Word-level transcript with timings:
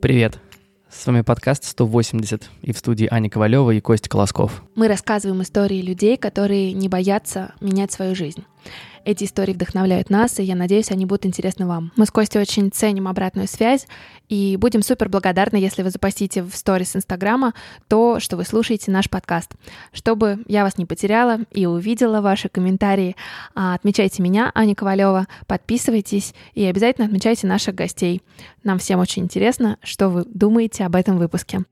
Привет. 0.00 0.38
С 0.88 1.06
вами 1.06 1.20
подкаст 1.20 1.64
180 1.64 2.48
и 2.62 2.72
в 2.72 2.78
студии 2.78 3.06
Аня 3.10 3.28
Ковалева 3.28 3.72
и 3.72 3.80
Костя 3.80 4.08
Колосков. 4.08 4.62
Мы 4.74 4.88
рассказываем 4.88 5.42
истории 5.42 5.82
людей, 5.82 6.16
которые 6.16 6.72
не 6.72 6.88
боятся 6.88 7.52
менять 7.60 7.92
свою 7.92 8.14
жизнь. 8.14 8.44
Эти 9.04 9.24
истории 9.24 9.52
вдохновляют 9.52 10.10
нас, 10.10 10.38
и 10.38 10.42
я 10.42 10.54
надеюсь, 10.54 10.90
они 10.90 11.06
будут 11.06 11.24
интересны 11.24 11.66
вам. 11.66 11.90
Мы 11.96 12.04
с 12.04 12.10
Костей 12.10 12.40
очень 12.40 12.70
ценим 12.70 13.08
обратную 13.08 13.48
связь 13.48 13.86
и 14.28 14.56
будем 14.56 14.82
супер 14.82 15.08
благодарны, 15.08 15.56
если 15.56 15.82
вы 15.82 15.90
запостите 15.90 16.42
в 16.42 16.54
сторис 16.54 16.94
Инстаграма 16.94 17.54
то, 17.88 18.20
что 18.20 18.36
вы 18.36 18.44
слушаете 18.44 18.90
наш 18.90 19.08
подкаст. 19.08 19.52
Чтобы 19.92 20.40
я 20.46 20.64
вас 20.64 20.76
не 20.76 20.84
потеряла 20.84 21.38
и 21.50 21.66
увидела 21.66 22.20
ваши 22.20 22.48
комментарии, 22.48 23.16
а, 23.54 23.74
отмечайте 23.74 24.22
меня, 24.22 24.52
Аня 24.54 24.74
Ковалева, 24.74 25.26
подписывайтесь 25.46 26.34
и 26.54 26.64
обязательно 26.64 27.06
отмечайте 27.06 27.46
наших 27.46 27.74
гостей. 27.74 28.22
Нам 28.64 28.78
всем 28.78 29.00
очень 29.00 29.24
интересно, 29.24 29.78
что 29.82 30.08
вы 30.08 30.24
думаете 30.26 30.84
об 30.84 30.94
этом 30.94 31.16
выпуске. 31.16 31.64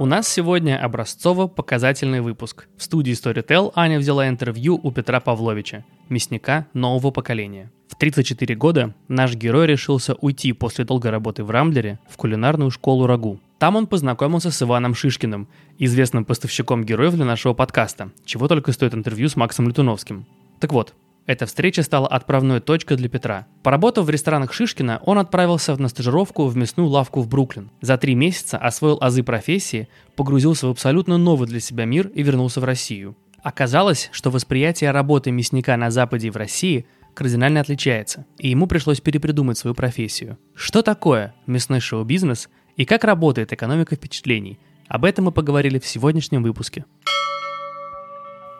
У 0.00 0.06
нас 0.06 0.26
сегодня 0.26 0.82
образцово-показательный 0.82 2.22
выпуск. 2.22 2.68
В 2.78 2.82
студии 2.82 3.12
Storytel 3.12 3.70
Аня 3.74 3.98
взяла 3.98 4.30
интервью 4.30 4.80
у 4.82 4.90
Петра 4.92 5.20
Павловича, 5.20 5.84
мясника 6.08 6.66
нового 6.72 7.10
поколения. 7.10 7.70
В 7.86 7.96
34 7.96 8.54
года 8.54 8.94
наш 9.08 9.34
герой 9.34 9.66
решился 9.66 10.14
уйти 10.14 10.54
после 10.54 10.86
долгой 10.86 11.10
работы 11.10 11.44
в 11.44 11.50
Рамблере 11.50 11.98
в 12.08 12.16
кулинарную 12.16 12.70
школу 12.70 13.06
Рагу. 13.06 13.40
Там 13.58 13.76
он 13.76 13.86
познакомился 13.86 14.50
с 14.50 14.62
Иваном 14.62 14.94
Шишкиным, 14.94 15.48
известным 15.76 16.24
поставщиком 16.24 16.82
героев 16.82 17.12
для 17.12 17.26
нашего 17.26 17.52
подкаста, 17.52 18.10
чего 18.24 18.48
только 18.48 18.72
стоит 18.72 18.94
интервью 18.94 19.28
с 19.28 19.36
Максом 19.36 19.68
Летуновским. 19.68 20.24
Так 20.60 20.72
вот, 20.72 20.94
эта 21.30 21.46
встреча 21.46 21.84
стала 21.84 22.08
отправной 22.08 22.58
точкой 22.58 22.96
для 22.96 23.08
Петра. 23.08 23.46
Поработав 23.62 24.04
в 24.04 24.10
ресторанах 24.10 24.52
Шишкина, 24.52 25.00
он 25.06 25.16
отправился 25.16 25.76
на 25.76 25.86
стажировку 25.86 26.46
в 26.46 26.56
мясную 26.56 26.88
лавку 26.88 27.20
в 27.20 27.28
Бруклин. 27.28 27.70
За 27.80 27.96
три 27.98 28.16
месяца 28.16 28.58
освоил 28.58 28.98
азы 29.00 29.22
профессии, 29.22 29.88
погрузился 30.16 30.66
в 30.66 30.70
абсолютно 30.70 31.18
новый 31.18 31.46
для 31.46 31.60
себя 31.60 31.84
мир 31.84 32.08
и 32.08 32.24
вернулся 32.24 32.60
в 32.60 32.64
Россию. 32.64 33.16
Оказалось, 33.44 34.08
что 34.10 34.32
восприятие 34.32 34.90
работы 34.90 35.30
мясника 35.30 35.76
на 35.76 35.92
Западе 35.92 36.26
и 36.26 36.30
в 36.30 36.36
России 36.36 36.84
кардинально 37.14 37.60
отличается, 37.60 38.26
и 38.38 38.48
ему 38.48 38.66
пришлось 38.66 39.00
перепридумать 39.00 39.56
свою 39.56 39.76
профессию. 39.76 40.36
Что 40.56 40.82
такое 40.82 41.32
мясной 41.46 41.78
шоу-бизнес 41.78 42.48
и 42.76 42.84
как 42.84 43.04
работает 43.04 43.52
экономика 43.52 43.94
впечатлений? 43.94 44.58
Об 44.88 45.04
этом 45.04 45.26
мы 45.26 45.30
поговорили 45.30 45.78
в 45.78 45.86
сегодняшнем 45.86 46.42
выпуске. 46.42 46.86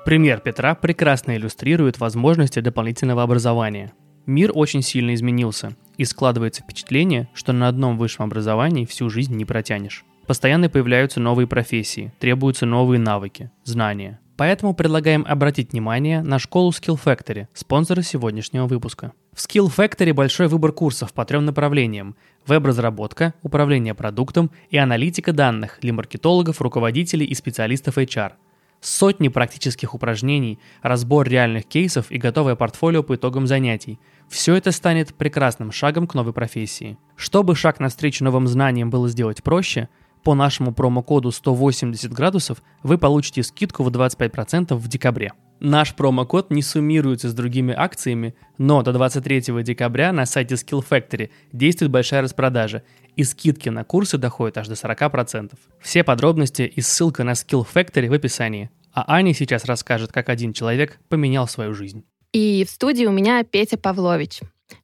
Пример 0.05 0.41
Петра 0.41 0.75
прекрасно 0.75 1.37
иллюстрирует 1.37 2.01
возможности 2.01 2.61
дополнительного 2.61 3.23
образования. 3.23 3.93
Мир 4.25 4.51
очень 4.55 4.81
сильно 4.81 5.15
изменился, 5.15 5.77
и 5.98 6.07
складывается 6.07 6.62
впечатление, 6.62 7.29
что 7.34 7.53
на 7.53 7.69
одном 7.69 7.98
высшем 7.98 8.25
образовании 8.25 8.87
всю 8.87 9.11
жизнь 9.11 9.34
не 9.34 9.45
протянешь. 9.45 10.05
Постоянно 10.27 10.70
появляются 10.70 11.20
новые 11.20 11.47
профессии, 11.47 12.15
требуются 12.19 12.65
новые 12.65 12.98
навыки, 12.98 13.51
знания. 13.65 14.20
Поэтому 14.39 14.73
предлагаем 14.73 15.27
обратить 15.29 15.73
внимание 15.73 16.23
на 16.23 16.39
школу 16.39 16.70
Skill 16.70 16.98
Factory, 17.03 17.48
спонсора 17.53 18.01
сегодняшнего 18.01 18.67
выпуска. 18.67 19.12
В 19.35 19.47
Skill 19.47 19.67
Factory 19.67 20.14
большой 20.14 20.48
выбор 20.48 20.73
курсов 20.73 21.12
по 21.12 21.27
трем 21.27 21.45
направлениям– 21.45 22.17
веб-разработка, 22.47 23.35
управление 23.42 23.92
продуктом 23.92 24.51
и 24.70 24.79
аналитика 24.79 25.35
данных 25.35 25.79
для 25.83 25.92
маркетологов, 25.92 26.62
руководителей 26.62 27.27
и 27.27 27.35
специалистов 27.35 27.98
HR– 27.98 28.33
Сотни 28.81 29.28
практических 29.28 29.95
упражнений, 29.95 30.59
разбор 30.81 31.28
реальных 31.28 31.67
кейсов 31.67 32.11
и 32.11 32.17
готовое 32.17 32.56
портфолио 32.56 33.03
по 33.03 33.14
итогам 33.14 33.47
занятий. 33.47 34.00
Все 34.28 34.55
это 34.55 34.73
станет 34.73 35.14
прекрасным 35.14 35.70
шагом 35.70 36.06
к 36.06 36.14
новой 36.14 36.33
профессии. 36.33 36.97
Чтобы 37.14 37.56
шаг 37.56 37.78
навстречу 37.78 38.25
новым 38.25 38.47
знаниям 38.47 38.89
было 38.89 39.08
сделать 39.08 39.42
проще, 39.42 39.89
по 40.23 40.35
нашему 40.35 40.73
промокоду 40.73 41.30
180 41.30 42.13
градусов 42.13 42.63
вы 42.83 42.96
получите 42.96 43.42
скидку 43.42 43.83
в 43.83 43.89
25% 43.89 44.74
в 44.74 44.89
декабре. 44.89 45.33
Наш 45.61 45.95
промокод 45.95 46.51
не 46.51 46.62
суммируется 46.62 47.29
с 47.29 47.35
другими 47.35 47.74
акциями, 47.77 48.35
но 48.57 48.83
до 48.83 48.95
23 48.95 49.62
декабря 49.62 50.11
на 50.11 50.24
сайте 50.24 50.55
Skill 50.55 50.83
Factory 50.89 51.30
действует 51.52 51.91
большая 51.91 52.23
распродажа, 52.23 52.83
и 53.17 53.25
скидки 53.25 53.69
на 53.69 53.85
курсы 53.85 54.19
доходят 54.19 54.59
аж 54.59 54.69
до 54.69 54.75
40%. 54.75 55.53
Все 55.81 56.05
подробности 56.05 56.63
и 56.63 56.81
ссылка 56.81 57.25
на 57.25 57.33
Skill 57.33 57.67
Factory 57.73 58.09
в 58.09 58.13
описании. 58.13 58.71
А 58.93 59.05
Аня 59.15 59.35
сейчас 59.35 59.65
расскажет, 59.65 60.13
как 60.13 60.29
один 60.29 60.53
человек 60.53 60.98
поменял 61.09 61.47
свою 61.47 61.75
жизнь. 61.75 62.05
И 62.33 62.65
в 62.65 62.71
студии 62.71 63.07
у 63.07 63.13
меня 63.13 63.43
Петя 63.45 63.77
Павлович. 63.77 64.41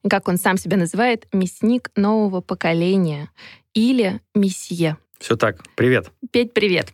Как 0.08 0.28
он 0.28 0.36
сам 0.36 0.58
себя 0.58 0.76
называет, 0.76 1.26
мясник 1.32 1.90
нового 1.96 2.40
поколения 2.40 3.30
или 3.74 4.20
месье. 4.34 4.96
Все 5.18 5.36
так. 5.36 5.62
Привет. 5.76 6.10
Петь, 6.30 6.52
привет. 6.52 6.92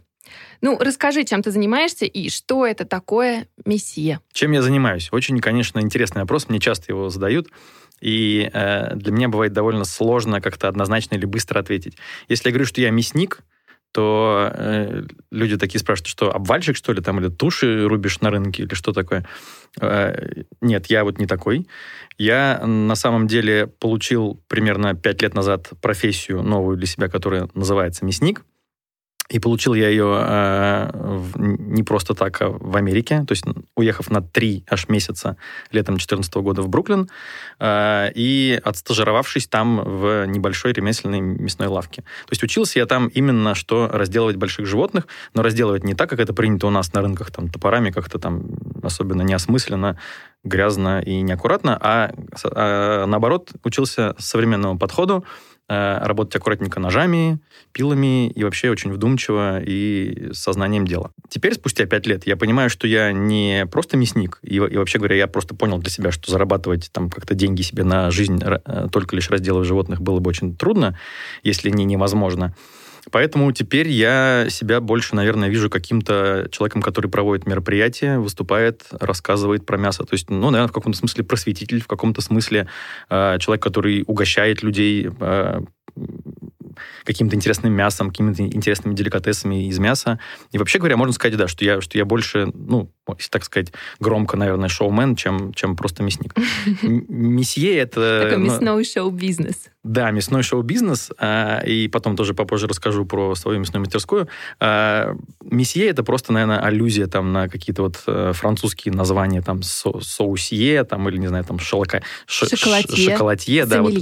Ну, 0.61 0.79
расскажи, 0.79 1.25
чем 1.25 1.43
ты 1.43 1.51
занимаешься 1.51 2.05
и 2.05 2.29
что 2.29 2.67
это 2.67 2.85
такое 2.85 3.49
месье? 3.65 4.21
Чем 4.33 4.53
я 4.53 4.63
занимаюсь? 4.63 5.09
Очень, 5.11 5.41
конечно, 5.41 5.81
интересный 5.81 6.23
вопрос. 6.23 6.49
Мне 6.49 6.61
часто 6.61 6.93
его 6.93 7.09
задают. 7.09 7.49
И 8.03 8.51
э, 8.53 8.97
для 8.97 9.13
меня 9.13 9.29
бывает 9.29 9.53
довольно 9.53 9.85
сложно 9.85 10.41
как-то 10.41 10.69
однозначно 10.69 11.15
или 11.15 11.25
быстро 11.25 11.61
ответить. 11.61 11.97
Если 12.29 12.49
я 12.49 12.53
говорю, 12.53 12.67
что 12.67 12.81
я 12.81 12.91
мясник, 12.91 13.39
то 13.93 14.51
э, 14.53 15.03
люди 15.31 15.57
такие 15.57 15.79
спрашивают, 15.79 16.09
что 16.09 16.35
обвальщик, 16.35 16.77
что 16.77 16.93
ли, 16.93 17.01
там, 17.01 17.21
или 17.21 17.29
туши 17.29 17.87
рубишь 17.87 18.21
на 18.21 18.31
рынке, 18.31 18.65
или 18.65 18.75
что 18.75 18.93
такое. 18.93 19.25
Э, 19.81 20.43
нет, 20.61 20.87
я 20.87 21.05
вот 21.05 21.19
не 21.19 21.27
такой. 21.27 21.69
Я 22.19 22.61
на 22.67 22.95
самом 22.97 23.27
деле 23.29 23.67
получил 23.67 24.43
примерно 24.49 24.95
пять 24.95 25.23
лет 25.23 25.35
назад 25.35 25.71
профессию 25.81 26.43
новую 26.43 26.79
для 26.79 26.87
себя, 26.87 27.09
которая 27.09 27.49
называется 27.55 28.05
мясник. 28.05 28.43
И 29.29 29.39
получил 29.39 29.75
я 29.75 29.89
ее 29.89 30.19
э, 30.21 30.91
не 31.37 31.83
просто 31.83 32.15
так, 32.15 32.43
а 32.43 32.49
в 32.51 32.77
Америке. 32.77 33.25
То 33.27 33.33
есть 33.33 33.45
уехав 33.77 34.11
на 34.11 34.21
три 34.21 34.65
аж 34.69 34.89
месяца 34.89 35.37
летом 35.71 35.95
2014 35.95 36.35
года 36.37 36.63
в 36.63 36.69
Бруклин 36.69 37.09
э, 37.59 38.11
и 38.15 38.61
отстажировавшись 38.63 39.47
там 39.47 39.81
в 39.85 40.27
небольшой 40.27 40.73
ремесленной 40.73 41.21
мясной 41.21 41.69
лавке. 41.69 42.03
То 42.03 42.33
есть 42.33 42.43
учился 42.43 42.79
я 42.79 42.87
там 42.87 43.09
именно, 43.09 43.55
что 43.55 43.89
разделывать 43.93 44.37
больших 44.37 44.67
животных, 44.67 45.07
но 45.35 45.43
разделывать 45.43 45.85
не 45.85 45.95
так, 45.95 46.11
как 46.11 46.21
это 46.21 46.35
принято 46.35 46.67
у 46.67 46.71
нас 46.71 46.93
на 46.93 47.01
рынках, 47.01 47.31
там, 47.31 47.49
топорами 47.49 47.91
как-то 47.91 48.19
там 48.19 48.45
особенно 48.83 49.23
неосмысленно, 49.23 49.99
грязно 50.45 51.01
и 51.01 51.21
неаккуратно, 51.23 51.79
а, 51.81 52.13
а 52.45 53.07
наоборот 53.07 53.51
учился 53.63 54.15
современному 54.19 54.79
подходу, 54.79 55.25
работать 56.03 56.37
аккуратненько 56.37 56.81
ножами, 56.81 57.39
пилами 57.73 58.29
и 58.29 58.45
вообще 58.45 58.71
очень 58.71 58.93
вдумчиво 58.93 59.61
и 59.63 60.31
сознанием 60.33 60.87
дела. 60.87 61.11
Теперь, 61.29 61.55
спустя 61.55 61.87
пять 61.87 62.07
лет, 62.07 62.27
я 62.27 62.37
понимаю, 62.37 62.71
что 62.71 62.87
я 62.87 63.13
не 63.13 63.67
просто 63.71 63.97
мясник, 63.97 64.39
и, 64.43 64.57
и 64.57 64.77
вообще 64.77 64.99
говоря, 64.99 65.17
я 65.17 65.27
просто 65.27 65.55
понял 65.55 65.79
для 65.79 65.91
себя, 65.91 66.13
что 66.13 66.31
зарабатывать 66.31 66.91
там 66.93 67.11
как-то 67.11 67.35
деньги 67.35 67.63
себе 67.63 67.85
на 67.85 68.11
жизнь 68.11 68.43
э, 68.43 68.89
только 68.91 69.17
лишь 69.17 69.31
разделывая 69.31 69.65
животных 69.65 70.01
было 70.01 70.21
бы 70.21 70.29
очень 70.29 70.57
трудно, 70.57 70.99
если 71.43 71.71
не 71.71 71.85
невозможно. 71.85 72.55
Поэтому 73.11 73.51
теперь 73.53 73.89
я 73.89 74.47
себя 74.49 74.81
больше, 74.81 75.17
наверное, 75.17 75.49
вижу 75.49 75.69
каким-то 75.69 76.49
человеком, 76.53 76.83
который 76.83 77.11
проводит 77.11 77.47
мероприятия, 77.47 78.19
выступает, 78.19 78.85
рассказывает 78.93 79.67
про 79.67 79.77
мясо. 79.77 80.05
То 80.05 80.15
есть, 80.15 80.31
ну, 80.31 80.51
наверное, 80.51 80.69
в 80.69 80.73
каком-то 80.73 80.99
смысле 80.99 81.25
просветитель, 81.25 81.83
в 81.83 81.89
каком-то 81.89 82.21
смысле 82.21 82.69
э, 83.11 83.39
человек, 83.41 83.63
который 83.63 84.05
угощает 84.07 84.63
людей 84.63 85.11
э, 85.21 85.61
каким-то 87.05 87.37
интересным 87.37 87.73
мясом, 87.73 88.11
какими-то 88.11 88.43
интересными 88.43 88.95
деликатесами 88.95 89.69
из 89.69 89.79
мяса. 89.79 90.19
И 90.53 90.59
вообще 90.59 90.79
говоря, 90.79 90.97
можно 90.97 91.13
сказать, 91.13 91.37
да, 91.37 91.49
что 91.49 91.65
я, 91.65 91.81
что 91.81 91.99
я 91.99 92.05
больше, 92.05 92.51
ну, 92.55 92.91
если 93.19 93.31
так 93.31 93.45
сказать, 93.45 93.73
громко, 94.01 94.37
наверное, 94.37 94.69
шоумен, 94.69 95.17
чем, 95.17 95.53
чем 95.55 95.77
просто 95.77 96.03
мясник. 96.03 96.35
Месье 96.83 97.77
это... 97.77 98.23
Такой 98.25 98.39
ну, 98.39 98.47
мясной 98.47 98.85
шоу-бизнес. 98.85 99.57
Да, 99.83 100.13
мясной 100.13 100.45
шоу-бизнес. 100.45 101.11
А, 101.19 101.61
и 101.61 101.89
потом 101.89 102.17
тоже 102.17 102.35
попозже 102.35 102.69
расскажу 102.69 103.05
про 103.05 103.35
свою 103.35 103.59
мясную 103.59 103.81
мастерскую. 103.81 104.29
А, 104.61 105.17
месье 105.43 105.89
это 105.89 106.05
просто, 106.05 106.33
наверное, 106.33 106.61
аллюзия 106.61 107.09
там 107.09 107.33
на 107.33 107.49
какие-то 107.49 107.83
вот 107.83 108.01
э, 108.07 108.33
французские 108.35 108.95
названия, 108.95 109.43
там 109.43 109.63
со 109.63 110.01
соусье, 110.01 110.85
там, 110.85 111.09
или, 111.09 111.17
не 111.17 111.27
знаю, 111.27 111.45
там 111.45 111.59
шелка... 111.59 112.03
Шоколадье. 112.27 113.11
Шоколадье, 113.11 113.67
да. 113.67 113.83
Вот, 113.83 113.93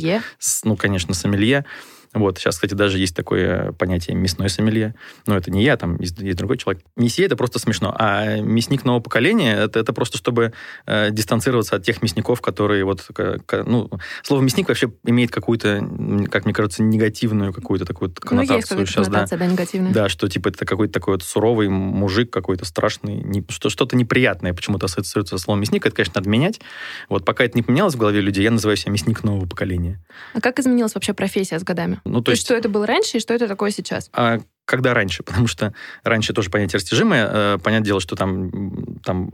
ну, 0.64 0.76
конечно, 0.76 1.14
сомелье. 1.14 1.64
Вот, 2.12 2.38
сейчас, 2.38 2.56
кстати, 2.56 2.74
даже 2.74 2.98
есть 2.98 3.14
такое 3.14 3.72
понятие 3.72 4.16
мясной 4.16 4.48
сомелье. 4.48 4.94
Но 5.26 5.36
это 5.36 5.50
не 5.50 5.62
я, 5.62 5.76
там 5.76 5.96
есть, 6.00 6.18
есть 6.18 6.36
другой 6.36 6.58
человек. 6.58 6.82
Месье 6.96 7.26
это 7.26 7.36
просто 7.36 7.60
смешно. 7.60 7.94
А 7.96 8.40
мясник 8.40 8.84
нового 8.84 9.00
поколения 9.00 9.54
это, 9.54 9.78
это 9.78 9.92
просто 9.92 10.18
чтобы 10.18 10.52
э, 10.86 11.10
дистанцироваться 11.12 11.76
от 11.76 11.84
тех 11.84 12.02
мясников, 12.02 12.40
которые 12.40 12.84
вот... 12.84 13.02
К, 13.02 13.62
ну, 13.64 13.90
слово 14.22 14.42
мясник 14.42 14.68
вообще 14.68 14.92
имеет 15.04 15.30
какую-то, 15.30 15.86
как 16.30 16.46
мне 16.46 16.54
кажется, 16.54 16.82
негативную 16.82 17.52
какую-то 17.52 17.84
такую 17.84 18.12
коннотацию 18.12 18.78
ну, 18.78 18.80
есть 18.80 18.92
сейчас, 18.92 19.08
да. 19.08 19.26
да, 19.30 19.46
негативная. 19.46 19.92
Да, 19.92 20.08
что 20.08 20.28
типа 20.28 20.48
это 20.48 20.64
какой-то 20.64 20.92
такой 20.92 21.14
вот 21.14 21.22
суровый 21.22 21.68
мужик 21.68 22.32
какой-то 22.32 22.64
страшный, 22.64 23.22
не, 23.22 23.44
что, 23.48 23.70
что-то 23.70 23.96
неприятное 23.96 24.52
почему-то 24.52 24.86
ассоциируется 24.86 25.38
со 25.38 25.44
словом 25.44 25.60
мясник. 25.60 25.86
Это, 25.86 25.94
конечно, 25.94 26.14
надо 26.16 26.28
менять. 26.28 26.60
Вот 27.08 27.24
пока 27.24 27.44
это 27.44 27.56
не 27.56 27.62
поменялось 27.62 27.94
в 27.94 27.98
голове 27.98 28.20
людей, 28.20 28.42
я 28.42 28.50
называю 28.50 28.76
себя 28.76 28.92
мясник 28.92 29.22
нового 29.22 29.46
поколения. 29.46 30.00
А 30.34 30.40
как 30.40 30.58
изменилась 30.58 30.94
вообще 30.94 31.14
профессия 31.14 31.58
с 31.58 31.62
годами? 31.62 31.99
Ну, 32.04 32.20
то, 32.20 32.26
то 32.26 32.30
есть, 32.32 32.42
что 32.42 32.54
это 32.54 32.68
было 32.68 32.86
раньше 32.86 33.16
и 33.16 33.20
что 33.20 33.34
это 33.34 33.48
такое 33.48 33.70
сейчас? 33.70 34.10
А 34.12 34.40
когда 34.70 34.94
раньше, 34.94 35.22
потому 35.24 35.48
что 35.48 35.74
раньше 36.04 36.32
тоже 36.32 36.48
понятие 36.48 36.78
растяжимое. 36.78 37.28
Э, 37.28 37.58
понятное 37.62 37.86
дело, 37.86 38.00
что 38.00 38.14
там, 38.14 39.00
там 39.02 39.30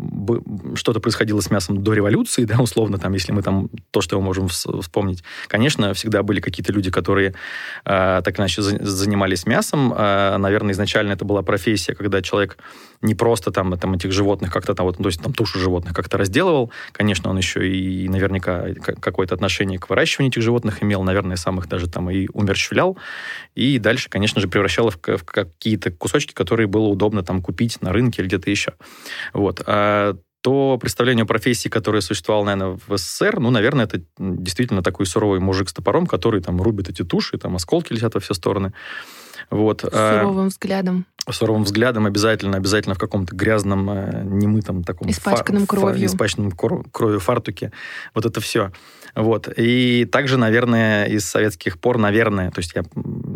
что-то 0.74 0.98
происходило 1.00 1.40
с 1.40 1.50
мясом 1.50 1.82
до 1.82 1.92
революции, 1.92 2.44
да, 2.44 2.58
условно, 2.58 2.98
там, 2.98 3.12
если 3.12 3.32
мы 3.32 3.42
там 3.42 3.68
то, 3.90 4.00
что 4.00 4.18
мы 4.18 4.24
можем 4.24 4.48
вспомнить. 4.48 5.22
Конечно, 5.48 5.92
всегда 5.92 6.22
были 6.22 6.40
какие-то 6.40 6.72
люди, 6.72 6.90
которые 6.90 7.34
э, 7.84 8.22
так 8.24 8.38
иначе 8.38 8.62
занимались 8.62 9.46
мясом. 9.46 9.92
Э, 9.92 10.38
наверное, 10.38 10.72
изначально 10.72 11.12
это 11.12 11.26
была 11.26 11.42
профессия, 11.42 11.94
когда 11.94 12.22
человек 12.22 12.56
не 13.02 13.14
просто 13.14 13.50
там, 13.50 13.78
там 13.78 13.94
этих 13.94 14.12
животных 14.12 14.52
как-то 14.52 14.74
там, 14.74 14.86
вот, 14.86 14.96
то 14.96 15.06
есть 15.06 15.22
там 15.22 15.32
тушу 15.32 15.58
животных 15.58 15.94
как-то 15.94 16.16
разделывал. 16.16 16.70
Конечно, 16.92 17.30
он 17.30 17.36
еще 17.36 17.68
и 17.68 18.08
наверняка 18.08 18.68
какое-то 19.00 19.34
отношение 19.34 19.78
к 19.78 19.90
выращиванию 19.90 20.30
этих 20.30 20.42
животных 20.42 20.82
имел, 20.82 21.02
наверное, 21.02 21.36
сам 21.36 21.58
их 21.58 21.68
даже 21.68 21.88
там 21.88 22.10
и 22.10 22.28
умерщвлял. 22.32 22.96
И 23.54 23.78
дальше, 23.78 24.08
конечно 24.08 24.40
же, 24.40 24.48
превращал 24.48 24.90
в, 24.90 24.96
в 24.96 25.24
какие-то 25.30 25.90
кусочки, 25.90 26.32
которые 26.32 26.66
было 26.66 26.86
удобно 26.86 27.22
там 27.22 27.42
купить 27.42 27.80
на 27.82 27.92
рынке 27.92 28.22
или 28.22 28.28
где-то 28.28 28.50
еще. 28.50 28.74
Вот. 29.32 29.62
А 29.66 30.16
то 30.46 30.78
представление 30.78 31.24
о 31.24 31.26
профессии, 31.26 31.68
которое 31.68 32.00
существовало, 32.00 32.44
наверное, 32.44 32.78
в 32.86 32.96
СССР, 32.96 33.40
ну, 33.40 33.50
наверное, 33.50 33.86
это 33.86 34.00
действительно 34.16 34.80
такой 34.80 35.04
суровый 35.04 35.40
мужик 35.40 35.68
с 35.68 35.72
топором, 35.72 36.06
который 36.06 36.40
там 36.40 36.62
рубит 36.62 36.88
эти 36.88 37.02
туши, 37.02 37.36
там 37.36 37.56
осколки 37.56 37.92
летят 37.92 38.14
во 38.14 38.20
все 38.20 38.32
стороны. 38.32 38.72
Вот. 39.50 39.84
А 39.84 40.20
суровым 40.20 40.48
взглядом. 40.48 41.06
Суровым 41.28 41.64
взглядом 41.64 42.06
обязательно, 42.06 42.56
обязательно 42.56 42.94
в 42.94 42.98
каком-то 42.98 43.34
грязном, 43.34 43.90
э, 43.90 44.22
немытом 44.24 44.84
таком... 44.84 45.10
Испачканном 45.10 45.66
фа- 45.66 45.76
кровью. 45.76 46.06
Испачканном 46.06 46.52
кровью 46.52 47.18
фартуке. 47.18 47.72
Вот 48.14 48.24
это 48.24 48.40
все. 48.40 48.70
Вот. 49.16 49.48
И 49.56 50.04
также, 50.04 50.36
наверное, 50.36 51.06
из 51.06 51.24
советских 51.24 51.80
пор, 51.80 51.96
наверное, 51.96 52.50
то 52.50 52.58
есть 52.58 52.72
я 52.74 52.84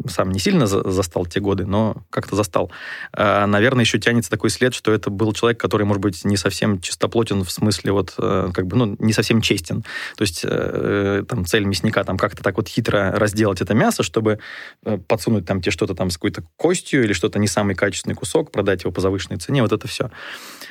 сам 0.09 0.31
не 0.31 0.39
сильно 0.39 0.67
застал 0.67 1.25
те 1.25 1.41
годы, 1.41 1.65
но 1.65 2.05
как-то 2.11 2.37
застал. 2.37 2.71
А, 3.15 3.47
наверное, 3.47 3.85
еще 3.85 3.99
тянется 3.99 4.31
такой 4.31 4.51
след, 4.51 4.75
что 4.75 4.93
это 4.93 5.09
был 5.09 5.33
человек, 5.33 5.59
который, 5.59 5.87
может 5.87 6.03
быть, 6.03 6.23
не 6.25 6.37
совсем 6.37 6.83
чистоплотен 6.83 7.45
в 7.45 7.51
смысле 7.51 7.93
вот, 7.93 8.13
э, 8.19 8.51
как 8.53 8.67
бы, 8.67 8.77
ну, 8.77 8.97
не 8.99 9.15
совсем 9.15 9.41
честен. 9.41 9.83
То 10.17 10.23
есть 10.23 10.43
э, 10.45 11.25
там 11.27 11.47
цель 11.47 11.65
мясника 11.65 12.05
там 12.05 12.19
как-то 12.19 12.43
так 12.43 12.59
вот 12.59 12.69
хитро 12.69 13.13
разделать 13.13 13.63
это 13.63 13.73
мясо, 13.73 14.03
чтобы 14.03 14.39
э, 14.85 14.99
подсунуть 14.99 15.47
там 15.47 15.63
тебе 15.63 15.73
что-то 15.73 15.95
там 15.95 16.11
с 16.11 16.19
какой-то 16.19 16.45
костью 16.57 17.05
или 17.05 17.15
что-то 17.15 17.39
не 17.39 17.49
самый 17.49 17.75
качественный 17.75 18.15
кусок, 18.15 18.53
продать 18.53 18.83
его 18.83 18.93
по 18.93 19.01
завышенной 19.01 19.39
цене, 19.39 19.63
вот 19.63 19.73
это 19.73 19.89
все. 19.89 20.11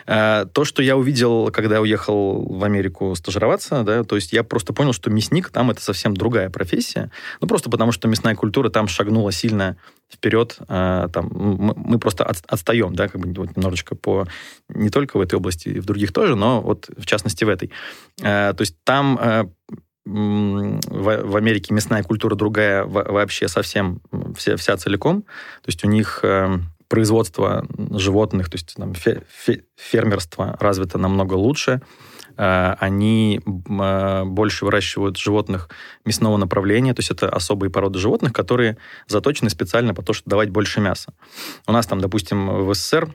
А, 0.05 0.45
то, 0.45 0.65
что 0.65 0.81
я 0.83 0.97
увидел, 0.97 1.51
когда 1.51 1.75
я 1.75 1.81
уехал 1.81 2.45
в 2.45 2.63
Америку 2.63 3.15
стажироваться, 3.15 3.83
да, 3.83 4.03
то 4.03 4.15
есть 4.15 4.33
я 4.33 4.43
просто 4.43 4.73
понял, 4.73 4.93
что 4.99 5.09
мясник 5.09 5.49
там 5.49 5.71
это 5.71 5.81
совсем 5.81 6.15
другая 6.15 6.49
профессия, 6.49 7.09
ну 7.41 7.47
просто 7.47 7.69
потому 7.69 7.91
что 7.91 8.07
мясная 8.07 8.35
культура 8.35 8.69
там 8.69 8.87
шагнула 8.87 9.31
сильно 9.31 9.77
вперед, 10.11 10.57
а, 10.67 11.07
там 11.07 11.29
мы, 11.31 11.73
мы 11.75 11.99
просто 11.99 12.25
от, 12.25 12.37
отстаем, 12.47 12.95
да, 12.95 13.07
как 13.07 13.21
бы 13.21 13.33
вот 13.33 13.55
немножечко 13.55 13.95
по 13.95 14.27
не 14.67 14.89
только 14.89 15.17
в 15.17 15.21
этой 15.21 15.35
области, 15.35 15.69
и 15.69 15.79
в 15.79 15.85
других 15.85 16.11
тоже, 16.11 16.35
но 16.35 16.61
вот 16.61 16.89
в 16.97 17.05
частности 17.05 17.43
в 17.45 17.49
этой. 17.49 17.71
А, 18.21 18.53
то 18.53 18.61
есть 18.61 18.75
там 18.83 19.17
а, 19.21 19.49
в, 20.05 21.23
в 21.23 21.35
Америке 21.35 21.73
мясная 21.73 22.03
культура 22.03 22.35
другая 22.35 22.83
вообще 22.83 23.47
совсем 23.47 24.01
вся, 24.35 24.57
вся 24.57 24.75
целиком. 24.75 25.21
То 25.21 25.67
есть 25.67 25.83
у 25.83 25.87
них 25.87 26.23
производство 26.87 27.67
животных, 27.91 28.49
то 28.49 28.55
есть 28.55 28.73
там, 28.75 28.95
фермерство 29.75 30.57
развито 30.59 30.97
намного 30.97 31.35
лучше. 31.35 31.81
Э, 32.39 32.75
они 32.79 33.41
э, 33.45 34.23
больше 34.23 34.63
выращивают 34.63 35.17
животных 35.17 35.69
мясного 36.05 36.37
направления, 36.37 36.93
то 36.93 37.01
есть 37.01 37.11
это 37.11 37.27
особые 37.27 37.69
породы 37.69 37.99
животных, 37.99 38.31
которые 38.31 38.77
заточены 39.07 39.49
специально 39.49 39.93
по 39.93 40.01
то, 40.01 40.13
чтобы 40.13 40.29
давать 40.29 40.49
больше 40.49 40.79
мяса. 40.79 41.13
У 41.67 41.73
нас 41.73 41.85
там, 41.85 41.99
допустим, 41.99 42.65
в 42.65 42.73
СССР 42.73 43.13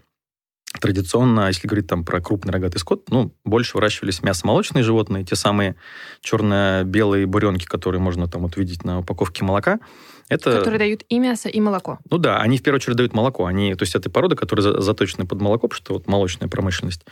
традиционно, 0.78 1.46
если 1.46 1.66
говорить 1.66 1.86
там 1.86 2.04
про 2.04 2.20
крупный 2.20 2.52
рогатый 2.52 2.78
скот, 2.78 3.08
ну, 3.08 3.32
больше 3.44 3.78
выращивались 3.78 4.22
мясомолочные 4.22 4.84
животные, 4.84 5.24
те 5.24 5.36
самые 5.36 5.76
черно-белые 6.20 7.24
буренки, 7.24 7.64
которые 7.64 8.02
можно 8.02 8.28
там 8.28 8.42
вот 8.42 8.58
видеть 8.58 8.84
на 8.84 8.98
упаковке 8.98 9.42
молока. 9.42 9.78
Это... 10.28 10.58
Которые 10.58 10.78
дают 10.78 11.04
и 11.08 11.18
мясо, 11.18 11.48
и 11.48 11.60
молоко. 11.60 11.98
Ну 12.10 12.18
да, 12.18 12.38
они 12.38 12.58
в 12.58 12.62
первую 12.62 12.78
очередь 12.78 12.96
дают 12.96 13.14
молоко. 13.14 13.46
Они, 13.46 13.74
то 13.74 13.82
есть 13.82 13.94
это 13.94 14.10
породы, 14.10 14.36
которые 14.36 14.80
заточены 14.80 15.26
под 15.26 15.40
молоко, 15.40 15.68
потому 15.68 15.76
что 15.76 15.94
вот 15.94 16.06
молочная 16.06 16.48
промышленность 16.48 17.04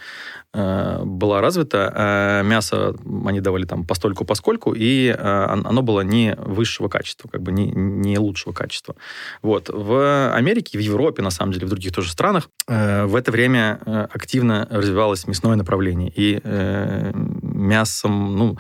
э, 0.55 1.03
была 1.05 1.41
развита. 1.41 1.93
Э, 1.94 2.43
мясо 2.47 2.94
они 3.26 3.41
давали 3.41 3.64
там 3.64 3.85
постольку 3.87 4.25
поскольку, 4.25 4.73
и 4.73 5.09
э, 5.09 5.17
оно 5.19 5.82
было 5.82 6.00
не 6.00 6.35
высшего 6.37 6.88
качества, 6.88 7.29
как 7.29 7.43
бы 7.43 7.53
не, 7.53 7.70
не 7.70 8.19
лучшего 8.19 8.53
качества. 8.53 8.97
Вот. 9.43 9.69
В 9.69 10.32
Америке, 10.35 10.79
в 10.79 10.81
Европе, 10.81 11.23
на 11.23 11.31
самом 11.31 11.53
деле, 11.53 11.67
в 11.67 11.70
других 11.70 11.93
тоже 11.93 12.11
странах, 12.11 12.49
э, 12.69 13.05
в 13.05 13.17
это 13.17 13.31
время 13.31 13.81
э, 13.85 14.06
активно 14.12 14.67
развивалось 14.70 15.26
мясное 15.26 15.56
направление. 15.56 16.12
И 16.15 16.41
э, 16.43 17.12
мясом, 17.43 18.37
ну, 18.37 18.58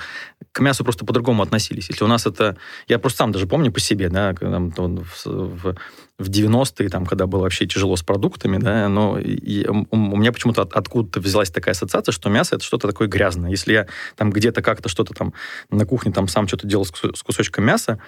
к 0.52 0.60
мясу 0.60 0.84
просто 0.84 1.04
по-другому 1.04 1.42
относились. 1.42 1.88
Если 1.88 2.04
у 2.04 2.08
нас 2.08 2.26
это... 2.26 2.56
Я 2.86 2.98
просто 2.98 3.18
сам 3.18 3.32
даже 3.32 3.46
помню 3.46 3.72
по 3.72 3.80
себе, 3.80 4.10
да, 4.10 4.34
там, 4.34 4.70
в, 4.70 5.26
в, 5.26 5.76
в 6.18 6.30
90-е, 6.30 6.88
там, 6.90 7.06
когда 7.06 7.26
было 7.26 7.42
вообще 7.42 7.66
тяжело 7.66 7.96
с 7.96 8.02
продуктами, 8.02 8.58
да, 8.58 8.88
но 8.88 9.18
и, 9.18 9.66
у, 9.66 9.86
у 9.90 10.16
меня 10.16 10.30
почему-то 10.30 10.62
от, 10.62 10.74
откуда-то 10.74 11.20
взялась 11.20 11.50
такая 11.50 11.72
ассоциация, 11.72 12.12
что 12.12 12.28
мясо 12.28 12.56
это 12.56 12.64
что-то 12.64 12.86
такое 12.86 13.08
грязное. 13.08 13.50
Если 13.50 13.72
я 13.72 13.86
там 14.16 14.30
где-то 14.30 14.60
как-то 14.60 14.90
что-то 14.90 15.14
там 15.14 15.32
на 15.70 15.86
кухне 15.86 16.12
там 16.12 16.28
сам 16.28 16.46
что-то 16.46 16.66
делал 16.66 16.84
с, 16.84 16.92
с 16.92 17.22
кусочком 17.22 17.64
мяса, 17.64 17.98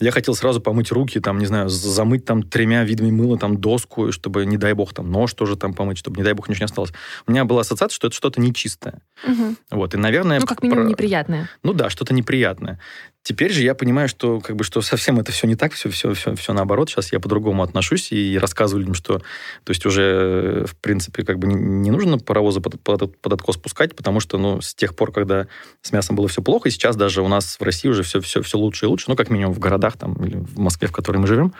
я 0.00 0.10
хотел 0.10 0.34
сразу 0.34 0.60
помыть 0.60 0.90
руки, 0.92 1.20
там, 1.20 1.38
не 1.38 1.46
знаю, 1.46 1.68
замыть 1.68 2.24
там 2.24 2.42
тремя 2.42 2.84
видами 2.84 3.10
мыла, 3.10 3.38
там, 3.38 3.58
доску, 3.58 4.12
чтобы, 4.12 4.46
не 4.46 4.56
дай 4.56 4.72
бог, 4.72 4.94
там, 4.94 5.10
нож 5.10 5.34
тоже 5.34 5.56
там 5.56 5.74
помыть, 5.74 5.98
чтобы, 5.98 6.16
не 6.16 6.22
дай 6.22 6.32
бог, 6.32 6.48
ничего 6.48 6.62
не 6.62 6.66
осталось. 6.66 6.92
У 7.26 7.32
меня 7.32 7.44
была 7.44 7.60
ассоциация, 7.60 7.94
что 7.94 8.06
это 8.06 8.16
что-то 8.16 8.40
нечистое. 8.40 9.02
Угу. 9.26 9.56
Вот, 9.72 9.94
и, 9.94 9.98
наверное... 9.98 10.40
Ну, 10.40 10.46
как 10.46 10.62
минимум, 10.62 10.84
про... 10.84 10.90
неприятное. 10.90 11.50
Ну 11.62 11.74
да, 11.74 11.90
что-то 11.90 12.14
неприятное. 12.14 12.80
Теперь 13.22 13.52
же 13.52 13.62
я 13.62 13.74
понимаю, 13.74 14.08
что 14.08 14.40
как 14.40 14.56
бы 14.56 14.64
что 14.64 14.80
совсем 14.80 15.20
это 15.20 15.30
все 15.30 15.46
не 15.46 15.54
так, 15.54 15.74
все, 15.74 15.90
все, 15.90 16.14
все, 16.14 16.34
все 16.34 16.52
наоборот. 16.54 16.88
Сейчас 16.88 17.12
я 17.12 17.20
по-другому 17.20 17.62
отношусь 17.62 18.12
и 18.12 18.38
рассказываю 18.38 18.80
людям, 18.80 18.94
что 18.94 19.18
то 19.18 19.70
есть 19.70 19.84
уже 19.84 20.64
в 20.66 20.74
принципе 20.76 21.22
как 21.22 21.38
бы 21.38 21.46
не, 21.46 21.54
не 21.54 21.90
нужно 21.90 22.18
паровозы 22.18 22.60
под, 22.60 22.80
под, 22.80 23.20
под 23.20 23.32
откос 23.32 23.58
пускать, 23.58 23.94
потому 23.94 24.20
что 24.20 24.38
ну 24.38 24.62
с 24.62 24.74
тех 24.74 24.96
пор, 24.96 25.12
когда 25.12 25.48
с 25.82 25.92
мясом 25.92 26.16
было 26.16 26.28
все 26.28 26.40
плохо, 26.40 26.68
и 26.68 26.72
сейчас 26.72 26.96
даже 26.96 27.20
у 27.20 27.28
нас 27.28 27.56
в 27.60 27.62
России 27.62 27.88
уже 27.88 28.02
все, 28.04 28.22
все, 28.22 28.40
все 28.40 28.56
лучше 28.56 28.86
и 28.86 28.88
лучше, 28.88 29.06
ну 29.08 29.16
как 29.16 29.28
минимум 29.28 29.52
в 29.52 29.58
городах 29.58 29.98
там 29.98 30.14
или 30.24 30.36
в 30.36 30.58
Москве, 30.58 30.88
в 30.88 30.92
которой 30.92 31.18
мы 31.18 31.26
живем, 31.26 31.52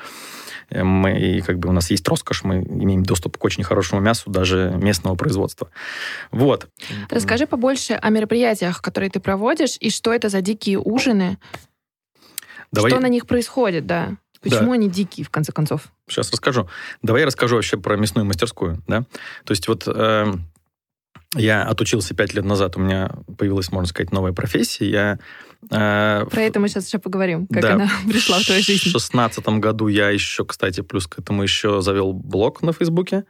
мы, 0.70 1.18
и 1.18 1.40
как 1.40 1.58
бы 1.58 1.68
у 1.68 1.72
нас 1.72 1.90
есть 1.90 2.06
роскошь, 2.08 2.44
мы 2.44 2.62
имеем 2.62 3.02
доступ 3.02 3.36
к 3.36 3.44
очень 3.44 3.64
хорошему 3.64 4.00
мясу, 4.00 4.30
даже 4.30 4.72
местного 4.76 5.14
производства. 5.14 5.70
Вот. 6.30 6.68
Расскажи 7.08 7.46
побольше 7.46 7.94
о 7.94 8.10
мероприятиях, 8.10 8.82
которые 8.82 9.10
ты 9.10 9.20
проводишь, 9.20 9.76
и 9.80 9.90
что 9.90 10.12
это 10.12 10.28
за 10.28 10.40
дикие 10.40 10.78
ужины, 10.78 11.38
Давай... 12.72 12.90
что 12.90 13.00
на 13.00 13.08
них 13.08 13.26
происходит, 13.26 13.86
да. 13.86 14.16
Почему 14.42 14.68
да. 14.68 14.72
они 14.72 14.88
дикие, 14.88 15.24
в 15.24 15.30
конце 15.30 15.52
концов? 15.52 15.92
Сейчас 16.08 16.30
расскажу. 16.30 16.68
Давай 17.02 17.22
я 17.22 17.26
расскажу 17.26 17.56
вообще 17.56 17.76
про 17.76 17.96
мясную 17.96 18.24
мастерскую. 18.24 18.82
Да? 18.86 19.04
То 19.44 19.50
есть 19.50 19.68
вот 19.68 19.86
э, 19.86 20.32
я 21.36 21.62
отучился 21.62 22.14
пять 22.14 22.34
лет 22.34 22.44
назад, 22.44 22.76
у 22.76 22.80
меня 22.80 23.10
появилась, 23.38 23.70
можно 23.72 23.88
сказать, 23.88 24.12
новая 24.12 24.32
профессия. 24.32 24.88
Я 24.88 25.18
Э, 25.68 26.24
Про 26.30 26.42
это 26.42 26.58
мы 26.60 26.68
сейчас 26.68 26.86
еще 26.86 26.98
поговорим, 26.98 27.46
как 27.46 27.62
да, 27.62 27.74
она 27.74 27.90
пришла 28.08 28.38
в 28.38 28.44
твою 28.44 28.62
жизнь. 28.62 28.88
В 28.88 28.92
шестнадцатом 28.92 29.60
году 29.60 29.88
я 29.88 30.10
еще, 30.10 30.44
кстати, 30.44 30.80
плюс 30.80 31.06
к 31.06 31.18
этому 31.18 31.42
еще 31.42 31.82
завел 31.82 32.12
блог 32.12 32.62
на 32.62 32.72
Фейсбуке 32.72 33.24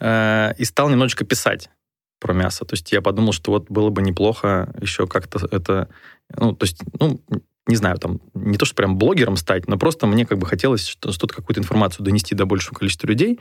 э, 0.00 0.54
и 0.58 0.64
стал 0.64 0.88
немножечко 0.88 1.24
писать 1.24 1.70
про 2.18 2.32
мясо. 2.32 2.64
То 2.64 2.74
есть 2.74 2.90
я 2.92 3.00
подумал, 3.00 3.32
что 3.32 3.52
вот 3.52 3.70
было 3.70 3.90
бы 3.90 4.02
неплохо 4.02 4.74
еще 4.80 5.06
как-то 5.06 5.46
это... 5.50 5.88
Ну, 6.34 6.52
то 6.54 6.64
есть, 6.64 6.82
ну, 6.98 7.20
не 7.66 7.76
знаю, 7.76 7.98
там, 7.98 8.20
не 8.34 8.56
то, 8.56 8.64
что 8.64 8.76
прям 8.76 8.96
блогером 8.96 9.36
стать, 9.36 9.66
но 9.68 9.76
просто 9.76 10.06
мне 10.06 10.24
как 10.24 10.38
бы 10.38 10.46
хотелось 10.46 10.86
что-то, 10.86 11.34
какую-то 11.34 11.60
информацию 11.60 12.04
донести 12.04 12.34
до 12.34 12.46
большего 12.46 12.74
количества 12.74 13.08
людей. 13.08 13.40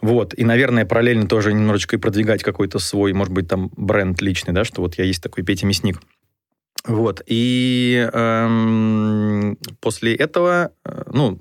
Вот. 0.00 0.36
И, 0.36 0.44
наверное, 0.44 0.84
параллельно 0.84 1.28
тоже 1.28 1.52
немножечко 1.52 1.96
и 1.96 1.98
продвигать 1.98 2.42
какой-то 2.42 2.78
свой, 2.78 3.12
может 3.12 3.32
быть, 3.32 3.48
там, 3.48 3.70
бренд 3.76 4.20
личный, 4.20 4.52
да, 4.52 4.64
что 4.64 4.80
вот 4.80 4.96
я 4.96 5.04
есть 5.04 5.22
такой 5.22 5.44
Петя 5.44 5.66
Мясник. 5.66 6.00
Вот. 6.84 7.22
И 7.26 8.08
эм, 8.12 9.56
после 9.80 10.14
этого, 10.16 10.72
э, 10.84 11.02
ну, 11.12 11.38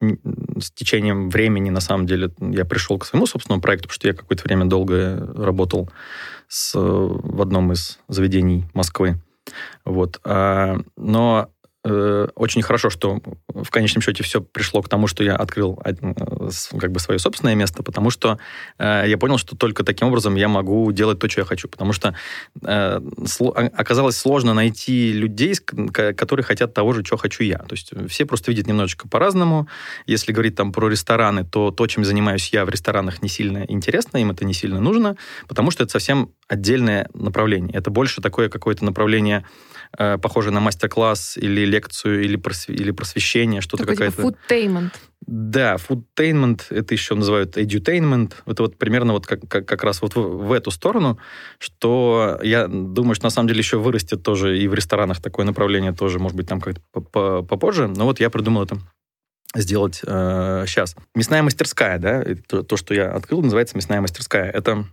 с 0.00 0.70
течением 0.72 1.28
времени, 1.28 1.70
на 1.70 1.80
самом 1.80 2.06
деле, 2.06 2.30
я 2.40 2.64
пришел 2.64 2.98
к 2.98 3.04
своему 3.04 3.26
собственному 3.26 3.60
проекту, 3.60 3.88
потому 3.88 3.96
что 3.96 4.08
я 4.08 4.14
какое-то 4.14 4.44
время 4.44 4.64
долго 4.64 5.32
работал 5.36 5.90
с, 6.48 6.72
в 6.74 7.40
одном 7.40 7.72
из 7.72 7.98
заведений 8.08 8.64
Москвы. 8.72 9.20
Вот. 9.84 10.20
А, 10.24 10.76
но 10.96 11.48
э, 11.84 12.28
очень 12.34 12.62
хорошо, 12.62 12.90
что 12.90 13.20
в 13.48 13.70
конечном 13.70 14.02
счете 14.02 14.22
все 14.22 14.40
пришло 14.40 14.82
к 14.82 14.88
тому, 14.88 15.06
что 15.06 15.24
я 15.24 15.36
открыл 15.36 15.80
э, 15.84 15.92
как 16.78 16.92
бы 16.92 17.00
свое 17.00 17.18
собственное 17.18 17.54
место, 17.54 17.82
потому 17.82 18.10
что 18.10 18.38
э, 18.78 19.04
я 19.06 19.18
понял, 19.18 19.38
что 19.38 19.56
только 19.56 19.84
таким 19.84 20.08
образом 20.08 20.34
я 20.36 20.48
могу 20.48 20.90
делать 20.92 21.18
то, 21.18 21.28
что 21.28 21.40
я 21.40 21.44
хочу. 21.44 21.68
Потому 21.68 21.92
что 21.92 22.14
э, 22.64 23.00
сло, 23.26 23.50
оказалось 23.50 24.16
сложно 24.16 24.54
найти 24.54 25.12
людей, 25.12 25.54
которые 25.54 26.44
хотят 26.44 26.74
того 26.74 26.92
же, 26.92 27.04
что 27.04 27.16
хочу 27.16 27.44
я. 27.44 27.58
То 27.58 27.72
есть 27.72 27.92
все 28.08 28.26
просто 28.26 28.50
видят 28.50 28.66
немножечко 28.66 29.08
по-разному. 29.08 29.68
Если 30.06 30.32
говорить 30.32 30.54
там 30.54 30.72
про 30.72 30.88
рестораны, 30.88 31.44
то 31.44 31.70
то, 31.70 31.86
чем 31.86 32.04
занимаюсь 32.04 32.50
я 32.52 32.64
в 32.64 32.68
ресторанах, 32.68 33.22
не 33.22 33.28
сильно 33.28 33.64
интересно, 33.68 34.18
им 34.18 34.30
это 34.30 34.44
не 34.44 34.54
сильно 34.54 34.80
нужно, 34.80 35.16
потому 35.48 35.70
что 35.70 35.84
это 35.84 35.92
совсем 35.92 36.30
отдельное 36.48 37.08
направление. 37.14 37.74
Это 37.74 37.90
больше 37.90 38.20
такое 38.20 38.48
какое-то 38.48 38.84
направление 38.84 39.44
э, 39.98 40.18
похоже 40.18 40.50
на 40.50 40.60
мастер-класс 40.60 41.36
или 41.36 41.64
лекцию, 41.64 42.22
или, 42.22 42.36
просв... 42.36 42.68
или 42.68 42.90
просвещение, 42.90 43.60
что-то 43.60 43.84
Такой 43.84 43.96
какая-то... 43.96 44.16
Типа 44.16 44.28
фудтеймент. 44.28 45.00
Да, 45.26 45.76
фудтейнмент, 45.76 46.66
это 46.70 46.94
еще 46.94 47.14
называют 47.14 47.56
edutainment. 47.56 48.32
Это 48.46 48.62
вот 48.62 48.76
примерно 48.76 49.12
вот 49.12 49.26
как, 49.26 49.40
как, 49.48 49.66
как 49.66 49.84
раз 49.84 50.02
вот 50.02 50.16
в, 50.16 50.20
в 50.20 50.52
эту 50.52 50.70
сторону, 50.70 51.18
что 51.58 52.40
я 52.42 52.66
думаю, 52.66 53.14
что 53.14 53.26
на 53.26 53.30
самом 53.30 53.48
деле 53.48 53.60
еще 53.60 53.78
вырастет 53.78 54.22
тоже 54.22 54.58
и 54.58 54.66
в 54.68 54.74
ресторанах 54.74 55.22
такое 55.22 55.46
направление 55.46 55.92
тоже, 55.92 56.18
может 56.18 56.36
быть, 56.36 56.48
там 56.48 56.60
как-то 56.60 56.80
попозже. 57.42 57.86
Но 57.86 58.04
вот 58.04 58.20
я 58.20 58.30
придумал 58.30 58.64
это 58.64 58.78
сделать 59.54 60.00
э, 60.04 60.64
сейчас. 60.66 60.96
Мясная 61.14 61.42
мастерская, 61.42 61.98
да, 61.98 62.24
то, 62.48 62.62
то, 62.62 62.76
что 62.76 62.94
я 62.94 63.12
открыл, 63.12 63.42
называется 63.42 63.76
мясная 63.76 64.00
мастерская. 64.00 64.50
Это 64.50 64.86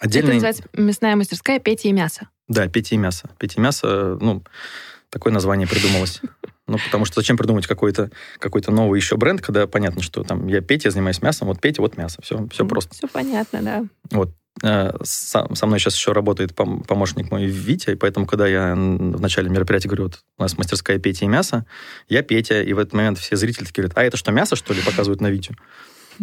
отдельный... 0.00 0.28
Это 0.28 0.34
называется 0.34 0.64
мясная 0.74 1.16
мастерская 1.16 1.58
Петя 1.58 1.88
и 1.88 1.92
мясо. 1.92 2.28
Да, 2.48 2.66
Петя 2.68 2.94
и 2.94 2.98
мясо. 2.98 3.30
Петя 3.38 3.60
и 3.60 3.62
мясо, 3.62 4.18
ну, 4.20 4.42
такое 5.10 5.32
название 5.32 5.66
придумалось. 5.66 6.20
Ну, 6.66 6.76
потому 6.84 7.06
что 7.06 7.20
зачем 7.20 7.38
придумать 7.38 7.66
какой-то 7.66 8.10
какой 8.38 8.62
новый 8.68 9.00
еще 9.00 9.16
бренд, 9.16 9.40
когда 9.40 9.66
понятно, 9.66 10.02
что 10.02 10.22
там 10.22 10.46
я 10.48 10.60
Петя, 10.60 10.90
занимаюсь 10.90 11.22
мясом, 11.22 11.48
вот 11.48 11.60
Петя, 11.60 11.80
вот 11.80 11.96
мясо. 11.96 12.20
Все, 12.22 12.46
все 12.48 12.66
просто. 12.66 12.94
Все 12.94 13.08
понятно, 13.08 13.62
да. 13.62 13.84
Вот. 14.10 14.34
Э, 14.62 14.92
со, 15.02 15.48
со 15.54 15.66
мной 15.66 15.78
сейчас 15.78 15.94
еще 15.94 16.12
работает 16.12 16.54
помощник 16.54 17.30
мой 17.30 17.46
Витя, 17.46 17.90
и 17.90 17.94
поэтому, 17.94 18.26
когда 18.26 18.46
я 18.46 18.74
в 18.74 19.20
начале 19.20 19.48
мероприятия 19.48 19.88
говорю, 19.88 20.04
вот 20.04 20.20
у 20.36 20.42
нас 20.42 20.58
мастерская 20.58 20.98
Петя 20.98 21.24
и 21.24 21.28
мясо, 21.28 21.64
я 22.08 22.22
Петя, 22.22 22.62
и 22.62 22.72
в 22.74 22.78
этот 22.78 22.92
момент 22.92 23.18
все 23.18 23.36
зрители 23.36 23.64
такие 23.64 23.82
говорят, 23.82 23.96
а 23.96 24.02
это 24.02 24.16
что, 24.16 24.30
мясо, 24.30 24.56
что 24.56 24.74
ли, 24.74 24.82
показывают 24.82 25.20
на 25.20 25.28
Витю? 25.28 25.54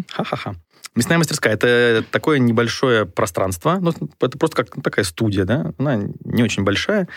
Ха-ха-ха. 0.09 0.55
Мясная 0.95 1.17
мастерская– 1.17 1.53
это 1.55 2.05
такое 2.09 2.39
небольшое 2.39 3.05
пространство. 3.05 3.79
Ну, 3.81 3.91
это 4.21 4.37
просто 4.37 4.63
как 4.63 4.81
такая 4.81 5.03
студия, 5.03 5.43
да? 5.43 5.73
Она 5.77 6.03
не 6.23 6.41
очень 6.41 6.63
большая, 6.63 7.09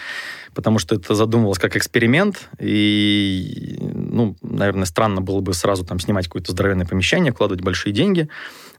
потому 0.52 0.80
что 0.80 0.96
это 0.96 1.14
задумывалось 1.14 1.60
как 1.60 1.76
эксперимент. 1.76 2.48
И, 2.58 3.78
ну, 3.80 4.36
наверное, 4.42 4.84
странно 4.84 5.20
было 5.20 5.40
бы 5.40 5.54
сразу 5.54 5.84
там 5.84 6.00
снимать 6.00 6.26
какое-то 6.26 6.50
здоровенное 6.50 6.86
помещение, 6.86 7.32
вкладывать 7.32 7.62
большие 7.62 7.92
деньги. 7.92 8.28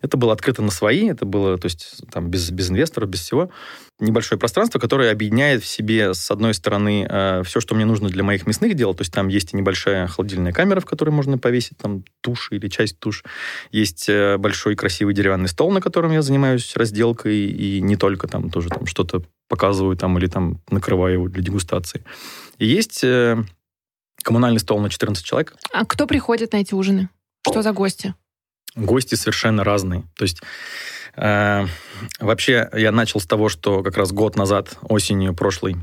Это 0.01 0.17
было 0.17 0.33
открыто 0.33 0.61
на 0.61 0.71
свои, 0.71 1.09
это 1.09 1.25
было, 1.25 1.57
то 1.57 1.67
есть, 1.67 2.03
там, 2.11 2.29
без, 2.29 2.51
без 2.51 2.69
инвесторов, 2.69 3.09
без 3.09 3.21
всего. 3.21 3.51
Небольшое 3.99 4.39
пространство, 4.39 4.79
которое 4.79 5.11
объединяет 5.11 5.61
в 5.61 5.67
себе, 5.67 6.13
с 6.13 6.31
одной 6.31 6.53
стороны, 6.53 7.05
э, 7.09 7.43
все, 7.45 7.59
что 7.59 7.75
мне 7.75 7.85
нужно 7.85 8.09
для 8.09 8.23
моих 8.23 8.47
мясных 8.47 8.73
дел, 8.75 8.93
то 8.93 9.01
есть 9.01 9.13
там 9.13 9.27
есть 9.27 9.53
и 9.53 9.57
небольшая 9.57 10.07
холодильная 10.07 10.53
камера, 10.53 10.79
в 10.79 10.85
которой 10.85 11.09
можно 11.09 11.37
повесить 11.37 11.77
там 11.77 12.05
тушь 12.21 12.49
или 12.51 12.69
часть 12.69 12.99
тушь. 12.99 13.23
Есть 13.71 14.07
э, 14.07 14.37
большой 14.37 14.75
красивый 14.75 15.13
деревянный 15.13 15.49
стол, 15.49 15.71
на 15.71 15.81
котором 15.81 16.11
я 16.11 16.21
занимаюсь 16.21 16.75
разделкой, 16.75 17.47
и 17.47 17.81
не 17.81 17.97
только 17.97 18.27
там 18.27 18.49
тоже 18.49 18.69
там 18.69 18.85
что-то 18.85 19.23
показываю 19.49 19.97
там 19.97 20.17
или 20.17 20.27
там 20.27 20.61
накрываю 20.69 21.13
его 21.13 21.27
для 21.27 21.43
дегустации. 21.43 22.03
И 22.57 22.65
есть 22.65 23.03
э, 23.03 23.37
коммунальный 24.23 24.59
стол 24.59 24.79
на 24.79 24.89
14 24.89 25.25
человек. 25.25 25.55
А 25.73 25.85
кто 25.85 26.07
приходит 26.07 26.53
на 26.53 26.57
эти 26.57 26.73
ужины? 26.73 27.09
Что 27.45 27.61
за 27.61 27.73
гости? 27.73 28.13
гости 28.75 29.15
совершенно 29.15 29.63
разные. 29.63 30.03
То 30.15 30.23
есть 30.23 30.41
вообще 32.19 32.69
я 32.73 32.91
начал 32.91 33.19
с 33.19 33.25
того, 33.25 33.49
что 33.49 33.83
как 33.83 33.97
раз 33.97 34.11
год 34.11 34.35
назад, 34.35 34.77
осенью 34.83 35.33
прошлой 35.33 35.75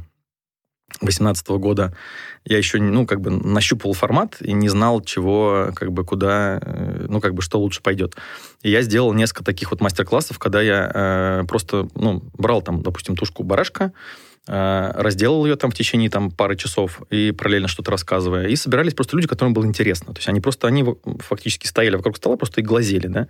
2018 1.00 1.48
года 1.48 1.94
я 2.44 2.58
еще, 2.58 2.78
ну, 2.78 3.06
как 3.06 3.20
бы 3.20 3.30
нащупал 3.30 3.92
формат 3.92 4.36
и 4.40 4.52
не 4.52 4.68
знал, 4.68 5.00
чего, 5.00 5.72
как 5.74 5.92
бы, 5.92 6.04
куда, 6.04 6.60
э, 6.62 7.06
ну, 7.08 7.20
как 7.20 7.34
бы, 7.34 7.42
что 7.42 7.58
лучше 7.58 7.82
пойдет. 7.82 8.16
И 8.62 8.70
я 8.70 8.82
сделал 8.82 9.12
несколько 9.12 9.44
таких 9.44 9.72
вот 9.72 9.80
мастер-классов, 9.80 10.38
когда 10.38 10.62
я 10.62 10.90
э, 10.94 11.44
просто, 11.48 11.88
ну, 11.96 12.22
брал 12.38 12.62
там, 12.62 12.82
допустим, 12.82 13.16
тушку 13.16 13.42
барашка, 13.42 13.86
Э, 13.86 13.92
разделал 14.46 15.44
ее 15.44 15.56
там 15.56 15.70
в 15.70 15.74
течение 15.74 16.08
там, 16.08 16.30
пары 16.30 16.56
часов 16.56 17.02
и 17.10 17.32
параллельно 17.32 17.66
что-то 17.66 17.90
рассказывая. 17.90 18.46
И 18.46 18.56
собирались 18.56 18.94
просто 18.94 19.16
люди, 19.16 19.26
которым 19.26 19.52
было 19.52 19.66
интересно. 19.66 20.14
То 20.14 20.18
есть 20.18 20.28
они 20.28 20.40
просто, 20.40 20.68
они 20.68 20.84
фактически 21.18 21.66
стояли 21.66 21.96
вокруг 21.96 22.16
стола 22.16 22.36
просто 22.36 22.60
и 22.60 22.64
глазели, 22.64 23.08
да, 23.08 23.26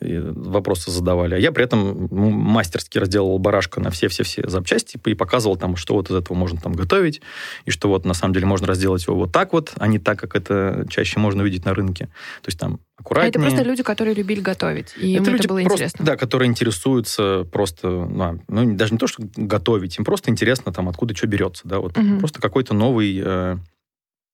и 0.00 0.18
вопросы 0.18 0.90
задавали. 0.90 1.34
А 1.34 1.38
я 1.38 1.50
при 1.50 1.64
этом 1.64 2.08
мастерски 2.10 2.98
разделал 2.98 3.38
барашка 3.38 3.80
на 3.80 3.90
все-все-все 3.90 4.48
запчасти 4.48 4.98
и 5.04 5.14
показывал 5.14 5.56
там, 5.56 5.74
что 5.76 5.94
вот 5.94 6.10
из 6.10 6.16
этого 6.16 6.36
можно 6.36 6.60
там 6.60 6.72
готовить, 6.72 7.20
и 7.64 7.70
что 7.70 7.88
вот 7.88 8.04
на 8.04 8.14
самом 8.14 8.34
деле 8.34 8.46
можно 8.46 8.66
разделать 8.66 9.04
его 9.06 9.16
вот 9.16 9.32
так 9.32 9.52
вот, 9.52 9.72
а 9.76 9.88
не 9.88 9.98
так, 9.98 10.20
как 10.20 10.36
это 10.36 10.86
чаще 10.88 11.18
можно 11.18 11.42
увидеть 11.42 11.64
на 11.64 11.74
рынке. 11.74 12.06
То 12.42 12.48
есть 12.48 12.60
там 12.60 12.78
аккуратнее. 13.04 13.30
Это 13.30 13.40
просто 13.40 13.62
люди, 13.62 13.82
которые 13.82 14.14
любили 14.14 14.40
готовить, 14.40 14.94
и 14.96 15.12
это 15.12 15.30
им 15.30 15.36
это 15.36 15.48
было 15.48 15.60
просто, 15.60 15.74
интересно. 15.74 16.04
Да, 16.04 16.16
которые 16.16 16.48
интересуются 16.48 17.46
просто, 17.52 17.88
ну, 17.88 18.40
ну, 18.48 18.74
даже 18.74 18.92
не 18.92 18.98
то, 18.98 19.06
что 19.06 19.22
готовить, 19.36 19.98
им 19.98 20.04
просто 20.04 20.30
интересно, 20.30 20.72
там, 20.72 20.88
откуда 20.88 21.14
что 21.14 21.26
берется, 21.26 21.68
да, 21.68 21.78
вот 21.80 21.96
угу. 21.96 22.18
просто 22.18 22.40
какой-то 22.40 22.74
новый, 22.74 23.20
э, 23.22 23.56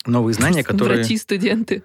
новые 0.07 0.35
знания, 0.35 0.63
которые... 0.63 0.99
Врачи, 0.99 1.17
студенты. 1.17 1.83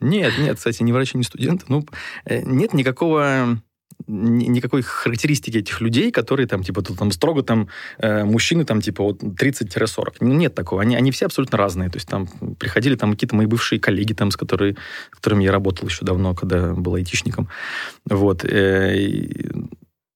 Нет, 0.00 0.34
нет, 0.38 0.56
кстати, 0.56 0.82
не 0.82 0.92
врачи, 0.92 1.16
не 1.16 1.24
студенты. 1.24 1.64
Ну, 1.68 1.86
э, 2.24 2.42
нет 2.42 2.74
никакого 2.74 3.60
никакой 4.06 4.82
характеристики 4.82 5.58
этих 5.58 5.80
людей, 5.80 6.10
которые 6.10 6.46
там, 6.46 6.62
типа, 6.62 6.82
там 6.82 7.10
строго 7.10 7.42
там 7.42 7.68
э, 7.98 8.24
мужчины 8.24 8.64
там, 8.64 8.80
типа, 8.80 9.02
вот 9.02 9.22
30-40. 9.22 10.16
Нет 10.20 10.54
такого. 10.54 10.82
Они, 10.82 10.96
они 10.96 11.10
все 11.10 11.26
абсолютно 11.26 11.58
разные. 11.58 11.90
То 11.90 11.96
есть 11.96 12.08
там 12.08 12.26
приходили 12.58 12.96
там 12.96 13.12
какие-то 13.12 13.36
мои 13.36 13.46
бывшие 13.46 13.80
коллеги, 13.80 14.12
там, 14.12 14.30
с, 14.30 14.36
которые, 14.36 14.76
с 15.12 15.16
которыми 15.16 15.44
я 15.44 15.52
работал 15.52 15.88
еще 15.88 16.04
давно, 16.04 16.34
когда 16.34 16.72
был 16.74 16.94
айтишником. 16.94 17.48
Вот. 18.04 18.44
Э, 18.44 18.94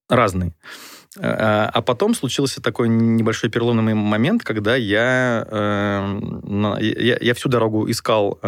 разные. 0.09 0.55
А, 1.21 1.71
а 1.73 1.83
потом 1.83 2.15
случился 2.15 2.63
такой 2.63 2.89
небольшой 2.89 3.51
переломный 3.51 3.95
момент, 3.95 4.45
когда 4.45 4.77
я, 4.77 5.47
э, 5.51 6.79
я, 6.81 7.19
я 7.21 7.35
всю 7.35 7.49
дорогу 7.49 7.91
искал 7.91 8.39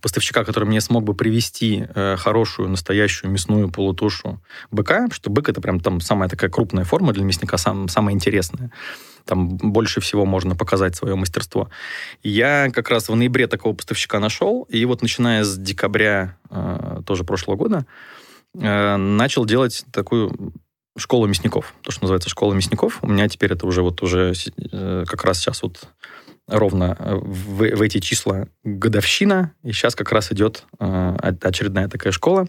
поставщика, 0.00 0.44
который 0.44 0.64
мне 0.64 0.80
смог 0.80 1.04
бы 1.04 1.14
привести 1.14 1.86
э, 1.94 2.16
хорошую, 2.16 2.68
настоящую 2.68 3.30
мясную 3.30 3.70
полутушу 3.70 4.42
быка, 4.70 5.08
что 5.12 5.30
бык 5.30 5.48
это 5.48 5.60
прям 5.60 5.80
там 5.80 6.00
самая 6.00 6.28
такая 6.28 6.50
крупная 6.50 6.84
форма 6.84 7.12
для 7.12 7.24
мясника, 7.24 7.56
сам, 7.58 7.88
самая 7.88 8.14
интересная. 8.14 8.70
Там 9.24 9.56
больше 9.56 10.00
всего 10.00 10.24
можно 10.24 10.56
показать 10.56 10.96
свое 10.96 11.14
мастерство. 11.14 11.70
я 12.22 12.70
как 12.72 12.90
раз 12.90 13.08
в 13.08 13.14
ноябре 13.14 13.46
такого 13.46 13.74
поставщика 13.74 14.18
нашел, 14.18 14.66
и 14.70 14.84
вот 14.84 15.02
начиная 15.02 15.44
с 15.44 15.56
декабря 15.56 16.36
э, 16.50 17.02
тоже 17.06 17.24
прошлого 17.24 17.56
года 17.56 17.86
э, 18.54 18.96
начал 18.96 19.44
делать 19.44 19.84
такую 19.92 20.54
школу 20.96 21.26
мясников. 21.26 21.74
То, 21.82 21.90
что 21.90 22.02
называется 22.02 22.28
школа 22.28 22.54
мясников. 22.54 22.98
У 23.02 23.08
меня 23.08 23.28
теперь 23.28 23.52
это 23.52 23.66
уже 23.66 23.82
вот 23.82 24.02
уже 24.02 24.32
э, 24.72 25.04
как 25.06 25.24
раз 25.24 25.38
сейчас 25.38 25.62
вот 25.62 25.88
ровно 26.50 26.96
э, 26.98 27.14
в, 27.14 27.76
в 27.76 27.82
эти 27.82 27.98
числа 27.98 28.48
годовщина, 28.64 29.52
и 29.62 29.72
сейчас 29.72 29.94
как 29.94 30.12
раз 30.12 30.32
идет 30.32 30.64
э, 30.78 31.16
очередная 31.42 31.88
такая 31.88 32.12
школа. 32.12 32.46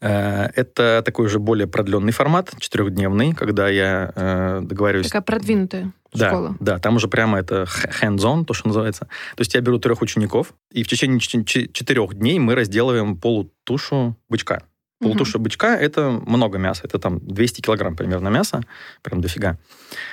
Э, 0.00 0.48
это 0.54 1.02
такой 1.04 1.26
уже 1.26 1.38
более 1.38 1.66
продленный 1.66 2.12
формат, 2.12 2.52
четырехдневный, 2.58 3.32
когда 3.32 3.68
я 3.68 4.12
э, 4.14 4.60
договариваюсь... 4.62 5.06
Такая 5.06 5.22
продвинутая 5.22 5.92
да, 6.12 6.28
школа. 6.28 6.56
Да, 6.60 6.78
там 6.78 6.96
уже 6.96 7.08
прямо 7.08 7.38
это 7.38 7.66
hands-on, 8.02 8.44
то, 8.44 8.54
что 8.54 8.68
называется. 8.68 9.04
То 9.36 9.40
есть 9.40 9.54
я 9.54 9.60
беру 9.60 9.78
трех 9.78 10.02
учеников, 10.02 10.54
и 10.72 10.82
в 10.82 10.88
течение 10.88 11.20
четырех 11.20 12.14
дней 12.14 12.38
мы 12.38 12.54
разделываем 12.54 13.16
полутушу 13.16 14.16
бычка. 14.28 14.62
Полутуша 14.98 15.36
угу. 15.36 15.44
бычка– 15.44 15.76
это 15.80 16.10
много 16.10 16.58
мяса. 16.58 16.82
Это 16.84 16.98
там 16.98 17.20
200 17.20 17.60
килограмм 17.60 17.96
примерно 17.96 18.28
мяса. 18.28 18.62
Прям 19.02 19.20
дофига. 19.20 19.58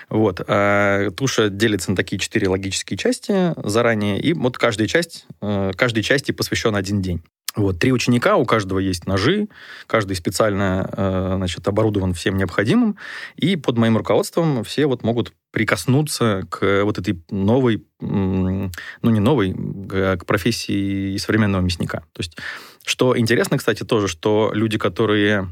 Вот. 0.09 0.41
А 0.45 1.09
туша 1.11 1.49
делится 1.49 1.91
на 1.91 1.95
такие 1.95 2.19
четыре 2.19 2.49
логические 2.49 2.97
части 2.97 3.53
заранее. 3.57 4.19
И 4.19 4.33
вот 4.33 4.57
каждая 4.57 4.87
часть, 4.87 5.25
э, 5.41 5.71
каждой 5.75 6.03
части 6.03 6.31
посвящен 6.31 6.75
один 6.75 7.01
день. 7.01 7.21
Вот, 7.55 7.77
три 7.77 7.91
ученика, 7.91 8.35
у 8.37 8.45
каждого 8.45 8.79
есть 8.79 9.05
ножи, 9.05 9.47
каждый 9.85 10.15
специально 10.15 10.89
э, 10.91 11.33
значит, 11.35 11.67
оборудован 11.67 12.13
всем 12.13 12.35
необходимым, 12.35 12.97
и 13.35 13.55
под 13.55 13.77
моим 13.77 13.95
руководством 13.95 14.63
все 14.63 14.87
вот 14.87 15.03
могут 15.03 15.33
прикоснуться 15.51 16.47
к 16.49 16.83
вот 16.83 16.97
этой 16.97 17.23
новой, 17.29 17.85
ну 17.99 18.71
не 19.03 19.19
новой, 19.19 19.53
к 19.53 20.25
профессии 20.25 21.15
современного 21.17 21.61
мясника. 21.61 21.99
То 22.13 22.21
есть 22.21 22.37
что 22.85 23.17
интересно, 23.17 23.57
кстати, 23.57 23.83
тоже, 23.83 24.07
что 24.07 24.51
люди, 24.53 24.77
которые 24.77 25.49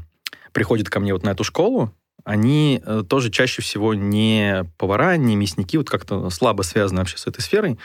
приходят 0.52 0.88
ко 0.90 1.00
мне 1.00 1.12
вот 1.12 1.22
на 1.22 1.30
эту 1.30 1.44
школу, 1.44 1.92
они 2.24 2.80
э, 2.84 3.02
тоже 3.08 3.30
чаще 3.30 3.62
всего 3.62 3.94
не 3.94 4.64
повара, 4.78 5.16
не 5.16 5.34
мясники, 5.34 5.76
вот 5.76 5.90
как-то 5.90 6.30
слабо 6.30 6.62
связаны 6.62 7.00
вообще 7.00 7.18
с 7.18 7.26
этой 7.26 7.40
сферой. 7.40 7.78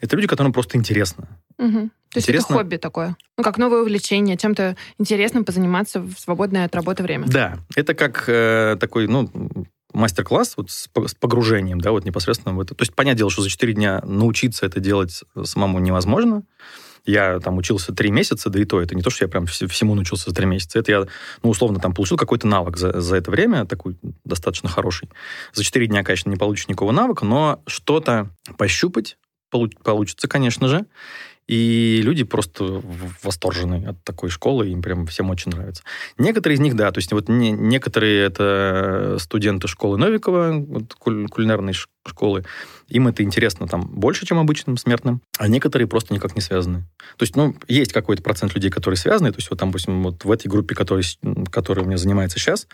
Это 0.00 0.16
люди, 0.16 0.26
которым 0.26 0.52
просто 0.52 0.78
интересно. 0.78 1.28
Угу. 1.58 1.90
То 2.10 2.18
есть 2.18 2.28
это 2.28 2.42
хобби 2.42 2.76
такое? 2.76 3.16
Ну, 3.36 3.44
как 3.44 3.58
новое 3.58 3.82
увлечение, 3.82 4.36
чем-то 4.36 4.76
интересным 4.98 5.44
позаниматься 5.44 6.00
в 6.00 6.14
свободное 6.18 6.64
от 6.64 6.74
работы 6.74 7.02
время? 7.02 7.26
Да, 7.26 7.58
это 7.74 7.94
как 7.94 8.24
э, 8.28 8.76
такой, 8.80 9.06
ну, 9.06 9.30
мастер-класс 9.92 10.54
вот 10.56 10.70
с 10.70 10.88
погружением, 11.20 11.80
да, 11.80 11.92
вот 11.92 12.04
непосредственно 12.04 12.54
в 12.54 12.60
это. 12.60 12.74
То 12.74 12.82
есть, 12.82 12.94
понятное 12.94 13.18
дело, 13.18 13.30
что 13.30 13.42
за 13.42 13.50
4 13.50 13.72
дня 13.74 14.00
научиться 14.04 14.66
это 14.66 14.80
делать 14.80 15.22
самому 15.44 15.78
невозможно. 15.78 16.42
Я 17.04 17.38
там 17.40 17.58
учился 17.58 17.92
три 17.92 18.10
месяца, 18.10 18.48
да 18.50 18.58
и 18.58 18.64
то, 18.64 18.80
это 18.80 18.94
не 18.94 19.02
то, 19.02 19.10
что 19.10 19.24
я 19.24 19.28
прям 19.28 19.46
всему 19.46 19.94
научился 19.94 20.30
за 20.30 20.36
три 20.36 20.46
месяца. 20.46 20.78
Это 20.78 20.90
я, 20.90 21.06
ну, 21.42 21.50
условно, 21.50 21.78
там 21.78 21.92
получил 21.92 22.16
какой-то 22.16 22.46
навык 22.46 22.76
за, 22.76 23.00
за 23.00 23.16
это 23.16 23.30
время, 23.30 23.66
такой 23.66 23.96
достаточно 24.24 24.68
хороший. 24.68 25.10
За 25.52 25.62
четыре 25.62 25.86
дня, 25.86 26.02
конечно, 26.02 26.30
не 26.30 26.36
получишь 26.36 26.68
никакого 26.68 26.92
навыка, 26.92 27.24
но 27.24 27.62
что-то 27.66 28.30
пощупать 28.56 29.18
получится, 29.50 30.28
конечно 30.28 30.68
же. 30.68 30.86
И 31.46 32.00
люди 32.02 32.24
просто 32.24 32.82
восторжены 33.22 33.86
от 33.86 34.02
такой 34.02 34.30
школы, 34.30 34.68
им 34.68 34.80
прям 34.80 35.06
всем 35.06 35.28
очень 35.28 35.52
нравится. 35.52 35.82
Некоторые 36.16 36.56
из 36.56 36.60
них, 36.60 36.74
да, 36.74 36.90
то 36.90 36.98
есть 36.98 37.12
вот 37.12 37.28
не, 37.28 37.50
некоторые 37.52 38.22
это 38.22 39.18
студенты 39.20 39.68
школы 39.68 39.98
Новикова, 39.98 40.52
вот, 40.52 40.94
куль, 40.94 41.28
кулинарной 41.28 41.74
школы, 42.06 42.46
им 42.94 43.08
это 43.08 43.24
интересно 43.24 43.66
там 43.66 43.82
больше, 43.82 44.24
чем 44.24 44.38
обычным 44.38 44.76
смертным, 44.76 45.20
а 45.36 45.48
некоторые 45.48 45.88
просто 45.88 46.14
никак 46.14 46.36
не 46.36 46.40
связаны. 46.40 46.84
То 47.16 47.22
есть, 47.24 47.34
ну, 47.34 47.56
есть 47.66 47.92
какой-то 47.92 48.22
процент 48.22 48.54
людей, 48.54 48.70
которые 48.70 48.96
связаны, 48.96 49.32
то 49.32 49.38
есть 49.38 49.50
вот 49.50 49.58
там, 49.58 49.70
допустим, 49.70 50.04
вот 50.04 50.24
в 50.24 50.30
этой 50.30 50.46
группе, 50.46 50.76
который, 50.76 51.02
которая 51.50 51.84
у 51.84 51.88
меня 51.88 51.98
занимается 51.98 52.38
сейчас, 52.38 52.68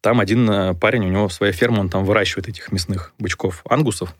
там 0.00 0.20
один 0.20 0.48
э, 0.48 0.74
парень, 0.74 1.04
у 1.04 1.10
него 1.10 1.28
своя 1.28 1.52
ферма, 1.52 1.80
он 1.80 1.90
там 1.90 2.04
выращивает 2.04 2.48
этих 2.48 2.72
мясных 2.72 3.12
бычков, 3.18 3.62
ангусов. 3.68 4.10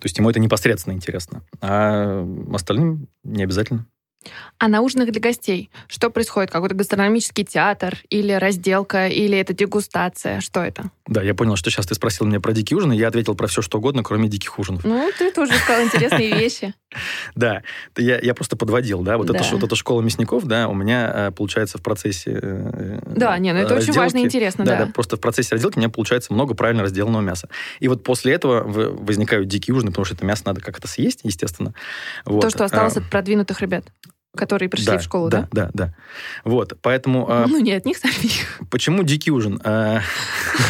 То 0.00 0.06
есть 0.06 0.18
ему 0.18 0.30
это 0.30 0.40
непосредственно 0.40 0.94
интересно. 0.94 1.42
А 1.60 2.26
остальным 2.52 3.08
не 3.22 3.44
обязательно. 3.44 3.86
А 4.58 4.68
на 4.68 4.80
ужинах 4.80 5.10
для 5.10 5.20
гостей 5.20 5.70
что 5.88 6.10
происходит? 6.10 6.50
Какой-то 6.50 6.74
гастрономический 6.74 7.44
театр 7.44 7.96
или 8.10 8.32
разделка, 8.32 9.08
или 9.08 9.36
это 9.38 9.52
дегустация? 9.52 10.40
Что 10.40 10.60
это? 10.60 10.90
Да, 11.06 11.22
я 11.22 11.34
понял, 11.34 11.56
что 11.56 11.70
сейчас 11.70 11.86
ты 11.86 11.94
спросил 11.94 12.26
меня 12.26 12.40
про 12.40 12.52
дикие 12.52 12.78
ужины, 12.78 12.94
я 12.94 13.08
ответил 13.08 13.34
про 13.34 13.46
все, 13.46 13.60
что 13.60 13.78
угодно, 13.78 14.02
кроме 14.02 14.28
диких 14.28 14.58
ужинов. 14.58 14.84
Ну, 14.84 15.10
ты 15.18 15.30
тоже 15.30 15.52
сказал 15.54 15.84
интересные 15.84 16.34
вещи. 16.38 16.74
Да, 17.34 17.62
я, 17.96 18.18
я 18.20 18.34
просто 18.34 18.56
подводил, 18.56 19.02
да, 19.02 19.18
вот, 19.18 19.26
да. 19.26 19.36
Это, 19.36 19.48
вот 19.52 19.62
эта 19.64 19.76
школа 19.76 20.00
мясников, 20.00 20.44
да, 20.44 20.68
у 20.68 20.74
меня 20.74 21.12
э, 21.14 21.30
получается 21.32 21.78
в 21.78 21.82
процессе 21.82 22.38
э, 22.40 23.00
Да, 23.06 23.36
не, 23.38 23.52
ну 23.52 23.58
это 23.58 23.74
очень 23.74 23.92
важно 23.92 24.18
и 24.18 24.20
интересно, 24.22 24.64
да. 24.64 24.86
Да, 24.86 24.92
просто 24.92 25.16
в 25.16 25.20
процессе 25.20 25.54
разделки 25.54 25.76
у 25.76 25.80
меня 25.80 25.90
получается 25.90 26.32
много 26.32 26.54
правильно 26.54 26.82
разделанного 26.82 27.22
мяса. 27.22 27.48
И 27.80 27.88
вот 27.88 28.02
после 28.02 28.32
этого 28.32 28.62
возникают 28.64 29.48
дикие 29.48 29.74
ужины, 29.74 29.90
потому 29.90 30.04
что 30.04 30.14
это 30.14 30.24
мясо 30.24 30.42
надо 30.46 30.60
как-то 30.60 30.88
съесть, 30.88 31.20
естественно. 31.24 31.74
Вот. 32.24 32.40
То, 32.40 32.50
что 32.50 32.64
осталось 32.64 32.96
а, 32.96 33.00
от 33.00 33.10
продвинутых 33.10 33.60
ребят 33.60 33.84
которые 34.36 34.68
пришли 34.68 34.86
да, 34.86 34.98
в 34.98 35.02
школу, 35.02 35.28
да? 35.28 35.48
Да, 35.52 35.66
да, 35.66 35.86
да. 35.86 35.94
Вот, 36.44 36.78
поэтому... 36.82 37.26
А, 37.30 37.46
ну, 37.46 37.60
не 37.60 37.72
от 37.72 37.84
них 37.84 37.96
самих. 37.96 38.60
Почему 38.70 39.02
дикий 39.02 39.30
ужин? 39.30 39.60
А, 39.64 40.00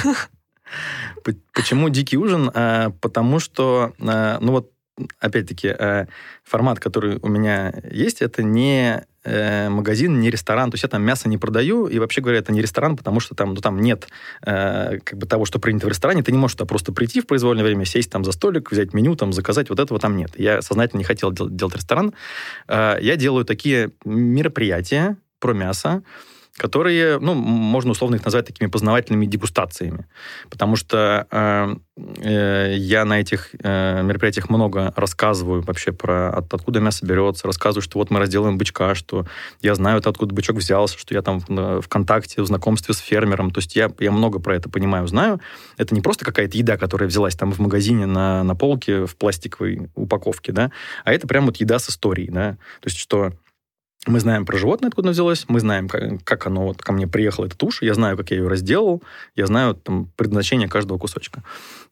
почему 1.52 1.88
дикий 1.88 2.16
ужин? 2.16 2.50
А, 2.54 2.90
потому 3.00 3.38
что, 3.38 3.92
ну 3.99 4.52
вот, 4.52 4.71
опять-таки, 5.18 5.75
формат, 6.44 6.78
который 6.80 7.18
у 7.21 7.28
меня 7.28 7.73
есть, 7.90 8.23
это 8.23 8.42
не 8.42 9.04
э, 9.25 9.69
магазин, 9.69 10.21
не 10.21 10.31
ресторан. 10.31 10.71
То 10.71 10.75
есть 10.75 10.85
я 10.85 10.88
там 10.88 11.02
мясо 11.02 11.28
не 11.28 11.38
продаю, 11.38 11.87
и 11.87 11.99
вообще 11.99 12.21
говоря, 12.21 12.38
это 12.38 12.52
не 12.52 12.61
ресторан, 12.62 12.97
потому 12.97 13.21
что 13.21 13.35
там, 13.35 13.54
ну, 13.54 13.61
там 13.61 13.81
нет 13.81 14.09
э, 14.45 14.99
как 15.02 15.19
бы 15.19 15.26
того, 15.26 15.45
что 15.45 15.59
принято 15.59 15.87
в 15.87 15.88
ресторане. 15.88 16.23
Ты 16.23 16.33
не 16.33 16.38
можешь 16.38 16.57
туда 16.57 16.66
просто 16.66 16.93
прийти 16.93 17.21
в 17.21 17.26
произвольное 17.26 17.64
время, 17.64 17.85
сесть 17.85 18.11
там 18.11 18.25
за 18.25 18.33
столик, 18.33 18.71
взять 18.71 18.95
меню, 18.95 19.16
там 19.16 19.33
заказать. 19.33 19.71
Вот 19.71 19.81
этого 19.81 19.99
там 19.99 20.16
нет. 20.16 20.33
Я 20.37 20.62
сознательно 20.62 20.99
не 20.99 21.04
хотел 21.04 21.33
дел- 21.33 21.50
делать 21.50 21.76
ресторан. 21.76 22.14
Э, 22.69 22.97
я 23.00 23.16
делаю 23.16 23.45
такие 23.45 23.90
мероприятия 24.04 25.16
про 25.38 25.52
мясо, 25.52 26.02
которые, 26.56 27.18
ну, 27.18 27.34
можно 27.34 27.90
условно 27.90 28.16
их 28.16 28.25
назвать 28.25 28.46
такими 28.46 28.68
познавательными 28.68 29.26
дегустациями. 29.26 30.06
Потому 30.50 30.76
что 30.76 31.26
э, 31.30 31.75
э, 32.23 32.75
я 32.76 33.04
на 33.04 33.20
этих 33.20 33.50
э, 33.61 34.02
мероприятиях 34.02 34.49
много 34.50 34.92
рассказываю 34.94 35.62
вообще 35.62 35.92
про 35.92 36.30
от, 36.30 36.54
откуда 36.54 36.78
мясо 36.78 37.04
берется, 37.04 37.49
рассказываю, 37.49 37.82
что 37.82 37.99
вот 37.99 38.10
мы 38.10 38.21
разделаем 38.21 38.56
бычка, 38.56 38.95
что 38.95 39.26
я 39.62 39.75
знаю, 39.75 40.00
откуда 40.04 40.32
бычок 40.32 40.56
взялся, 40.56 40.97
что 40.97 41.12
я 41.12 41.23
там 41.23 41.40
в, 41.40 41.80
в 41.80 41.88
контакте, 41.88 42.40
в 42.40 42.47
знакомстве 42.47 42.95
с 42.95 42.99
фермером. 42.99 43.50
То 43.50 43.58
есть 43.58 43.75
я, 43.75 43.90
я 43.99 44.12
много 44.12 44.38
про 44.38 44.54
это 44.54 44.69
понимаю, 44.69 45.08
знаю. 45.08 45.40
Это 45.76 45.93
не 45.93 46.02
просто 46.02 46.25
какая-то 46.25 46.56
еда, 46.56 46.76
которая 46.76 47.08
взялась 47.08 47.34
там 47.34 47.52
в 47.52 47.58
магазине 47.58 48.06
на, 48.06 48.45
на 48.45 48.54
полке 48.54 49.06
в 49.06 49.17
пластиковой 49.17 49.90
упаковке, 49.97 50.52
да, 50.52 50.71
а 51.04 51.12
это 51.12 51.26
прям 51.26 51.47
вот 51.47 51.56
еда 51.56 51.80
с 51.80 51.90
историей, 51.90 52.30
да. 52.30 52.52
То 52.80 52.86
есть 52.86 52.99
что 52.99 53.32
мы 54.06 54.21
знаем 54.21 54.45
про 54.45 54.58
животное, 54.58 54.88
откуда 54.88 55.08
оно 55.08 55.12
взялось, 55.12 55.45
мы 55.49 55.60
знаем, 55.60 55.88
как, 55.88 56.47
оно 56.47 56.67
вот 56.67 56.82
ко 56.82 56.93
мне 56.93 57.06
приехало, 57.06 57.47
эта 57.47 57.56
туша, 57.56 57.84
я 57.84 57.95
знаю, 57.95 58.17
как 58.17 58.30
я 58.30 58.38
ее 58.38 58.49
разделал, 58.49 59.02
я 59.34 59.47
знаю 59.47 59.75
там, 59.75 60.10
предназначение 60.17 60.69
каждого 60.69 60.99
кусочка. 60.99 61.43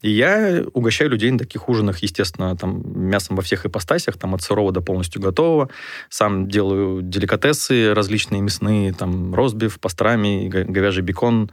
И 0.03 0.11
я 0.11 0.65
угощаю 0.73 1.11
людей 1.11 1.31
на 1.31 1.39
таких 1.39 1.69
ужинах, 1.69 1.99
естественно, 1.99 2.57
там, 2.57 2.83
мясом 2.85 3.37
во 3.37 3.43
всех 3.43 3.65
ипостасях, 3.67 4.19
там, 4.19 4.35
от 4.35 4.43
сырого 4.43 4.73
до 4.73 4.81
полностью 4.81 5.23
готового. 5.23 5.71
Сам 6.09 6.49
делаю 6.49 7.03
деликатесы 7.03 7.95
различные 7.95 8.43
мясные, 8.43 8.93
там, 8.93 9.35
розбив, 9.35 9.79
пастрами, 9.81 10.49
говяжий 10.49 11.03
бекон, 11.03 11.51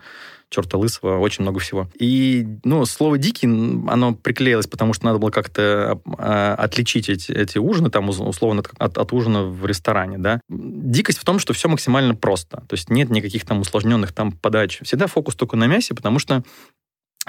черта 0.50 0.78
лысого, 0.78 1.20
очень 1.20 1.44
много 1.44 1.60
всего. 1.60 1.90
И, 2.00 2.46
ну, 2.64 2.86
слово 2.86 3.18
«дикий», 3.18 3.48
оно 3.48 4.14
приклеилось, 4.14 4.68
потому 4.68 4.94
что 4.94 5.06
надо 5.06 5.20
было 5.20 5.30
как-то 5.30 6.02
а, 6.18 6.56
отличить 6.56 7.10
эти, 7.10 7.32
эти 7.32 7.58
ужины, 7.58 7.90
там, 7.90 8.10
условно, 8.10 8.64
от, 8.78 8.98
от 8.98 9.14
ужина 9.14 9.44
в 9.44 9.66
ресторане, 9.66 10.18
да. 10.18 10.42
Дикость 10.50 11.20
в 11.20 11.26
том, 11.26 11.40
что 11.40 11.54
все 11.54 11.70
максимально 11.70 12.16
просто. 12.16 12.64
То 12.68 12.74
есть 12.74 12.90
нет 12.90 13.10
никаких 13.10 13.46
там 13.46 13.60
усложненных 13.62 14.12
там 14.12 14.32
подач. 14.32 14.80
Всегда 14.84 15.08
фокус 15.08 15.36
только 15.36 15.56
на 15.56 15.68
мясе, 15.68 15.94
потому 15.94 16.20
что 16.20 16.44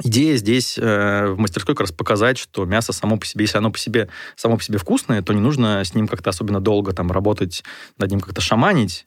Идея 0.03 0.37
здесь 0.37 0.79
э, 0.79 1.27
в 1.27 1.39
мастерской 1.39 1.75
как 1.75 1.83
раз 1.83 1.93
показать, 1.93 2.39
что 2.39 2.65
мясо 2.65 2.93
само 2.93 3.19
по 3.19 3.27
себе, 3.27 3.45
если 3.45 3.59
оно 3.59 3.71
по 3.71 3.79
себе, 3.79 4.09
само 4.35 4.57
по 4.57 4.63
себе 4.63 4.79
вкусное, 4.79 5.21
то 5.21 5.33
не 5.33 5.41
нужно 5.41 5.85
с 5.85 5.95
ним 5.95 6.09
как-то 6.09 6.31
особенно 6.31 6.61
долго 6.61 6.93
там 6.93 7.13
работать, 7.13 7.63
над 7.99 8.11
ним 8.11 8.21
как-то 8.21 8.41
шаманить, 8.41 9.05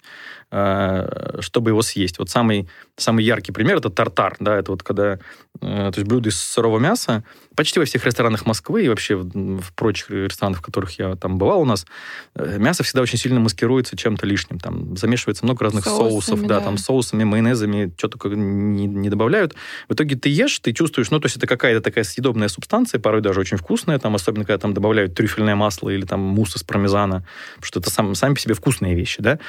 чтобы 1.39 1.71
его 1.71 1.81
съесть. 1.81 2.19
Вот 2.19 2.29
самый, 2.29 2.67
самый 2.95 3.23
яркий 3.23 3.51
пример– 3.51 3.77
это 3.77 3.89
тартар. 3.89 4.35
Да, 4.39 4.55
это 4.55 4.71
вот 4.71 4.83
когда, 4.83 5.13
э, 5.13 5.17
то 5.59 5.93
есть 5.95 6.07
блюдо 6.07 6.29
из 6.29 6.39
сырого 6.39 6.77
мяса, 6.77 7.23
почти 7.55 7.79
во 7.79 7.85
всех 7.85 8.05
ресторанах 8.05 8.45
Москвы 8.45 8.85
и 8.85 8.89
вообще 8.89 9.15
в, 9.15 9.61
в 9.61 9.73
прочих 9.73 10.11
ресторанах, 10.11 10.59
в 10.59 10.61
которых 10.61 10.99
я 10.99 11.15
там 11.15 11.39
бывал 11.39 11.61
у 11.61 11.65
нас, 11.65 11.87
э, 12.35 12.57
мясо 12.59 12.83
всегда 12.83 13.01
очень 13.01 13.17
сильно 13.17 13.39
маскируется 13.39 13.97
чем-то 13.97 14.27
лишним. 14.27 14.59
Там 14.59 14.95
замешивается 14.95 15.43
много 15.43 15.63
разных 15.63 15.85
соусами, 15.85 16.09
соусов, 16.09 16.41
да, 16.47 16.59
да, 16.59 16.65
там 16.65 16.77
соусами, 16.77 17.23
майонезами, 17.23 17.91
что 17.97 18.09
только 18.09 18.29
не, 18.29 18.85
не 18.85 19.09
добавляют. 19.09 19.55
В 19.89 19.93
итоге 19.93 20.15
ты 20.15 20.29
ешь, 20.29 20.59
ты 20.59 20.71
чувствуешь, 20.73 21.09
ну, 21.09 21.19
то 21.19 21.25
есть 21.25 21.37
это 21.37 21.47
какая-то 21.47 21.81
такая 21.81 22.03
съедобная 22.03 22.47
субстанция, 22.47 22.99
порой 22.99 23.21
даже 23.21 23.39
очень 23.39 23.57
вкусная, 23.57 23.97
там, 23.97 24.13
особенно 24.13 24.45
когда 24.45 24.59
там 24.59 24.75
добавляют 24.75 25.15
трюфельное 25.15 25.55
масло 25.55 25.89
или 25.89 26.05
там 26.05 26.19
мусс 26.19 26.55
из 26.55 26.63
пармезана, 26.63 27.25
потому 27.55 27.65
что 27.65 27.79
это 27.79 27.89
сам, 27.89 28.13
сами 28.13 28.35
по 28.35 28.39
себе 28.39 28.53
вкусные 28.53 28.93
вещи, 28.93 29.21
да. 29.21 29.39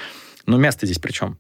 Но 0.47 0.57
мясо 0.59 0.79
здесь 0.83 0.99
при 0.99 1.13
чем? 1.13 1.39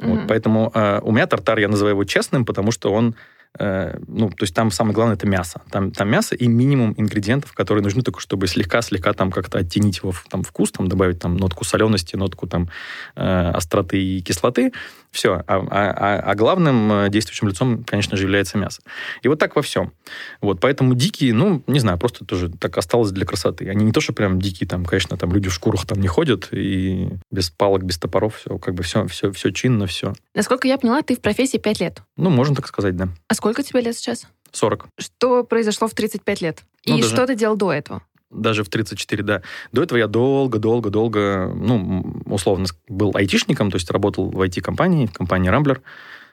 Mm-hmm. 0.00 0.08
Вот, 0.08 0.28
поэтому 0.28 0.72
э, 0.74 1.00
у 1.02 1.12
меня 1.12 1.26
тартар, 1.26 1.58
я 1.58 1.68
называю 1.68 1.94
его 1.94 2.04
честным, 2.04 2.44
потому 2.44 2.72
что 2.72 2.92
он 2.92 3.14
Э, 3.58 3.98
ну, 4.06 4.30
то 4.30 4.42
есть 4.42 4.54
там 4.54 4.70
самое 4.70 4.94
главное 4.94 5.16
это 5.16 5.26
мясо. 5.26 5.62
Там, 5.70 5.90
там 5.90 6.08
мясо 6.08 6.34
и 6.34 6.46
минимум 6.46 6.94
ингредиентов, 6.96 7.52
которые 7.52 7.82
нужны 7.82 8.02
только, 8.02 8.20
чтобы 8.20 8.46
слегка-слегка 8.46 9.12
там 9.12 9.32
как-то 9.32 9.58
оттенить 9.58 9.98
его 9.98 10.14
там, 10.28 10.42
вкус, 10.42 10.70
там 10.70 10.88
добавить 10.88 11.18
там 11.18 11.36
нотку 11.36 11.64
солености, 11.64 12.16
нотку 12.16 12.46
там 12.46 12.68
э, 13.16 13.50
остроты 13.50 14.00
и 14.00 14.22
кислоты. 14.22 14.72
Все. 15.10 15.42
А, 15.46 15.56
а, 15.56 15.64
а, 15.70 16.20
а 16.20 16.34
главным 16.36 16.92
э, 16.92 17.08
действующим 17.10 17.48
лицом, 17.48 17.82
конечно 17.84 18.16
же, 18.16 18.22
является 18.22 18.56
мясо. 18.58 18.82
И 19.22 19.28
вот 19.28 19.38
так 19.38 19.56
во 19.56 19.62
всем. 19.62 19.92
Вот, 20.40 20.60
поэтому 20.60 20.94
дикие, 20.94 21.34
ну, 21.34 21.64
не 21.66 21.80
знаю, 21.80 21.98
просто 21.98 22.24
тоже 22.24 22.48
так 22.48 22.78
осталось 22.78 23.10
для 23.10 23.26
красоты. 23.26 23.68
Они 23.68 23.84
не 23.84 23.92
то, 23.92 24.00
что 24.00 24.12
прям 24.12 24.40
дикие, 24.40 24.68
там, 24.68 24.84
конечно, 24.84 25.16
там 25.16 25.32
люди 25.32 25.48
в 25.48 25.54
шкурах 25.54 25.86
там 25.86 26.00
не 26.00 26.06
ходят, 26.06 26.48
и 26.52 27.08
без 27.30 27.50
палок, 27.50 27.82
без 27.82 27.98
топоров, 27.98 28.36
все, 28.36 28.58
как 28.58 28.74
бы 28.74 28.84
все, 28.84 29.06
все, 29.08 29.32
все 29.32 29.50
чинно, 29.50 29.86
все. 29.86 30.12
Насколько 30.34 30.68
я 30.68 30.78
поняла, 30.78 31.02
ты 31.02 31.16
в 31.16 31.20
профессии 31.20 31.58
5 31.58 31.80
лет. 31.80 32.02
Ну, 32.16 32.30
можно 32.30 32.54
так 32.54 32.68
сказать, 32.68 32.96
да. 32.96 33.08
А 33.28 33.34
сколько 33.40 33.62
тебе 33.62 33.80
лет 33.80 33.96
сейчас? 33.96 34.26
40. 34.52 34.86
Что 34.98 35.44
произошло 35.44 35.88
в 35.88 35.94
35 35.94 36.40
лет? 36.40 36.62
Ну, 36.86 36.96
И 36.96 37.02
даже... 37.02 37.14
что 37.14 37.26
ты 37.26 37.34
делал 37.34 37.56
до 37.56 37.72
этого? 37.72 38.02
даже 38.30 38.62
в 38.62 38.68
34, 38.68 39.22
да. 39.22 39.42
До 39.72 39.82
этого 39.82 39.98
я 39.98 40.06
долго-долго-долго, 40.06 41.52
ну, 41.52 42.22
условно, 42.26 42.66
был 42.88 43.10
айтишником, 43.14 43.70
то 43.70 43.76
есть 43.76 43.90
работал 43.90 44.30
в 44.30 44.40
IT-компании, 44.40 45.06
в 45.06 45.12
компании 45.12 45.48
Рамблер, 45.48 45.82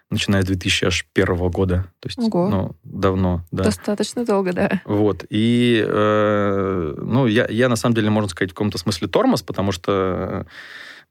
начиная 0.09 0.43
с 0.43 0.45
2001 0.45 1.35
года. 1.49 1.91
То 1.99 2.07
есть, 2.07 2.19
Ого. 2.19 2.49
ну, 2.49 2.75
давно, 2.83 3.45
да. 3.51 3.65
Достаточно 3.65 4.25
долго, 4.25 4.53
да. 4.53 4.81
Вот. 4.85 5.25
И, 5.29 5.83
э, 5.85 6.93
ну, 6.97 7.27
я, 7.27 7.47
я, 7.49 7.67
на 7.67 7.75
самом 7.75 7.95
деле, 7.95 8.09
можно 8.09 8.29
сказать, 8.29 8.51
в 8.51 8.53
каком-то 8.53 8.77
смысле 8.77 9.07
тормоз, 9.07 9.41
потому 9.41 9.71
что 9.71 10.45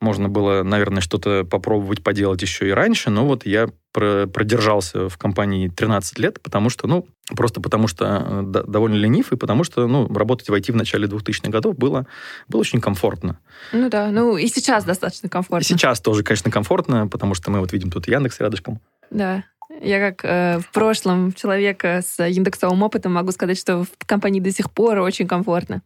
можно 0.00 0.28
было, 0.28 0.62
наверное, 0.62 1.00
что-то 1.00 1.44
попробовать 1.44 2.02
поделать 2.02 2.42
еще 2.42 2.68
и 2.68 2.72
раньше, 2.72 3.11
но 3.11 3.26
вот 3.26 3.46
я 3.46 3.68
продержался 3.92 5.09
в 5.09 5.16
компании 5.16 5.68
13 5.68 6.18
лет, 6.18 6.42
потому 6.42 6.68
что, 6.68 6.87
ну, 6.87 7.06
просто 7.35 7.62
потому 7.62 7.88
что 7.88 8.44
э, 8.54 8.62
довольно 8.66 8.96
ленив, 8.96 9.32
и 9.32 9.37
потому 9.37 9.64
что, 9.64 9.87
ну, 9.87 10.06
работать 10.12 10.50
в 10.50 10.52
IT 10.52 10.72
в 10.72 10.76
начале 10.76 11.09
2000-х 11.09 11.50
годов 11.50 11.78
было, 11.78 12.06
было 12.46 12.61
очень 12.61 12.82
комфортно. 12.82 13.38
Ну 13.72 13.88
да, 13.88 14.11
ну 14.11 14.37
и 14.37 14.48
сейчас 14.48 14.85
достаточно 14.85 15.30
комфортно. 15.30 15.64
И 15.64 15.66
сейчас 15.66 16.00
тоже, 16.00 16.22
конечно, 16.24 16.50
комфортно, 16.50 17.09
потому 17.09 17.35
что 17.35 17.50
мы 17.50 17.61
вот 17.61 17.72
видим 17.72 17.90
тут 17.90 18.06
Яндекс 18.06 18.38
рядышком. 18.40 18.80
Да. 19.11 19.44
Я 19.81 19.98
как 19.98 20.24
э, 20.24 20.61
в 20.61 20.70
прошлом 20.72 21.33
человека 21.33 22.00
с 22.07 22.24
индексовым 22.24 22.83
опытом 22.83 23.14
могу 23.14 23.33
сказать, 23.33 23.59
что 23.59 23.85
в 23.85 23.90
компании 24.07 24.40
до 24.40 24.52
сих 24.52 24.70
пор 24.70 24.98
очень 24.98 25.26
комфортно. 25.26 25.83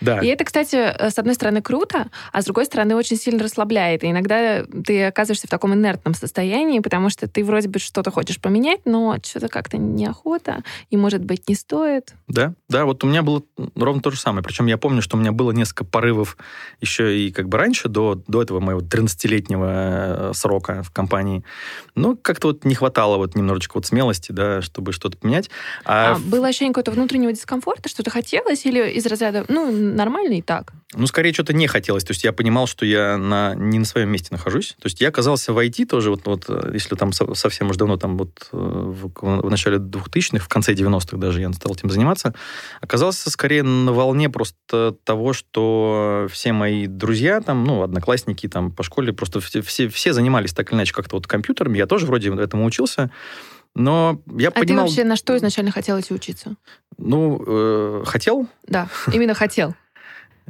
Да. 0.00 0.20
И 0.20 0.26
это, 0.26 0.44
кстати, 0.44 0.76
э, 0.76 1.10
с 1.10 1.18
одной 1.18 1.34
стороны 1.34 1.60
круто, 1.60 2.08
а 2.32 2.42
с 2.42 2.44
другой 2.44 2.64
стороны 2.66 2.94
очень 2.94 3.16
сильно 3.16 3.42
расслабляет. 3.42 4.04
И 4.04 4.10
иногда 4.10 4.64
ты 4.84 5.04
оказываешься 5.04 5.48
в 5.48 5.50
таком 5.50 5.74
инертном 5.74 6.14
состоянии, 6.14 6.78
потому 6.78 7.10
что 7.10 7.26
ты 7.26 7.44
вроде 7.44 7.68
бы 7.68 7.80
что-то 7.80 8.12
хочешь 8.12 8.40
поменять, 8.40 8.80
но 8.84 9.16
что-то 9.22 9.48
как-то 9.48 9.78
неохота, 9.78 10.62
и, 10.90 10.96
может 10.96 11.24
быть, 11.24 11.48
не 11.48 11.56
стоит. 11.56 12.14
Да, 12.28 12.54
да, 12.68 12.84
вот 12.84 13.02
у 13.02 13.08
меня 13.08 13.22
было 13.22 13.42
ровно 13.74 14.00
то 14.00 14.10
же 14.10 14.18
самое. 14.18 14.44
Причем 14.44 14.66
я 14.66 14.78
помню, 14.78 15.02
что 15.02 15.16
у 15.16 15.20
меня 15.20 15.32
было 15.32 15.50
несколько 15.50 15.84
порывов 15.84 16.36
еще 16.80 17.18
и 17.18 17.32
как 17.32 17.48
бы 17.48 17.58
раньше, 17.58 17.88
до, 17.88 18.22
до 18.28 18.42
этого 18.42 18.60
моего 18.60 18.80
13-летнего 18.80 19.66
э, 19.66 20.32
срока 20.34 20.82
в 20.84 20.92
компании. 20.92 21.44
Но 21.96 22.16
как-то 22.16 22.48
вот 22.48 22.64
не 22.64 22.74
хватало 22.74 23.23
вот 23.24 23.34
немножечко 23.34 23.72
вот 23.76 23.86
смелости, 23.86 24.32
да, 24.32 24.62
чтобы 24.62 24.92
что-то 24.92 25.16
поменять. 25.16 25.50
А, 25.84 26.12
а 26.12 26.18
было 26.18 26.48
ощущение 26.48 26.72
какого-то 26.72 26.92
внутреннего 26.92 27.32
дискомфорта, 27.32 27.88
что-то 27.88 28.10
хотелось, 28.10 28.64
или 28.66 28.90
из 28.90 29.06
разряда, 29.06 29.44
ну, 29.48 29.70
нормально 29.70 30.34
и 30.34 30.42
так? 30.42 30.72
Ну, 30.96 31.06
скорее, 31.06 31.32
что-то 31.32 31.52
не 31.52 31.66
хотелось. 31.66 32.04
То 32.04 32.12
есть 32.12 32.24
я 32.24 32.32
понимал, 32.32 32.66
что 32.66 32.86
я 32.86 33.16
на, 33.16 33.54
не 33.54 33.78
на 33.78 33.84
своем 33.84 34.10
месте 34.10 34.28
нахожусь. 34.30 34.76
То 34.80 34.86
есть 34.86 35.00
я 35.00 35.08
оказался 35.08 35.52
в 35.52 35.58
IT 35.58 35.86
тоже, 35.86 36.10
вот, 36.10 36.26
вот 36.26 36.48
если 36.72 36.94
там 36.94 37.12
совсем 37.12 37.70
уж 37.70 37.76
давно, 37.76 37.96
там 37.96 38.16
вот 38.16 38.48
э, 38.52 38.56
в, 38.56 39.10
в 39.20 39.50
начале 39.50 39.78
2000-х, 39.78 40.44
в 40.44 40.48
конце 40.48 40.74
90-х 40.74 41.16
даже 41.16 41.40
я 41.40 41.52
стал 41.52 41.74
этим 41.74 41.90
заниматься, 41.90 42.34
оказался 42.80 43.30
скорее 43.30 43.62
на 43.62 43.92
волне 43.92 44.28
просто 44.30 44.96
того, 45.04 45.32
что 45.32 46.28
все 46.30 46.52
мои 46.52 46.86
друзья, 46.86 47.40
там, 47.40 47.64
ну, 47.64 47.82
одноклассники 47.82 48.48
там 48.48 48.70
по 48.70 48.82
школе, 48.82 49.12
просто 49.12 49.40
все, 49.40 49.62
все, 49.62 49.88
все 49.88 50.12
занимались 50.12 50.52
так 50.52 50.70
или 50.70 50.76
иначе 50.76 50.92
как-то 50.92 51.16
вот 51.16 51.26
компьютерами. 51.26 51.78
Я 51.78 51.86
тоже 51.86 52.06
вроде 52.06 52.34
этому 52.34 52.64
учился. 52.64 53.10
Но 53.74 54.20
я 54.38 54.48
а 54.48 54.52
понимал... 54.52 54.84
ты 54.84 54.90
вообще 54.90 55.04
на 55.04 55.16
что 55.16 55.36
изначально 55.36 55.72
хотел 55.72 55.98
идти 55.98 56.14
учиться? 56.14 56.56
Ну, 56.96 57.42
э, 57.44 58.02
хотел. 58.06 58.46
Да, 58.68 58.88
именно 59.12 59.34
хотел. 59.34 59.74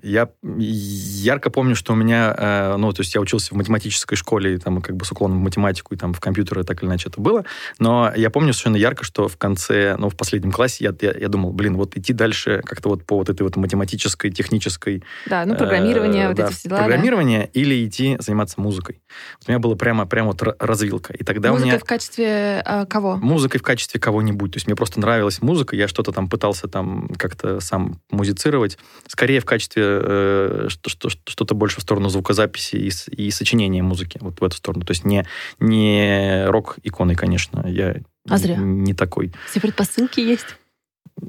Я 0.02 0.28
ярко 0.58 1.50
помню, 1.50 1.76
что 1.76 1.92
у 1.92 1.96
меня, 1.96 2.34
э, 2.36 2.76
ну, 2.76 2.92
то 2.92 3.00
есть 3.02 3.14
я 3.14 3.20
учился 3.20 3.54
в 3.54 3.56
математической 3.56 4.16
школе, 4.16 4.54
и 4.54 4.58
там 4.58 4.82
как 4.82 4.96
бы 4.96 5.04
с 5.04 5.12
уклоном 5.12 5.38
в 5.38 5.42
математику, 5.42 5.94
и 5.94 5.96
там 5.96 6.12
в 6.12 6.20
компьютеры 6.20 6.64
так 6.64 6.82
или 6.82 6.88
иначе 6.88 7.08
это 7.08 7.20
было, 7.20 7.44
но 7.78 8.12
я 8.14 8.30
помню 8.30 8.52
совершенно 8.52 8.76
ярко, 8.76 9.04
что 9.04 9.28
в 9.28 9.36
конце, 9.36 9.96
ну, 9.98 10.08
в 10.08 10.16
последнем 10.16 10.52
классе 10.52 10.84
я, 10.84 10.94
я, 11.00 11.16
я 11.18 11.28
думал, 11.28 11.52
блин, 11.52 11.76
вот 11.76 11.96
идти 11.96 12.12
дальше 12.12 12.62
как-то 12.64 12.88
вот 12.88 13.04
по 13.04 13.16
вот 13.16 13.28
этой 13.28 13.42
вот 13.42 13.56
математической, 13.56 14.30
технической... 14.30 15.04
Да, 15.26 15.44
ну, 15.46 15.54
программирование, 15.54 16.24
э, 16.24 16.28
вот 16.28 16.36
да, 16.36 16.46
эти 16.46 16.52
все 16.54 16.68
дела. 16.68 16.78
Программирование 16.78 17.40
да. 17.40 17.60
или 17.60 17.86
идти 17.86 18.16
заниматься 18.18 18.60
музыкой. 18.60 19.00
Вот 19.38 19.48
у 19.48 19.52
меня 19.52 19.58
было 19.58 19.74
прямо, 19.74 20.06
прямо 20.06 20.28
вот 20.28 20.42
развилка. 20.58 21.12
И 21.12 21.24
тогда 21.24 21.50
Музыкой 21.50 21.68
у 21.68 21.72
меня... 21.72 21.78
в 21.78 21.84
качестве 21.84 22.62
э, 22.64 22.86
кого? 22.86 23.16
Музыкой 23.16 23.60
в 23.60 23.62
качестве 23.62 24.00
кого-нибудь. 24.00 24.52
То 24.52 24.56
есть 24.56 24.66
мне 24.66 24.76
просто 24.76 25.00
нравилась 25.00 25.40
музыка, 25.40 25.76
я 25.76 25.88
что-то 25.88 26.12
там 26.12 26.28
пытался 26.28 26.68
там 26.68 27.08
как-то 27.16 27.60
сам 27.60 28.00
музицировать. 28.10 28.78
Скорее 29.06 29.40
в 29.40 29.44
качестве 29.44 29.83
э, 29.84 30.66
что, 30.68 30.90
что, 30.90 31.08
что-то 31.08 31.54
больше 31.54 31.80
в 31.80 31.82
сторону 31.82 32.08
звукозаписи 32.08 32.76
и, 32.76 32.90
и 33.26 33.30
сочинения 33.30 33.82
музыки, 33.82 34.18
вот 34.20 34.40
в 34.40 34.44
эту 34.44 34.56
сторону. 34.56 34.84
То 34.84 34.92
есть 34.92 35.04
не, 35.04 35.26
не 35.60 36.46
рок-иконы, 36.46 37.14
конечно, 37.14 37.64
я 37.66 37.96
а 38.28 38.38
зря. 38.38 38.56
не 38.56 38.94
такой. 38.94 39.32
Все 39.48 39.60
предпосылки 39.60 40.20
есть? 40.20 40.56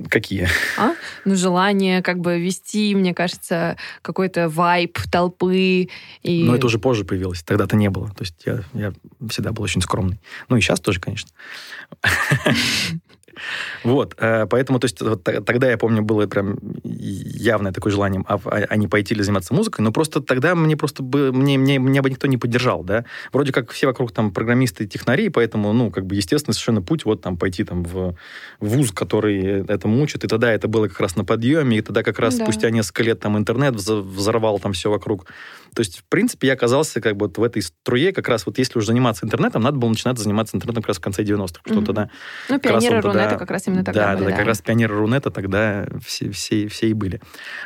Какие? 0.10 0.48
А? 0.78 0.94
Ну, 1.26 1.36
желание 1.36 2.02
как 2.02 2.20
бы 2.20 2.40
вести, 2.40 2.96
мне 2.96 3.14
кажется, 3.14 3.78
какой-то 4.02 4.50
вайб 4.50 4.98
толпы. 5.12 5.90
И... 6.24 6.44
Но 6.44 6.56
это 6.56 6.66
уже 6.66 6.80
позже 6.80 7.06
появилось, 7.06 7.44
тогда-то 7.44 7.76
не 7.76 7.90
было. 7.90 8.08
То 8.10 8.24
есть 8.24 8.36
я, 8.46 8.64
я 8.74 8.94
всегда 9.30 9.52
был 9.52 9.64
очень 9.64 9.82
скромный. 9.82 10.20
Ну 10.50 10.58
и 10.58 10.62
сейчас 10.62 10.80
тоже, 10.80 11.00
конечно. 11.00 11.30
Вот, 13.84 14.16
э, 14.18 14.46
поэтому, 14.50 14.80
то 14.80 14.86
есть, 14.86 15.02
вот, 15.02 15.24
тогда, 15.24 15.70
я 15.70 15.78
помню, 15.78 16.02
было 16.02 16.28
прям 16.28 16.58
явное 16.84 17.72
такое 17.72 17.92
желание, 17.92 18.24
а, 18.28 18.40
а, 18.46 18.66
а 18.70 18.76
не 18.76 18.88
пойти 18.88 19.14
или 19.14 19.22
заниматься 19.22 19.54
музыкой, 19.54 19.84
но 19.84 19.92
просто 19.92 20.22
тогда 20.22 20.56
мне 20.56 20.76
просто 20.76 21.04
бы, 21.04 21.32
мне, 21.32 21.58
мне, 21.58 21.78
меня 21.78 22.02
бы 22.02 22.10
никто 22.10 22.28
не 22.28 22.38
поддержал, 22.38 22.84
да. 22.84 23.06
Вроде 23.32 23.52
как 23.52 23.72
все 23.72 23.88
вокруг 23.88 24.12
там 24.12 24.32
программисты 24.32 24.84
и 24.84 24.88
технари, 24.88 25.30
поэтому, 25.30 25.74
ну, 25.74 25.92
как 25.92 26.06
бы, 26.06 26.16
естественно, 26.16 26.54
совершенно 26.54 26.82
путь 26.82 27.06
вот 27.06 27.22
там 27.22 27.38
пойти 27.38 27.64
там 27.64 27.84
в 27.84 28.16
вуз, 28.60 28.92
который 28.92 29.66
этому 29.66 30.02
учит, 30.02 30.24
и 30.24 30.28
тогда 30.28 30.52
это 30.52 30.68
было 30.68 30.88
как 30.88 31.00
раз 31.00 31.16
на 31.16 31.26
подъеме, 31.26 31.78
и 31.78 31.82
тогда 31.82 32.04
как 32.04 32.20
раз 32.20 32.36
да. 32.36 32.46
спустя 32.46 32.70
несколько 32.70 33.04
лет 33.04 33.20
там 33.20 33.38
интернет 33.38 33.76
взорвал 33.76 34.60
там 34.60 34.74
все 34.74 34.90
вокруг. 34.90 35.26
То 35.76 35.82
есть, 35.82 36.00
в 36.00 36.06
принципе, 36.06 36.48
я 36.48 36.54
оказался 36.54 37.02
как 37.02 37.18
бы 37.18 37.28
вот 37.28 37.38
в 37.38 37.44
этой 37.44 37.62
струе, 37.62 38.14
как 38.14 38.30
раз 38.30 38.46
вот 38.46 38.58
если 38.58 38.78
уже 38.78 38.88
заниматься 38.88 39.26
интернетом, 39.26 39.62
надо 39.62 39.78
было 39.78 39.90
начинать 39.90 40.18
заниматься 40.18 40.56
интернетом 40.56 40.82
как 40.84 40.90
раз 40.90 40.98
в 40.98 41.02
конце 41.02 41.24
90-х, 41.24 41.60
что 41.66 41.74
mm-hmm. 41.74 41.86
тогда... 41.86 42.10
Ну, 42.50 42.60
пионеры 42.60 43.02
Рунета 43.02 43.36
как 43.36 43.52
раз 43.52 43.68
именно 43.68 43.84
тогда 43.84 44.14
да, 44.14 44.18
были, 44.18 44.30
да, 44.30 44.32
да, 44.32 44.38
как 44.38 44.48
раз 44.48 44.62
пионеры 44.62 44.96
Рунета 44.96 45.32
тогда 45.32 45.86
все, 46.06 46.32
все, 46.32 46.70
все 46.70 46.90
и 46.90 46.94
были. 46.94 47.22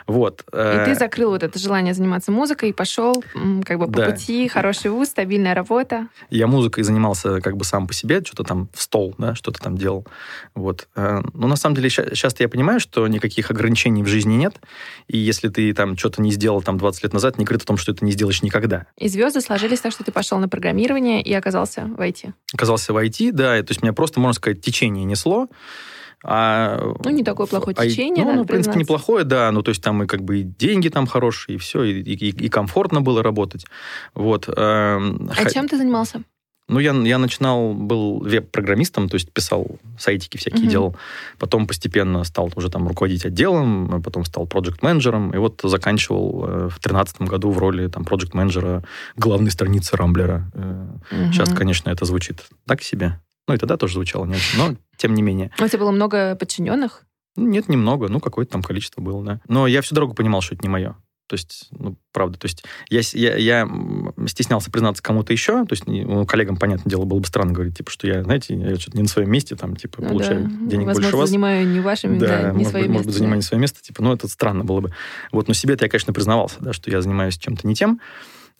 Вот. 0.07 0.41
И 0.47 0.55
ты 0.55 0.91
э, 0.91 0.95
закрыл 0.95 1.29
вот 1.29 1.43
это 1.43 1.59
желание 1.59 1.93
заниматься 1.93 2.31
музыкой 2.31 2.69
и 2.69 2.73
пошел 2.73 3.23
как 3.63 3.77
бы 3.77 3.85
по 3.85 3.99
да. 3.99 4.11
пути, 4.11 4.47
хороший 4.47 4.89
вуз, 4.89 5.09
стабильная 5.09 5.53
работа. 5.53 6.07
Я 6.31 6.47
музыкой 6.47 6.83
занимался 6.83 7.41
как 7.41 7.57
бы 7.57 7.63
сам 7.63 7.85
по 7.85 7.93
себе, 7.93 8.23
что-то 8.25 8.43
там 8.43 8.69
в 8.73 8.81
стол, 8.81 9.13
да, 9.19 9.35
что-то 9.35 9.59
там 9.59 9.77
делал. 9.77 10.07
Вот. 10.55 10.87
Э, 10.95 11.21
но 11.35 11.47
на 11.47 11.57
самом 11.57 11.75
деле 11.75 11.91
сейчас 11.91 12.33
я 12.39 12.49
понимаю, 12.49 12.79
что 12.79 13.07
никаких 13.07 13.51
ограничений 13.51 14.01
в 14.01 14.07
жизни 14.07 14.33
нет, 14.33 14.55
и 15.07 15.17
если 15.19 15.49
ты 15.49 15.71
там 15.73 15.95
что-то 15.95 16.23
не 16.23 16.31
сделал 16.31 16.63
там 16.63 16.79
20 16.79 17.03
лет 17.03 17.13
назад, 17.13 17.37
не 17.37 17.45
говорит 17.45 17.61
о 17.61 17.67
том, 17.67 17.77
что 17.77 17.98
это 17.99 18.05
не 18.05 18.11
сделаешь 18.13 18.41
никогда. 18.41 18.85
И 18.97 19.07
звезды 19.07 19.41
сложились 19.41 19.81
так, 19.81 19.91
что 19.91 20.03
ты 20.03 20.11
пошел 20.11 20.39
на 20.39 20.47
программирование 20.47 21.21
и 21.21 21.33
оказался 21.33 21.81
в 21.85 21.99
IT. 21.99 22.33
Оказался 22.53 22.93
в 22.93 22.97
IT, 22.97 23.31
да. 23.33 23.61
То 23.61 23.71
есть 23.71 23.81
меня 23.81 23.93
просто, 23.93 24.19
можно 24.19 24.33
сказать, 24.33 24.61
течение 24.61 25.03
несло. 25.03 25.47
А, 26.23 26.95
ну, 27.03 27.09
не 27.11 27.23
такое 27.23 27.47
плохое 27.47 27.75
течение, 27.75 28.25
а, 28.25 28.33
Ну, 28.33 28.43
в 28.43 28.47
принципе, 28.47 28.77
неплохое, 28.77 29.23
да. 29.23 29.51
Ну, 29.51 29.61
то 29.61 29.69
есть 29.69 29.81
там 29.81 30.03
и 30.03 30.07
как 30.07 30.21
бы 30.21 30.39
и 30.39 30.43
деньги 30.43 30.89
там 30.89 31.07
хорошие, 31.07 31.55
и 31.55 31.57
все, 31.57 31.83
и, 31.83 32.01
и, 32.01 32.29
и 32.29 32.49
комфортно 32.49 33.01
было 33.01 33.23
работать. 33.23 33.65
Вот. 34.15 34.49
Эм, 34.49 35.29
а 35.31 35.43
Х... 35.43 35.49
чем 35.51 35.69
ты 35.69 35.77
занимался? 35.77 36.23
Ну, 36.69 36.79
я, 36.79 36.93
я 36.93 37.17
начинал, 37.17 37.73
был 37.73 38.19
веб-программистом, 38.19 39.09
то 39.09 39.15
есть 39.15 39.31
писал 39.33 39.79
сайтики 39.97 40.37
всякие, 40.37 40.63
угу. 40.63 40.69
делал. 40.69 40.95
Потом 41.39 41.65
постепенно 41.67 42.23
стал 42.23 42.51
уже 42.55 42.69
там 42.69 42.87
руководить 42.87 43.25
отделом, 43.25 43.93
а 43.95 43.99
потом 43.99 44.23
стал 44.23 44.45
проект-менеджером. 44.45 45.31
И 45.31 45.37
вот 45.37 45.59
заканчивал 45.63 46.45
э, 46.45 46.51
в 46.67 46.79
2013 46.79 47.21
году 47.23 47.49
в 47.49 47.57
роли 47.57 47.87
там 47.87 48.05
проект-менеджера 48.05 48.83
главной 49.17 49.51
страницы 49.51 49.97
Рамблера. 49.97 50.51
Угу. 50.53 51.33
Сейчас, 51.33 51.49
конечно, 51.53 51.89
это 51.89 52.05
звучит 52.05 52.45
так 52.67 52.83
себе. 52.83 53.19
Ну, 53.47 53.55
и 53.55 53.57
тогда 53.57 53.77
тоже 53.77 53.95
звучало 53.95 54.25
не 54.25 54.35
очень, 54.35 54.59
но 54.59 54.75
тем 54.95 55.15
не 55.15 55.23
менее. 55.23 55.49
А 55.57 55.63
у 55.63 55.67
тебя 55.67 55.79
было 55.79 55.91
много 55.91 56.35
подчиненных? 56.35 57.03
Нет, 57.35 57.67
немного, 57.67 58.09
ну, 58.09 58.19
какое-то 58.19 58.51
там 58.51 58.61
количество 58.61 59.01
было, 59.01 59.23
да. 59.23 59.41
Но 59.47 59.65
я 59.65 59.81
всю 59.81 59.95
дорогу 59.95 60.13
понимал, 60.13 60.41
что 60.41 60.53
это 60.53 60.63
не 60.63 60.69
мое. 60.69 60.95
То 61.29 61.35
есть, 61.35 61.67
ну, 61.71 61.95
правда, 62.11 62.39
то 62.39 62.45
есть 62.45 62.65
я, 62.89 63.01
я, 63.13 63.37
я 63.37 63.69
стеснялся 64.25 64.71
признаться 64.71 65.03
кому-то 65.03 65.31
еще, 65.31 65.63
то 65.65 65.73
есть 65.73 65.85
ну, 65.85 66.25
коллегам, 66.25 66.57
понятное 66.57 66.89
дело, 66.89 67.05
было 67.05 67.19
бы 67.19 67.27
странно 67.27 67.53
говорить, 67.53 67.77
типа, 67.77 67.91
что 67.91 68.07
я, 68.07 68.23
знаете, 68.23 68.55
я 68.55 68.75
что-то 68.77 68.97
не 68.97 69.03
на 69.03 69.09
своем 69.09 69.31
месте, 69.31 69.55
там, 69.55 69.75
типа, 69.75 70.01
ну, 70.01 70.09
получаю 70.09 70.45
да. 70.45 70.49
денег 70.49 70.87
Возможно, 70.87 71.01
больше 71.01 71.17
вас. 71.17 71.29
занимаю 71.29 71.67
не 71.67 71.81
вашим, 71.81 72.17
да, 72.17 72.27
да 72.27 72.51
не 72.51 72.57
может 72.57 72.71
свое 72.71 72.83
быть, 72.85 72.89
место. 72.89 72.93
Может 72.93 73.05
быть, 73.05 73.15
занимаю 73.15 73.35
не 73.37 73.43
свое 73.43 73.61
место, 73.61 73.81
типа, 73.83 74.01
ну, 74.01 74.11
это 74.11 74.27
странно 74.27 74.63
было 74.63 74.81
бы. 74.81 74.91
Вот, 75.31 75.47
но 75.47 75.53
себе-то 75.53 75.85
я, 75.85 75.89
конечно, 75.89 76.13
признавался, 76.13 76.57
да, 76.61 76.73
что 76.73 76.89
я 76.89 76.99
занимаюсь 77.01 77.37
чем-то 77.37 77.67
не 77.67 77.75
тем, 77.75 78.01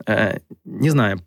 Э, 0.06 0.40
не 0.64 0.90
знаю, 0.90 1.20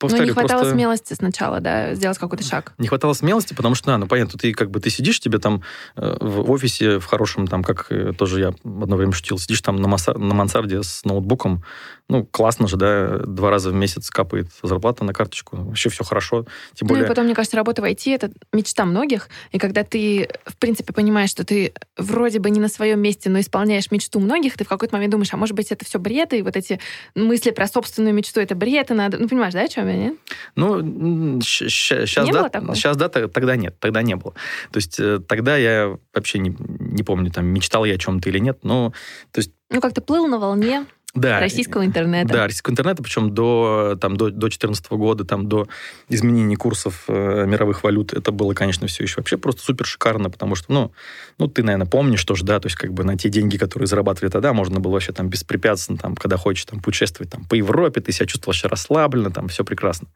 повторю, 0.00 0.22
Ну, 0.22 0.28
не 0.28 0.32
хватало 0.32 0.60
просто... 0.60 0.74
смелости 0.74 1.14
сначала, 1.14 1.60
да, 1.60 1.94
сделать 1.94 2.18
какой-то 2.18 2.42
шаг. 2.42 2.72
Не 2.78 2.88
хватало 2.88 3.12
смелости, 3.12 3.54
потому 3.54 3.74
что, 3.74 3.88
да, 3.88 3.98
ну, 3.98 4.06
понятно, 4.06 4.38
ты 4.38 4.52
как 4.52 4.70
бы 4.70 4.80
ты 4.80 4.90
сидишь 4.90 5.20
тебе 5.20 5.38
там 5.38 5.62
э, 5.96 6.16
в 6.20 6.50
офисе 6.50 6.98
в 6.98 7.04
хорошем, 7.04 7.46
там, 7.46 7.62
как 7.62 7.86
э, 7.90 8.12
тоже 8.16 8.40
я 8.40 8.48
одно 8.48 8.96
время 8.96 9.12
шутил, 9.12 9.38
сидишь 9.38 9.60
там 9.60 9.76
на, 9.76 9.86
маса... 9.86 10.14
на 10.18 10.34
мансарде 10.34 10.82
с 10.82 11.04
ноутбуком, 11.04 11.62
ну, 12.08 12.24
классно 12.24 12.66
же, 12.66 12.76
да, 12.76 13.18
два 13.18 13.50
раза 13.50 13.70
в 13.70 13.74
месяц 13.74 14.10
капает 14.10 14.48
зарплата 14.62 15.04
на 15.04 15.12
карточку, 15.12 15.56
вообще 15.56 15.90
все 15.90 16.02
хорошо, 16.02 16.46
тем 16.74 16.88
более... 16.88 17.02
Ну, 17.02 17.06
и 17.06 17.08
потом, 17.08 17.26
мне 17.26 17.34
кажется, 17.34 17.56
работа 17.56 17.82
в 17.82 17.84
IT— 17.84 18.02
это 18.14 18.30
мечта 18.52 18.84
многих, 18.84 19.28
и 19.52 19.58
когда 19.58 19.84
ты, 19.84 20.28
в 20.46 20.56
принципе, 20.56 20.92
понимаешь, 20.92 21.30
что 21.30 21.44
ты 21.44 21.72
вроде 21.96 22.40
бы 22.40 22.50
не 22.50 22.58
на 22.58 22.68
своем 22.68 23.00
месте, 23.00 23.30
но 23.30 23.38
исполняешь 23.38 23.90
мечту 23.90 24.18
многих, 24.18 24.56
ты 24.56 24.64
в 24.64 24.68
какой-то 24.68 24.96
момент 24.96 25.12
думаешь, 25.12 25.32
а 25.32 25.36
может 25.36 25.54
быть, 25.54 25.70
это 25.70 25.84
все 25.84 25.98
бред, 25.98 26.32
и 26.32 26.42
вот 26.42 26.56
эти 26.56 26.80
мысли 27.14 27.50
про 27.50 27.66
собственную 27.68 28.14
мечту, 28.14 28.40
это 28.40 28.54
бред, 28.54 28.90
и 28.90 28.94
надо... 28.94 29.18
Ну, 29.18 29.28
понимаешь, 29.28 29.54
да, 29.54 29.62
о 29.62 29.68
чем 29.68 29.89
я, 29.90 29.96
нет? 29.96 30.14
Ну, 30.56 31.40
сейчас, 31.42 32.24
не 32.24 32.32
да, 32.32 32.50
сейчас, 32.74 32.96
да, 32.96 33.08
тогда 33.08 33.56
нет, 33.56 33.78
тогда 33.78 34.02
не 34.02 34.16
было. 34.16 34.34
То 34.70 34.76
есть 34.76 34.98
э, 34.98 35.20
тогда 35.26 35.56
я 35.56 35.96
вообще 36.14 36.38
не, 36.38 36.56
не 36.58 37.02
помню, 37.02 37.30
там, 37.30 37.46
мечтал 37.46 37.84
я 37.84 37.94
о 37.94 37.98
чем-то 37.98 38.28
или 38.28 38.38
нет, 38.38 38.60
но, 38.62 38.92
то 39.32 39.40
есть... 39.40 39.52
Ну, 39.70 39.80
как-то 39.80 40.00
плыл 40.00 40.26
на 40.26 40.38
волне. 40.38 40.86
Да, 41.14 41.40
российского 41.40 41.84
интернета. 41.84 42.32
Да, 42.32 42.44
российского 42.44 42.72
интернета, 42.72 43.02
причем 43.02 43.34
до, 43.34 43.98
там, 44.00 44.16
до, 44.16 44.30
до 44.30 44.42
2014 44.42 44.90
года, 44.92 45.24
там, 45.24 45.48
до 45.48 45.66
изменений 46.08 46.54
курсов 46.54 47.04
э, 47.08 47.46
мировых 47.46 47.82
валют, 47.82 48.12
это 48.12 48.30
было, 48.30 48.54
конечно, 48.54 48.86
все 48.86 49.02
еще 49.02 49.16
вообще 49.16 49.36
просто 49.36 49.62
супер 49.62 49.86
шикарно, 49.86 50.30
потому 50.30 50.54
что, 50.54 50.72
ну, 50.72 50.92
ну, 51.38 51.48
ты, 51.48 51.64
наверное, 51.64 51.86
помнишь 51.86 52.24
тоже, 52.24 52.44
да, 52.44 52.60
то 52.60 52.66
есть 52.66 52.76
как 52.76 52.92
бы 52.92 53.02
на 53.02 53.18
те 53.18 53.28
деньги, 53.28 53.56
которые 53.56 53.88
зарабатывали 53.88 54.30
тогда, 54.30 54.52
можно 54.52 54.78
было 54.78 54.92
вообще 54.92 55.12
там 55.12 55.28
беспрепятственно, 55.28 55.98
там, 55.98 56.14
когда 56.14 56.36
хочешь 56.36 56.64
там 56.64 56.80
путешествовать 56.80 57.30
там, 57.30 57.44
по 57.44 57.54
Европе, 57.54 58.00
ты 58.00 58.12
себя 58.12 58.26
чувствовал 58.26 58.52
вообще 58.52 58.68
расслабленно, 58.68 59.30
там, 59.30 59.48
все 59.48 59.64
прекрасно. 59.64 60.06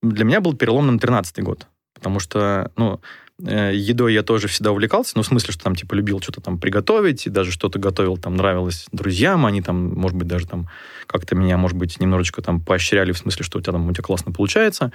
Для 0.00 0.24
меня 0.24 0.40
был 0.40 0.54
переломным 0.54 1.00
13 1.00 1.42
год, 1.42 1.66
потому 1.94 2.20
что, 2.20 2.70
ну, 2.76 3.00
едой 3.42 4.14
я 4.14 4.22
тоже 4.22 4.48
всегда 4.48 4.72
увлекался, 4.72 5.12
ну, 5.16 5.22
в 5.22 5.26
смысле, 5.26 5.52
что 5.52 5.64
там, 5.64 5.74
типа, 5.74 5.94
любил 5.94 6.20
что-то 6.20 6.40
там 6.40 6.58
приготовить, 6.58 7.26
и 7.26 7.30
даже 7.30 7.50
что-то 7.52 7.78
готовил, 7.78 8.16
там, 8.16 8.36
нравилось 8.36 8.86
друзьям, 8.92 9.46
они 9.46 9.62
там, 9.62 9.94
может 9.94 10.16
быть, 10.16 10.28
даже 10.28 10.46
там 10.46 10.68
как-то 11.06 11.34
меня, 11.34 11.56
может 11.56 11.76
быть, 11.76 11.98
немножечко 12.00 12.42
там 12.42 12.60
поощряли, 12.60 13.12
в 13.12 13.18
смысле, 13.18 13.44
что 13.44 13.58
у 13.58 13.62
тебя 13.62 13.72
там, 13.72 13.88
у 13.88 13.92
тебя 13.92 14.02
классно 14.02 14.32
получается. 14.32 14.92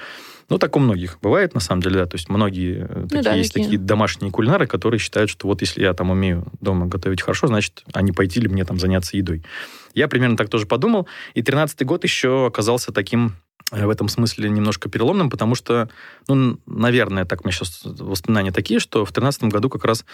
Ну, 0.49 0.59
так 0.59 0.75
у 0.75 0.79
многих 0.79 1.17
бывает, 1.21 1.53
на 1.53 1.59
самом 1.59 1.81
деле, 1.81 1.95
да, 1.97 2.05
то 2.05 2.15
есть 2.15 2.29
многие 2.29 2.87
э, 2.87 2.99
ну, 3.01 3.07
такие, 3.07 3.23
да, 3.23 3.33
есть 3.33 3.53
такие. 3.53 3.65
такие 3.65 3.79
домашние 3.79 4.31
кулинары, 4.31 4.67
которые 4.67 4.99
считают, 4.99 5.29
что 5.29 5.47
вот 5.47 5.61
если 5.61 5.81
я 5.81 5.93
там 5.93 6.11
умею 6.11 6.45
дома 6.61 6.85
готовить 6.85 7.21
хорошо, 7.21 7.47
значит, 7.47 7.83
а 7.93 8.01
не 8.01 8.11
пойти 8.11 8.39
ли 8.39 8.47
мне 8.47 8.63
там 8.63 8.79
заняться 8.79 9.17
едой. 9.17 9.43
Я 9.93 10.07
примерно 10.07 10.37
так 10.37 10.49
тоже 10.49 10.65
подумал, 10.65 11.07
и 11.33 11.41
13-й 11.41 11.85
год 11.85 12.03
еще 12.03 12.45
оказался 12.47 12.91
таким 12.91 13.33
Э, 13.71 13.85
в 13.85 13.89
этом 13.89 14.07
смысле 14.07 14.49
немножко 14.49 14.89
переломным, 14.89 15.29
потому 15.29 15.55
что, 15.55 15.89
ну, 16.27 16.59
наверное, 16.65 17.25
так 17.25 17.41
у 17.41 17.47
меня 17.47 17.55
сейчас 17.55 17.81
воспоминания 17.83 18.51
такие, 18.51 18.79
что 18.79 18.99
в 19.05 19.11
2013 19.11 19.43
году 19.45 19.69
как 19.69 19.85
раз 19.85 20.05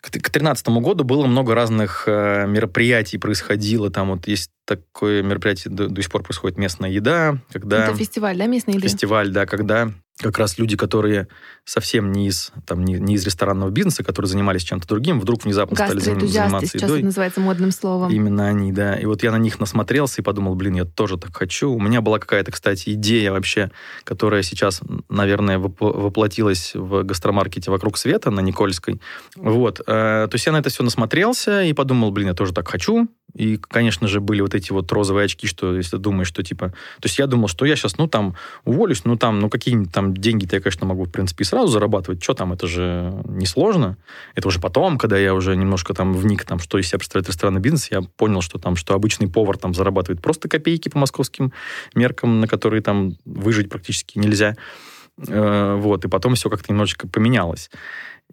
к 0.00 0.10
2013 0.10 0.68
году 0.68 1.04
было 1.04 1.26
много 1.26 1.54
разных 1.54 2.04
э, 2.06 2.46
мероприятий 2.46 3.18
происходило. 3.18 3.90
Там 3.90 4.10
вот 4.10 4.26
есть 4.26 4.50
такое 4.64 5.22
мероприятие, 5.22 5.72
до, 5.72 5.88
до 5.88 6.02
сих 6.02 6.10
пор 6.10 6.22
происходит 6.22 6.56
местная 6.56 6.90
еда, 6.90 7.38
когда... 7.52 7.88
Это 7.88 7.96
фестиваль, 7.96 8.38
да, 8.38 8.46
местная 8.46 8.74
еда? 8.76 8.88
Фестиваль, 8.88 9.30
да, 9.30 9.44
когда 9.44 9.92
как 10.22 10.38
раз 10.38 10.58
люди, 10.58 10.76
которые 10.76 11.28
совсем 11.64 12.12
не 12.12 12.28
из, 12.28 12.52
там, 12.66 12.84
не, 12.84 12.94
не 12.94 13.14
из 13.14 13.24
ресторанного 13.24 13.70
бизнеса, 13.70 14.02
которые 14.02 14.28
занимались 14.28 14.62
чем-то 14.62 14.86
другим, 14.88 15.20
вдруг 15.20 15.44
внезапно 15.44 15.76
стали 15.76 16.00
заниматься 16.00 16.66
сейчас 16.66 16.82
едой. 16.82 16.98
это 16.98 17.06
называется 17.06 17.40
модным 17.40 17.70
словом. 17.70 18.10
Именно 18.10 18.48
они, 18.48 18.72
да. 18.72 18.96
И 18.96 19.06
вот 19.06 19.22
я 19.22 19.30
на 19.30 19.38
них 19.38 19.60
насмотрелся 19.60 20.20
и 20.20 20.24
подумал, 20.24 20.54
блин, 20.54 20.74
я 20.74 20.84
тоже 20.84 21.16
так 21.16 21.36
хочу. 21.36 21.70
У 21.70 21.80
меня 21.80 22.00
была 22.00 22.18
какая-то, 22.18 22.52
кстати, 22.52 22.94
идея 22.94 23.32
вообще, 23.32 23.70
которая 24.04 24.42
сейчас, 24.42 24.80
наверное, 25.08 25.58
воплотилась 25.58 26.72
в 26.74 27.02
гастромаркете 27.02 27.70
«Вокруг 27.70 27.98
света» 27.98 28.30
на 28.30 28.40
Никольской. 28.40 29.00
Вот. 29.36 29.80
Э, 29.80 30.26
то 30.28 30.30
есть 30.32 30.46
я 30.46 30.52
на 30.52 30.58
это 30.58 30.70
все 30.70 30.82
насмотрелся 30.82 31.62
и 31.62 31.72
подумал, 31.72 32.10
блин, 32.10 32.28
я 32.28 32.34
тоже 32.34 32.52
так 32.52 32.68
хочу. 32.68 33.08
И, 33.34 33.56
конечно 33.56 34.08
же, 34.08 34.20
были 34.20 34.40
вот 34.40 34.54
эти 34.54 34.72
вот 34.72 34.90
розовые 34.92 35.26
очки, 35.26 35.46
что 35.46 35.76
если 35.76 35.96
думаешь, 35.96 36.28
что 36.28 36.42
типа... 36.42 36.68
То 36.68 37.06
есть 37.06 37.18
я 37.18 37.26
думал, 37.26 37.48
что 37.48 37.64
я 37.64 37.76
сейчас, 37.76 37.98
ну, 37.98 38.08
там, 38.08 38.34
уволюсь, 38.64 39.04
ну, 39.04 39.16
там, 39.16 39.38
ну, 39.40 39.48
какие-нибудь 39.48 39.92
там 39.92 40.16
деньги-то 40.16 40.56
я, 40.56 40.62
конечно, 40.62 40.86
могу, 40.86 41.04
в 41.04 41.10
принципе, 41.10 41.42
и 41.42 41.46
сразу 41.46 41.68
зарабатывать. 41.68 42.22
Что 42.22 42.34
там, 42.34 42.52
это 42.52 42.66
же 42.66 43.12
несложно. 43.26 43.96
Это 44.34 44.48
уже 44.48 44.60
потом, 44.60 44.98
когда 44.98 45.18
я 45.18 45.34
уже 45.34 45.56
немножко 45.56 45.94
там 45.94 46.12
вник, 46.12 46.44
там, 46.44 46.58
что 46.58 46.78
из 46.78 46.88
себя 46.88 46.98
представляет 46.98 47.28
ресторанный 47.28 47.60
бизнес, 47.60 47.90
я 47.90 48.02
понял, 48.02 48.40
что 48.40 48.58
там, 48.58 48.76
что 48.76 48.94
обычный 48.94 49.28
повар 49.28 49.56
там 49.56 49.74
зарабатывает 49.74 50.20
просто 50.20 50.48
копейки 50.48 50.88
по 50.88 50.98
московским 50.98 51.52
меркам, 51.94 52.40
на 52.40 52.48
которые 52.48 52.82
там 52.82 53.16
выжить 53.24 53.68
практически 53.68 54.18
нельзя. 54.18 54.56
Э, 55.28 55.76
вот, 55.78 56.04
и 56.04 56.08
потом 56.08 56.34
все 56.34 56.48
как-то 56.48 56.72
немножечко 56.72 57.06
поменялось. 57.06 57.70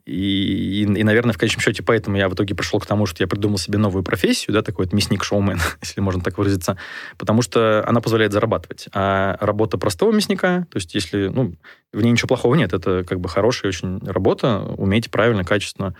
И, 0.05 0.81
и, 0.81 0.83
и, 0.83 1.03
наверное, 1.03 1.33
в 1.33 1.37
конечном 1.37 1.61
счете 1.61 1.83
поэтому 1.83 2.17
я 2.17 2.29
в 2.29 2.33
итоге 2.33 2.55
пришел 2.55 2.79
к 2.79 2.85
тому, 2.85 3.05
что 3.05 3.23
я 3.23 3.27
придумал 3.27 3.57
себе 3.57 3.77
новую 3.77 4.03
профессию, 4.03 4.53
да, 4.53 4.61
такой 4.61 4.85
вот 4.85 4.93
мясник-шоумен, 4.93 5.59
если 5.81 6.01
можно 6.01 6.21
так 6.21 6.37
выразиться, 6.37 6.77
потому 7.17 7.41
что 7.41 7.83
она 7.87 8.01
позволяет 8.01 8.31
зарабатывать. 8.31 8.87
А 8.93 9.37
работа 9.39 9.77
простого 9.77 10.11
мясника, 10.11 10.67
то 10.71 10.77
есть 10.77 10.93
если, 10.95 11.27
ну, 11.27 11.55
в 11.93 12.01
ней 12.01 12.11
ничего 12.11 12.27
плохого 12.27 12.55
нет, 12.55 12.73
это 12.73 13.03
как 13.03 13.19
бы 13.19 13.29
хорошая 13.29 13.69
очень 13.69 13.99
работа, 14.05 14.59
уметь 14.59 15.09
правильно, 15.09 15.43
качественно 15.43 15.95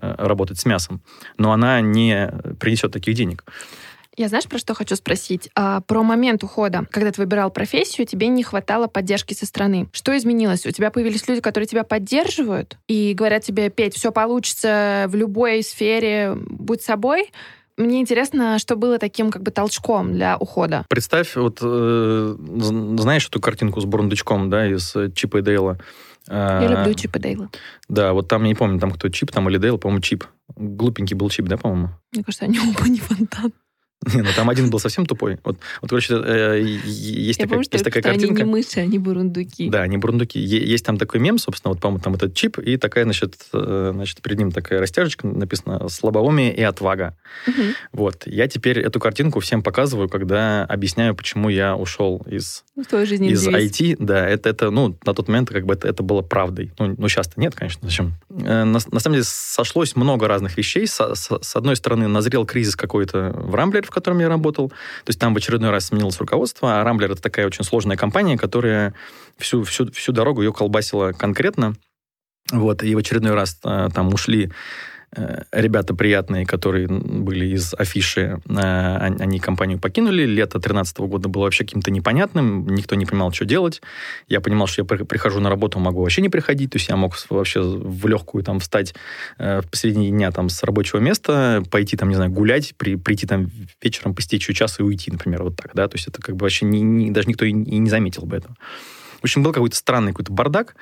э, 0.00 0.14
работать 0.18 0.58
с 0.58 0.64
мясом. 0.64 1.02
Но 1.36 1.52
она 1.52 1.80
не 1.80 2.32
принесет 2.58 2.92
таких 2.92 3.14
денег. 3.14 3.44
Я 4.16 4.28
знаешь, 4.28 4.46
про 4.46 4.58
что 4.58 4.74
хочу 4.74 4.94
спросить? 4.94 5.48
А, 5.54 5.80
про 5.80 6.02
момент 6.02 6.44
ухода. 6.44 6.86
Когда 6.90 7.12
ты 7.12 7.20
выбирал 7.20 7.50
профессию, 7.50 8.06
тебе 8.06 8.28
не 8.28 8.42
хватало 8.42 8.86
поддержки 8.86 9.32
со 9.32 9.46
стороны. 9.46 9.88
Что 9.92 10.16
изменилось? 10.16 10.66
У 10.66 10.70
тебя 10.70 10.90
появились 10.90 11.26
люди, 11.28 11.40
которые 11.40 11.66
тебя 11.66 11.82
поддерживают 11.82 12.76
и 12.88 13.14
говорят 13.14 13.42
тебе, 13.42 13.70
Петь, 13.70 13.94
все 13.94 14.12
получится 14.12 15.06
в 15.08 15.14
любой 15.14 15.62
сфере, 15.62 16.34
будь 16.34 16.82
собой. 16.82 17.30
Мне 17.78 18.02
интересно, 18.02 18.58
что 18.58 18.76
было 18.76 18.98
таким 18.98 19.30
как 19.30 19.42
бы 19.42 19.50
толчком 19.50 20.12
для 20.12 20.36
ухода. 20.36 20.84
Представь, 20.90 21.34
вот 21.36 21.60
э, 21.62 22.36
знаешь 22.36 23.26
эту 23.26 23.40
картинку 23.40 23.80
с 23.80 23.86
бурундучком, 23.86 24.50
да, 24.50 24.66
из 24.66 24.94
Чипа 25.14 25.38
и 25.38 25.42
Дейла? 25.42 25.78
Я 26.28 26.68
люблю 26.68 26.94
Чипа 26.94 27.18
Дейла. 27.18 27.50
Да, 27.88 28.12
вот 28.12 28.28
там, 28.28 28.42
я 28.42 28.48
не 28.48 28.54
помню, 28.54 28.78
там 28.78 28.90
кто 28.90 29.08
Чип, 29.08 29.32
там 29.32 29.48
или 29.48 29.56
Дейл, 29.56 29.78
по-моему, 29.78 30.02
Чип. 30.02 30.24
Глупенький 30.54 31.16
был 31.16 31.30
Чип, 31.30 31.46
да, 31.46 31.56
по-моему? 31.56 31.88
Мне 32.12 32.22
кажется, 32.22 32.44
они 32.44 32.60
оба 32.60 32.88
не 32.88 33.00
фонтан. 33.00 33.52
Не, 34.14 34.22
ну 34.22 34.28
там 34.34 34.50
один 34.50 34.70
был 34.70 34.78
совсем 34.78 35.06
тупой. 35.06 35.38
Вот, 35.44 35.56
вот 35.80 35.90
короче, 35.90 36.14
э, 36.14 36.60
есть, 36.60 37.38
Я 37.38 37.44
такая, 37.44 37.48
помню, 37.48 37.68
есть 37.70 37.84
такая 37.84 38.02
картинка. 38.02 38.42
Они 38.42 38.44
не 38.44 38.50
мыши, 38.50 38.80
они 38.80 38.98
бурундуки. 38.98 39.68
Да, 39.70 39.82
они 39.82 39.96
бурундуки. 39.96 40.40
Есть 40.40 40.84
там 40.84 40.98
такой 40.98 41.20
мем, 41.20 41.38
собственно, 41.38 41.72
вот, 41.72 41.80
по-моему, 41.80 42.02
там 42.02 42.14
этот 42.14 42.34
чип, 42.34 42.58
и 42.58 42.76
такая, 42.76 43.04
значит, 43.04 43.36
э, 43.52 43.90
значит, 43.94 44.20
перед 44.20 44.38
ним 44.38 44.50
такая 44.50 44.80
растяжечка, 44.80 45.26
написано 45.26 45.88
«слабоумие 45.88 46.54
и 46.54 46.62
отвага». 46.62 47.16
Угу. 47.46 47.62
Вот. 47.92 48.26
Я 48.26 48.48
теперь 48.48 48.80
эту 48.80 48.98
картинку 48.98 49.40
всем 49.40 49.62
показываю, 49.62 50.08
когда 50.08 50.64
объясняю, 50.64 51.14
почему 51.14 51.48
я 51.48 51.76
ушел 51.76 52.24
из, 52.26 52.64
твоей 52.88 53.06
жизни 53.06 53.30
из 53.30 53.46
IT. 53.46 53.96
Да, 53.98 54.28
это, 54.28 54.48
это, 54.48 54.70
ну, 54.70 54.96
на 55.04 55.14
тот 55.14 55.28
момент 55.28 55.50
как 55.50 55.64
бы 55.64 55.74
это, 55.74 55.86
это 55.86 56.02
было 56.02 56.22
правдой. 56.22 56.72
Ну, 56.78 56.94
ну 56.98 57.08
сейчас-то 57.08 57.40
нет, 57.40 57.54
конечно, 57.54 57.80
зачем? 57.82 58.14
Э, 58.30 58.64
на, 58.64 58.78
на 58.90 59.00
самом 59.00 59.14
деле 59.14 59.24
сошлось 59.24 59.94
много 59.94 60.26
разных 60.26 60.56
вещей. 60.56 60.86
С, 60.86 61.14
с, 61.14 61.38
с 61.40 61.56
одной 61.56 61.76
стороны, 61.76 62.08
назрел 62.08 62.44
кризис 62.46 62.74
какой-то 62.74 63.32
в 63.34 63.54
Рамблере, 63.54 63.86
в 63.92 63.94
котором 63.94 64.18
я 64.20 64.28
работал. 64.28 64.70
То 64.70 65.08
есть 65.08 65.20
там 65.20 65.34
в 65.34 65.36
очередной 65.36 65.70
раз 65.70 65.86
сменилось 65.86 66.18
руководство, 66.18 66.80
а 66.80 66.84
Рамблер 66.84 67.12
это 67.12 67.22
такая 67.22 67.46
очень 67.46 67.64
сложная 67.64 67.96
компания, 67.96 68.38
которая 68.38 68.94
всю, 69.36 69.62
всю, 69.64 69.92
всю 69.92 70.12
дорогу 70.12 70.42
ее 70.42 70.52
колбасила 70.52 71.12
конкретно. 71.12 71.74
Вот, 72.50 72.82
и 72.82 72.94
в 72.94 72.98
очередной 72.98 73.34
раз 73.34 73.58
а, 73.62 73.88
там 73.90 74.12
ушли 74.12 74.46
Э, 74.46 74.50
ребята 75.52 75.94
приятные, 75.94 76.46
которые 76.46 76.88
были 76.88 77.46
из 77.54 77.74
афиши, 77.74 78.40
э, 78.48 78.96
они 79.20 79.38
компанию 79.40 79.78
покинули. 79.78 80.24
Лето 80.24 80.58
2013 80.58 80.98
года 81.00 81.28
было 81.28 81.42
вообще 81.44 81.64
каким-то 81.64 81.90
непонятным, 81.90 82.66
никто 82.68 82.94
не 82.94 83.04
понимал, 83.04 83.32
что 83.32 83.44
делать. 83.44 83.82
Я 84.28 84.40
понимал, 84.40 84.66
что 84.66 84.82
я 84.82 84.86
прихожу 84.86 85.40
на 85.40 85.50
работу, 85.50 85.78
могу 85.78 86.00
вообще 86.00 86.22
не 86.22 86.30
приходить, 86.30 86.70
то 86.70 86.76
есть 86.76 86.88
я 86.88 86.96
мог 86.96 87.14
вообще 87.28 87.60
в 87.60 88.06
легкую 88.06 88.42
там 88.42 88.60
встать 88.60 88.94
э, 89.38 89.60
в 89.60 89.70
посредине 89.70 90.10
дня 90.10 90.30
там 90.30 90.48
с 90.48 90.62
рабочего 90.62 90.98
места, 90.98 91.62
пойти 91.70 91.96
там, 91.96 92.08
не 92.08 92.14
знаю, 92.14 92.30
гулять, 92.30 92.74
при, 92.76 92.96
прийти 92.96 93.26
там 93.26 93.50
вечером, 93.82 94.14
посидеть 94.14 94.40
еще 94.40 94.54
час 94.54 94.80
и 94.80 94.82
уйти, 94.82 95.10
например, 95.10 95.42
вот 95.42 95.56
так, 95.56 95.72
да, 95.74 95.88
то 95.88 95.96
есть 95.96 96.08
это 96.08 96.22
как 96.22 96.36
бы 96.36 96.44
вообще 96.44 96.64
не, 96.64 96.80
не, 96.80 97.10
даже 97.10 97.28
никто 97.28 97.44
и 97.44 97.52
не 97.52 97.90
заметил 97.90 98.24
бы 98.24 98.36
этого. 98.36 98.56
В 99.22 99.24
общем, 99.24 99.44
был 99.44 99.52
какой-то 99.52 99.76
странный 99.76 100.10
какой-то 100.10 100.32
бардак, 100.32 100.74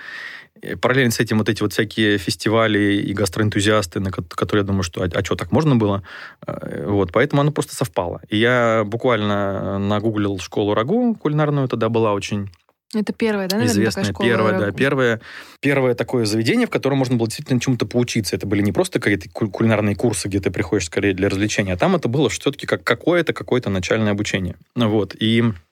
Параллельно 0.80 1.10
с 1.10 1.20
этим 1.20 1.38
вот 1.38 1.48
эти 1.48 1.62
вот 1.62 1.72
всякие 1.72 2.18
фестивали 2.18 2.94
и 2.96 3.12
гастроэнтузиасты, 3.12 4.00
на 4.00 4.10
которые 4.10 4.62
я 4.62 4.66
думаю, 4.66 4.82
что 4.82 5.02
а, 5.02 5.08
а 5.12 5.24
что, 5.24 5.36
так 5.36 5.52
можно 5.52 5.76
было? 5.76 6.02
Э, 6.46 6.86
вот, 6.86 7.12
поэтому 7.12 7.42
оно 7.42 7.50
просто 7.50 7.74
совпало. 7.74 8.20
И 8.28 8.36
я 8.36 8.82
буквально 8.84 9.78
нагуглил 9.78 10.38
школу 10.38 10.74
Рагу 10.74 11.14
кулинарную, 11.14 11.68
тогда 11.68 11.88
была 11.88 12.12
очень 12.12 12.50
это 12.92 13.12
первое, 13.12 13.46
да, 13.46 13.56
наверное, 13.56 13.72
Известное, 13.72 14.02
такая 14.02 14.12
школа 14.12 14.28
первое, 14.28 14.58
да, 14.58 14.72
первое, 14.72 15.20
первое 15.60 15.94
такое 15.94 16.24
заведение, 16.24 16.66
в 16.66 16.70
котором 16.70 16.98
можно 16.98 17.14
было 17.14 17.28
действительно 17.28 17.60
чему-то 17.60 17.86
поучиться. 17.86 18.34
Это 18.34 18.48
были 18.48 18.62
не 18.62 18.72
просто 18.72 18.98
какие-то 18.98 19.28
кулинарные 19.30 19.94
курсы, 19.94 20.26
где 20.26 20.40
ты 20.40 20.50
приходишь 20.50 20.86
скорее 20.86 21.14
для 21.14 21.28
развлечения, 21.28 21.74
а 21.74 21.76
там 21.76 21.94
это 21.94 22.08
было 22.08 22.28
все-таки 22.28 22.66
как 22.66 22.82
какое-то, 22.82 23.32
какое-то 23.32 23.70
начальное 23.70 24.10
обучение. 24.10 24.56
Вот, 24.74 25.14
и 25.14 25.44
Э, 25.44 25.69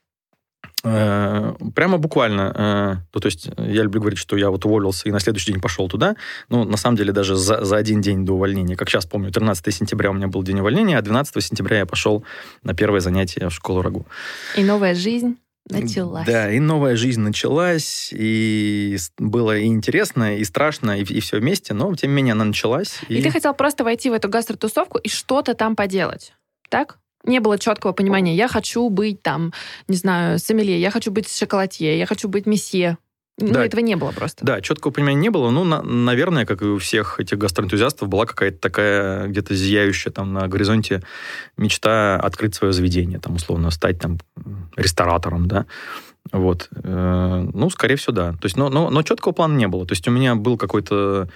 прямо 0.82 1.98
буквально, 1.98 2.52
э, 2.54 2.96
ну, 3.14 3.20
то 3.20 3.26
есть 3.26 3.50
я 3.56 3.82
люблю 3.82 4.00
говорить, 4.00 4.18
что 4.18 4.36
я 4.36 4.50
вот 4.50 4.64
уволился 4.64 5.08
и 5.08 5.12
на 5.12 5.20
следующий 5.20 5.52
день 5.52 5.60
пошел 5.60 5.88
туда, 5.88 6.16
ну, 6.48 6.64
на 6.64 6.76
самом 6.76 6.96
деле 6.96 7.12
даже 7.12 7.34
за, 7.36 7.64
за 7.64 7.76
один 7.76 8.00
день 8.00 8.24
до 8.24 8.34
увольнения, 8.34 8.76
как 8.76 8.88
сейчас 8.88 9.06
помню, 9.06 9.32
13 9.32 9.74
сентября 9.74 10.10
у 10.10 10.12
меня 10.12 10.28
был 10.28 10.42
день 10.42 10.60
увольнения, 10.60 10.96
а 10.98 11.02
12 11.02 11.44
сентября 11.44 11.78
я 11.78 11.86
пошел 11.86 12.24
на 12.62 12.74
первое 12.74 13.00
занятие 13.00 13.48
в 13.48 13.52
школу 13.52 13.82
РАГУ. 13.82 14.06
И 14.56 14.64
новая 14.64 14.94
жизнь 14.94 15.36
началась. 15.68 16.26
Да, 16.26 16.50
и 16.50 16.58
новая 16.58 16.96
жизнь 16.96 17.20
началась, 17.20 18.10
и 18.12 18.96
было 19.18 19.56
и 19.56 19.66
интересно, 19.66 20.36
и 20.36 20.44
страшно, 20.44 20.98
и, 20.98 21.02
и 21.02 21.20
все 21.20 21.38
вместе, 21.38 21.74
но, 21.74 21.94
тем 21.94 22.10
не 22.10 22.16
менее, 22.16 22.32
она 22.32 22.44
началась. 22.44 23.00
И... 23.08 23.16
и 23.16 23.22
ты 23.22 23.30
хотел 23.30 23.54
просто 23.54 23.84
войти 23.84 24.10
в 24.10 24.12
эту 24.12 24.28
гастротусовку 24.28 24.98
и 24.98 25.08
что-то 25.08 25.54
там 25.54 25.76
поделать, 25.76 26.34
так? 26.68 26.98
Не 27.24 27.40
было 27.40 27.58
четкого 27.58 27.92
понимания. 27.92 28.34
Я 28.34 28.48
хочу 28.48 28.88
быть 28.90 29.22
там, 29.22 29.52
не 29.88 29.96
знаю, 29.96 30.38
сомелье, 30.38 30.80
я 30.80 30.90
хочу 30.90 31.10
быть 31.10 31.30
шоколадье, 31.34 31.98
я 31.98 32.06
хочу 32.06 32.28
быть 32.28 32.46
месье. 32.46 32.96
Ну, 33.40 33.52
Да. 33.52 33.64
этого 33.64 33.80
не 33.80 33.94
было 33.94 34.10
просто. 34.10 34.44
Да, 34.44 34.60
четкого 34.60 34.90
понимания 34.90 35.20
не 35.20 35.28
было. 35.30 35.50
Ну, 35.50 35.62
на- 35.62 35.80
наверное, 35.82 36.44
как 36.44 36.60
и 36.62 36.64
у 36.64 36.78
всех 36.78 37.20
этих 37.20 37.38
гастроэнтузиастов, 37.38 38.08
была 38.08 38.26
какая-то 38.26 38.58
такая 38.58 39.28
где-то 39.28 39.54
зияющая 39.54 40.10
там 40.10 40.32
на 40.32 40.48
горизонте 40.48 41.02
мечта 41.56 42.16
открыть 42.16 42.56
свое 42.56 42.72
заведение, 42.72 43.20
там, 43.20 43.36
условно, 43.36 43.70
стать 43.70 44.00
там 44.00 44.18
ресторатором, 44.76 45.46
да. 45.46 45.66
Вот. 46.32 46.68
Э, 46.82 47.46
Ну, 47.54 47.70
скорее 47.70 47.94
всего, 47.94 48.12
да. 48.12 48.32
То 48.32 48.46
есть, 48.46 48.56
но, 48.56 48.68
но, 48.70 48.90
но 48.90 49.02
четкого 49.02 49.32
плана 49.32 49.56
не 49.56 49.68
было. 49.68 49.86
То 49.86 49.92
есть 49.92 50.06
у 50.08 50.10
меня 50.10 50.34
был 50.34 50.56
какой-то 50.56 51.28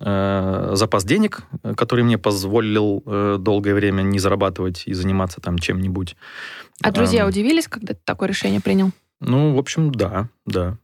э, 0.00 0.70
запас 0.74 1.04
денег, 1.04 1.42
который 1.76 2.04
мне 2.04 2.18
позволил 2.18 3.02
э, 3.06 3.36
долгое 3.38 3.74
время 3.74 4.02
не 4.02 4.18
зарабатывать 4.18 4.84
и 4.86 4.94
заниматься 4.94 5.40
там 5.40 5.58
чем-нибудь. 5.58 6.16
А 6.82 6.90
друзья 6.90 7.24
Ам, 7.24 7.28
удивились, 7.28 7.68
когда 7.68 7.94
ты 7.94 8.00
такое 8.04 8.28
решение 8.28 8.60
принял? 8.60 8.90
Ну, 9.20 9.54
в 9.54 9.58
общем, 9.58 9.92
да, 9.92 10.28
да. 10.46 10.78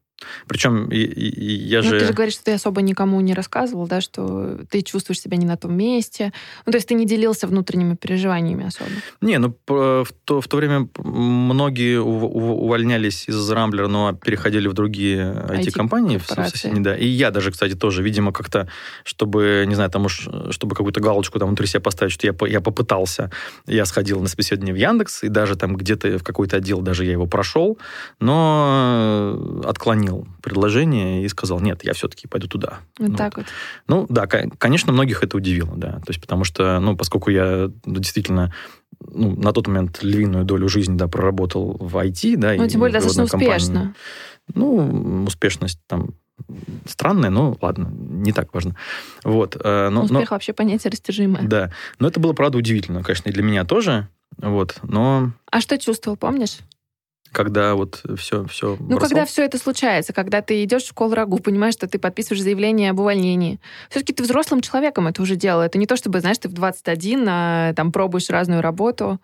Причем 0.47 0.89
и- 0.91 0.97
и- 0.97 1.55
я 1.69 1.79
Ну, 1.83 1.89
же... 1.91 1.99
ты 2.01 2.07
же 2.07 2.13
говоришь, 2.13 2.35
что 2.35 2.45
ты 2.45 2.53
особо 2.55 2.83
никому 2.83 3.21
не 3.21 3.35
рассказывал, 3.35 3.87
да, 3.87 4.01
что 4.01 4.59
ты 4.71 4.83
чувствуешь 4.83 5.21
себя 5.21 5.37
не 5.37 5.47
на 5.47 5.57
том 5.57 5.75
месте. 5.77 6.33
Ну, 6.67 6.73
то 6.73 6.79
есть 6.79 6.89
ты 6.89 6.95
не 6.95 7.07
делился 7.07 7.47
внутренними 7.47 7.95
переживаниями 7.95 8.67
особо. 8.67 8.91
Не, 9.21 9.39
ну 9.39 9.57
в 9.67 10.09
то, 10.25 10.41
в 10.41 10.49
то 10.49 10.57
время 10.57 10.89
многие 10.99 11.99
ув- 12.01 12.23
ув- 12.33 12.63
увольнялись 12.65 13.29
из 13.29 13.51
Рамблера, 13.51 13.89
но 13.89 14.13
переходили 14.13 14.69
в 14.69 14.73
другие 14.73 15.25
IT-компании, 15.49 16.19
со- 16.27 16.43
в 16.43 16.49
соседние, 16.49 16.83
да. 16.83 16.97
И 16.97 17.07
я 17.07 17.31
даже, 17.31 17.51
кстати, 17.51 17.75
тоже, 17.75 18.03
видимо, 18.03 18.33
как-то, 18.33 18.69
чтобы, 19.05 19.65
не 19.67 19.75
знаю, 19.75 19.91
там 19.91 20.05
уж, 20.07 20.29
чтобы 20.51 20.75
какую-то 20.75 21.01
галочку 21.01 21.39
там 21.39 21.49
внутри 21.49 21.67
себя 21.67 21.81
поставить, 21.81 22.13
что 22.13 22.27
я, 22.27 22.35
я 22.49 22.61
попытался, 22.61 23.31
я 23.67 23.85
сходил 23.85 24.21
на 24.21 24.29
собеседование 24.29 24.75
в 24.75 24.79
Яндекс, 24.79 25.23
и 25.25 25.29
даже 25.29 25.57
там 25.57 25.77
где-то 25.77 26.19
в 26.19 26.23
какой-то 26.23 26.57
отдел 26.57 26.81
даже 26.81 27.05
я 27.05 27.13
его 27.13 27.27
прошел, 27.27 27.79
но 28.21 29.35
э, 29.65 29.69
отклонил 30.15 30.27
предложение 30.43 31.25
и 31.25 31.29
сказал, 31.29 31.61
нет, 31.61 31.85
я 31.85 31.93
все-таки 31.95 32.27
пойду 32.27 32.47
туда. 32.49 32.81
Вот 32.99 33.11
Ну, 33.11 33.17
так 33.17 33.37
вот. 33.37 33.47
ну, 33.89 34.07
да, 34.09 34.27
ко- 34.27 34.51
конечно, 34.59 34.93
многих 34.93 35.23
это 35.23 35.37
удивило, 35.37 35.75
да. 35.77 35.93
То 36.01 36.09
есть, 36.09 36.21
потому 36.21 36.45
что, 36.45 36.79
ну, 36.81 36.97
поскольку 36.97 37.31
я 37.31 37.71
ну, 37.85 37.95
действительно 37.99 38.53
ну, 39.13 39.35
на 39.37 39.53
тот 39.53 39.67
момент 39.67 40.03
львиную 40.03 40.45
долю 40.45 40.69
жизни, 40.69 40.97
да, 40.97 41.09
проработал 41.09 41.77
в 41.79 41.97
IT, 41.97 42.37
да. 42.37 42.55
Ну, 42.55 42.65
и 42.65 42.69
тем 42.69 42.81
более 42.81 42.95
достаточно 42.95 43.27
компании. 43.27 43.57
успешно. 43.57 43.95
Ну, 44.55 45.25
успешность 45.27 45.81
там 45.87 46.11
странная, 46.87 47.31
но 47.31 47.57
ладно, 47.61 47.89
не 47.93 48.33
так 48.33 48.53
важно. 48.55 48.77
Вот. 49.25 49.57
э, 49.63 49.89
Но, 49.91 50.01
но- 50.01 50.05
Успех 50.05 50.31
вообще 50.31 50.53
понятие 50.53 50.91
растяжимое. 50.91 51.43
да. 51.43 51.73
Но 51.99 52.09
это 52.09 52.21
было, 52.21 52.33
правда, 52.33 52.59
удивительно, 52.59 53.03
конечно, 53.03 53.29
и 53.29 53.33
для 53.33 53.43
меня 53.43 53.65
тоже. 53.65 54.09
Вот. 54.39 54.77
Но 54.83 55.31
А 55.51 55.61
что 55.61 55.79
чувствовал, 55.79 56.17
помнишь? 56.17 56.59
Когда 57.35 57.75
вот 57.75 58.03
все, 58.17 58.47
все 58.47 58.77
Ну, 58.81 58.99
когда 58.99 59.27
все 59.27 59.45
это 59.45 59.59
случается, 59.59 60.13
когда 60.13 60.41
ты 60.41 60.65
идешь 60.65 60.85
в 60.85 60.89
школу 60.89 61.15
РАГУ, 61.15 61.39
понимаешь, 61.39 61.75
что 61.75 61.87
ты 61.87 61.99
подписываешь 61.99 62.43
заявление 62.43 62.91
об 62.91 63.01
увольнении. 63.01 63.61
Все-таки 63.91 64.13
ты 64.15 64.23
взрослым 64.23 64.61
человеком 64.61 65.09
это 65.09 65.21
уже 65.21 65.37
делал. 65.37 65.61
Это 65.61 65.77
не 65.77 65.87
то, 65.87 65.97
чтобы, 65.97 66.21
знаешь, 66.21 66.39
ты 66.39 66.49
в 66.49 66.53
21 66.53 67.27
а, 67.29 67.75
там 67.75 67.93
пробуешь 67.93 68.31
разную 68.31 68.63
работу. 68.63 69.21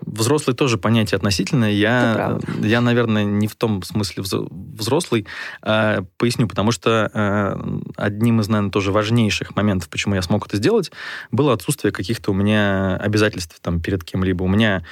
Взрослый 0.00 0.56
тоже 0.56 0.78
понятие 0.78 1.16
относительное. 1.16 1.72
Я, 1.72 2.38
я, 2.62 2.80
наверное, 2.80 3.24
не 3.24 3.46
в 3.46 3.54
том 3.54 3.82
смысле 3.82 4.22
взро- 4.22 4.48
взрослый. 4.50 5.26
А, 5.62 6.04
поясню, 6.16 6.48
потому 6.48 6.72
что 6.72 7.10
а, 7.12 7.80
одним 7.96 8.40
из, 8.40 8.48
наверное, 8.48 8.70
тоже 8.70 8.92
важнейших 8.92 9.54
моментов, 9.54 9.90
почему 9.90 10.14
я 10.14 10.22
смог 10.22 10.46
это 10.46 10.56
сделать, 10.56 10.90
было 11.30 11.52
отсутствие 11.52 11.92
каких-то 11.92 12.30
у 12.30 12.34
меня 12.34 12.96
обязательств 12.96 13.60
там 13.60 13.82
перед 13.82 14.02
кем-либо. 14.02 14.42
У 14.42 14.48
меня 14.48 14.84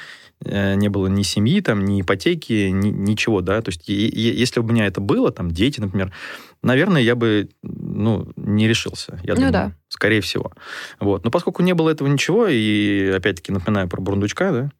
не 0.45 0.89
было 0.89 1.07
ни 1.09 1.23
семьи, 1.23 1.61
там, 1.61 1.85
ни 1.85 2.01
ипотеки, 2.01 2.69
ни- 2.69 2.91
ничего, 2.91 3.41
да. 3.41 3.61
То 3.61 3.71
есть, 3.71 3.89
е- 3.89 4.07
е- 4.09 4.39
если 4.39 4.61
бы 4.61 4.69
у 4.69 4.73
меня 4.73 4.87
это 4.87 5.01
было, 5.01 5.33
там, 5.33 5.51
дети, 5.51 5.81
например, 5.81 6.13
наверное, 6.63 7.03
я 7.03 7.15
бы, 7.15 7.49
ну, 7.63 8.31
не 8.37 8.69
решился. 8.69 9.19
Я 9.23 9.35
Ну 9.35 9.37
думаю, 9.37 9.53
да. 9.53 9.73
Скорее 9.89 10.21
всего. 10.21 10.53
Вот. 11.01 11.25
Но 11.25 11.31
поскольку 11.31 11.63
не 11.63 11.75
было 11.75 11.91
этого 11.91 12.09
ничего, 12.09 12.47
и 12.49 13.11
опять-таки 13.17 13.53
напоминаю 13.53 13.89
про 13.89 14.01
Бурундучка, 14.01 14.53
да, 14.53 14.71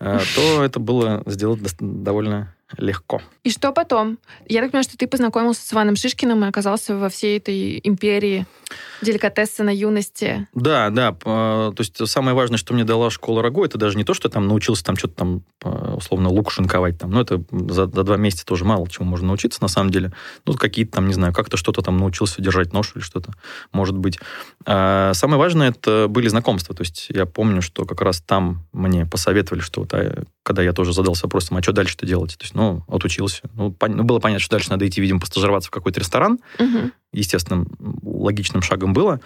э, 0.00 0.20
то 0.34 0.64
это 0.64 0.80
было 0.80 1.22
сделать 1.26 1.60
довольно 1.78 2.54
легко. 2.78 3.20
И 3.42 3.50
что 3.50 3.72
потом? 3.72 4.18
Я 4.48 4.60
так 4.62 4.70
понимаю, 4.70 4.84
что 4.84 4.96
ты 4.96 5.06
познакомился 5.06 5.66
с 5.66 5.72
Иваном 5.72 5.96
Шишкиным 5.96 6.44
и 6.44 6.48
оказался 6.48 6.96
во 6.96 7.08
всей 7.08 7.38
этой 7.38 7.80
империи 7.82 8.46
деликатеса 9.02 9.64
на 9.64 9.70
юности. 9.70 10.48
Да, 10.54 10.90
да. 10.90 11.10
э, 11.10 11.72
То 11.74 11.76
есть 11.78 12.06
самое 12.08 12.34
важное, 12.34 12.58
что 12.58 12.74
мне 12.74 12.84
дала 12.84 13.10
школа 13.10 13.42
РАГО, 13.42 13.66
это 13.66 13.78
даже 13.78 13.96
не 13.96 14.04
то, 14.04 14.14
что 14.14 14.28
там 14.28 14.46
научился 14.46 14.84
там 14.84 14.96
что-то 14.96 15.14
там, 15.14 15.42
э, 15.62 15.94
условно, 15.96 16.28
лук 16.30 16.50
шинковать 16.50 16.98
там. 16.98 17.10
Ну, 17.10 17.20
это 17.20 17.42
за, 17.50 17.86
за 17.86 18.04
два 18.04 18.16
месяца 18.16 18.46
тоже 18.46 18.64
мало 18.64 18.88
чему 18.88 19.08
можно 19.08 19.28
научиться, 19.28 19.62
на 19.62 19.68
самом 19.68 19.90
деле. 19.90 20.12
Ну, 20.46 20.54
какие-то 20.54 20.92
там, 20.92 21.08
не 21.08 21.14
знаю, 21.14 21.32
как-то 21.32 21.56
что-то 21.56 21.82
там 21.82 21.98
научился 21.98 22.40
держать 22.40 22.72
нож 22.72 22.92
или 22.94 23.02
что-то, 23.02 23.32
может 23.72 23.96
быть. 23.96 24.18
А 24.64 25.12
самое 25.14 25.38
важное, 25.38 25.70
это 25.70 26.06
были 26.08 26.28
знакомства. 26.28 26.74
То 26.74 26.82
есть 26.82 27.06
я 27.10 27.26
помню, 27.26 27.62
что 27.62 27.84
как 27.84 28.00
раз 28.00 28.20
там 28.20 28.64
мне 28.72 29.06
посоветовали, 29.06 29.60
что 29.60 29.80
вот, 29.82 29.92
а, 29.92 30.24
когда 30.42 30.62
я 30.62 30.72
тоже 30.72 30.92
задался 30.92 31.26
вопросом, 31.26 31.56
а 31.56 31.62
что 31.62 31.72
дальше-то 31.72 32.06
делать? 32.06 32.36
То 32.38 32.44
есть, 32.44 32.54
ну, 32.54 32.63
отучился. 32.88 33.42
Ну, 33.54 33.70
пон- 33.70 33.94
ну, 33.94 34.02
было 34.04 34.18
понятно, 34.18 34.40
что 34.40 34.56
дальше 34.56 34.70
надо 34.70 34.86
идти, 34.86 35.00
видимо, 35.00 35.20
постажироваться 35.20 35.68
в 35.68 35.70
какой-то 35.70 36.00
ресторан, 36.00 36.38
Мгм. 36.58 36.92
естественным, 37.12 37.66
логичным 38.02 38.62
шагом 38.62 38.92
было. 38.92 39.20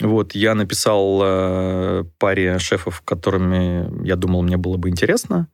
Вот, 0.00 0.34
я 0.34 0.54
написал 0.54 1.20
э, 1.22 2.04
паре 2.18 2.58
шефов, 2.58 3.00
которыми 3.02 4.04
я 4.06 4.16
думал, 4.16 4.42
мне 4.42 4.56
было 4.56 4.76
бы 4.76 4.88
интересно. 4.88 5.46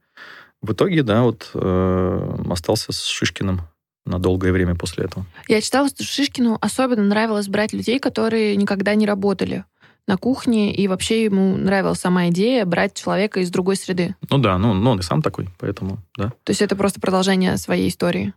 В 0.62 0.73
итоге, 0.73 1.03
да, 1.03 1.23
вот 1.23 1.51
э, 1.55 2.37
остался 2.51 2.93
с 2.93 3.05
Шишкиным 3.07 3.62
на 4.07 4.19
долгое 4.19 4.53
время 4.53 4.75
после 4.75 5.05
этого. 5.05 5.27
Я 5.49 5.61
читала, 5.61 5.88
что 5.88 6.05
Шишкину 6.05 6.57
особенно 6.61 7.03
нравилось 7.05 7.49
брать 7.49 7.73
людей, 7.73 7.99
которые 7.99 8.57
никогда 8.57 8.95
не 8.95 9.07
работали 9.07 9.64
на 10.11 10.16
кухне, 10.16 10.75
и 10.75 10.88
вообще 10.88 11.25
ему 11.25 11.57
нравилась 11.57 12.01
сама 12.01 12.29
идея 12.29 12.64
брать 12.64 12.94
человека 12.94 13.38
из 13.38 13.51
другой 13.51 13.77
среды. 13.77 14.16
Ну 14.29 14.38
да, 14.38 14.59
ну, 14.59 14.75
ну 14.75 14.90
он 14.90 14.99
и 14.99 15.03
сам 15.03 15.23
такой, 15.23 15.49
поэтому, 15.59 15.99
да. 16.16 16.33
То 16.42 16.51
есть 16.51 16.62
это 16.62 16.75
просто 16.75 17.01
продолжение 17.01 17.57
своей 17.59 17.88
истории. 17.88 18.35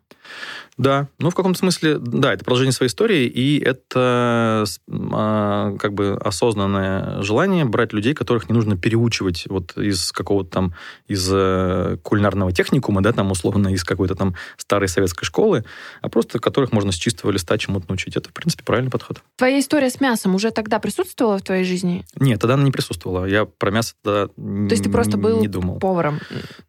Да, 0.78 1.08
ну 1.20 1.30
в 1.30 1.36
каком-то 1.36 1.60
смысле, 1.60 1.98
да, 2.00 2.34
это 2.34 2.44
продолжение 2.44 2.72
своей 2.72 2.90
истории, 2.90 3.28
и 3.28 3.60
это 3.60 4.66
а, 4.90 5.76
как 5.78 5.94
бы 5.94 6.18
осознанное 6.20 7.22
желание 7.22 7.66
брать 7.66 7.94
людей, 7.94 8.14
которых 8.16 8.50
не 8.50 8.56
нужно 8.56 8.76
переучивать 8.76 9.46
вот 9.48 9.78
из 9.78 10.12
какого-то 10.12 10.50
там, 10.50 10.74
из 11.08 11.30
э, 11.32 11.98
кулинарного 12.02 12.52
техникума, 12.52 13.04
да, 13.04 13.12
там 13.12 13.30
условно 13.32 13.68
из 13.68 13.84
какой-то 13.84 14.16
там 14.16 14.36
старой 14.58 14.88
советской 14.88 15.26
школы, 15.26 15.64
а 16.02 16.10
просто 16.10 16.40
которых 16.40 16.72
можно 16.72 16.92
с 16.92 16.96
чистого 16.96 17.30
листа 17.32 17.58
чему-то 17.58 17.86
научить. 17.90 18.16
Это, 18.16 18.30
в 18.30 18.34
принципе, 18.34 18.64
правильный 18.64 18.92
подход. 18.92 19.22
Твоя 19.36 19.60
история 19.60 19.92
с 19.92 20.02
мясом 20.02 20.34
уже 20.34 20.50
тогда 20.50 20.80
присутствовала 20.80 21.38
в 21.38 21.44
твоей 21.44 21.63
жизни? 21.64 22.06
Нет, 22.20 22.40
тогда 22.42 22.56
она 22.56 22.64
не 22.64 22.72
присутствовала. 22.72 23.26
Я 23.26 23.46
про 23.46 23.72
мясо 23.72 23.94
тогда 24.04 24.28
То 24.28 24.34
есть 24.72 24.84
ты 24.84 24.90
просто 24.90 25.18
был 25.18 25.42
не 25.42 25.48
думал. 25.48 25.80
поваром? 25.80 26.20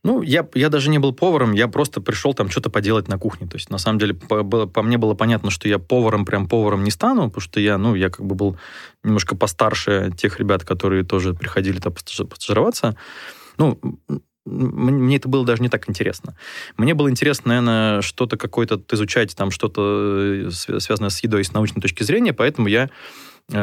Ну, 0.03 0.23
я, 0.23 0.47
я 0.55 0.69
даже 0.69 0.91
не 0.91 0.99
был 0.99 1.13
поваром, 1.13 1.53
я 1.53 1.69
просто 1.69 2.01
пришел 2.01 2.35
там 2.35 2.49
что-то 2.51 2.71
поделать 2.71 3.09
на 3.09 3.19
кухне. 3.19 3.47
То 3.47 3.57
есть, 3.57 3.71
на 3.71 3.79
самом 3.79 3.99
деле, 3.99 4.15
по, 4.15 4.43
было- 4.43 4.67
по 4.67 4.83
мне 4.83 4.99
было 4.99 5.15
понятно, 5.15 5.51
что 5.51 5.69
я 5.69 5.79
поваром, 5.79 6.25
прям 6.25 6.49
поваром 6.49 6.85
не 6.85 6.91
стану, 6.91 7.25
потому 7.29 7.41
что 7.41 7.61
я, 7.61 7.79
ну, 7.79 7.95
я 7.95 8.11
как 8.11 8.25
бы 8.25 8.35
был 8.35 8.57
немножко 9.03 9.37
постарше 9.37 10.13
тех 10.17 10.39
ребят, 10.39 10.65
которые 10.65 11.05
тоже 11.05 11.35
приходили 11.35 11.79
там 11.79 11.93
постаж- 11.93 12.27
постажироваться. 12.27 12.97
Ну, 13.57 13.79
мне 14.47 15.17
это 15.17 15.27
было 15.29 15.45
даже 15.47 15.63
не 15.63 15.71
так 15.71 15.89
интересно. 15.89 16.37
Мне 16.77 16.93
было 16.93 17.09
интересно, 17.09 17.49
наверное, 17.49 18.03
что-то 18.03 18.37
какое-то 18.37 18.79
изучать, 18.93 19.35
там 19.35 19.51
что-то 19.51 19.81
э, 19.81 20.49
свя- 20.49 20.81
связанное 20.81 21.09
с 21.09 21.21
едой 21.21 21.45
с 21.45 21.53
научной 21.55 21.81
точки 21.81 22.03
зрения, 22.03 22.35
поэтому 22.35 22.69
я 22.69 22.91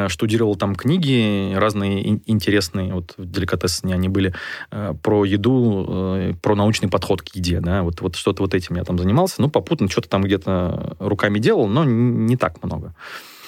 штудировал 0.09 0.55
там 0.55 0.75
книги 0.75 1.53
разные 1.55 2.07
ин- 2.07 2.21
интересные, 2.25 2.93
вот 2.93 3.15
деликатесные 3.17 3.95
они 3.95 4.09
были, 4.09 4.33
э, 4.71 4.93
про 5.01 5.25
еду, 5.25 5.85
э, 5.89 6.33
про 6.41 6.55
научный 6.55 6.87
подход 6.87 7.21
к 7.21 7.35
еде, 7.35 7.59
да, 7.61 7.81
вот, 7.81 8.01
вот 8.01 8.15
что-то 8.15 8.43
вот 8.43 8.53
этим 8.53 8.75
я 8.75 8.83
там 8.83 8.99
занимался, 8.99 9.41
ну, 9.41 9.49
попутно 9.49 9.89
что-то 9.89 10.09
там 10.09 10.21
где-то 10.21 10.95
руками 10.99 11.39
делал, 11.39 11.67
но 11.67 11.83
не 11.83 12.37
так 12.37 12.63
много. 12.63 12.93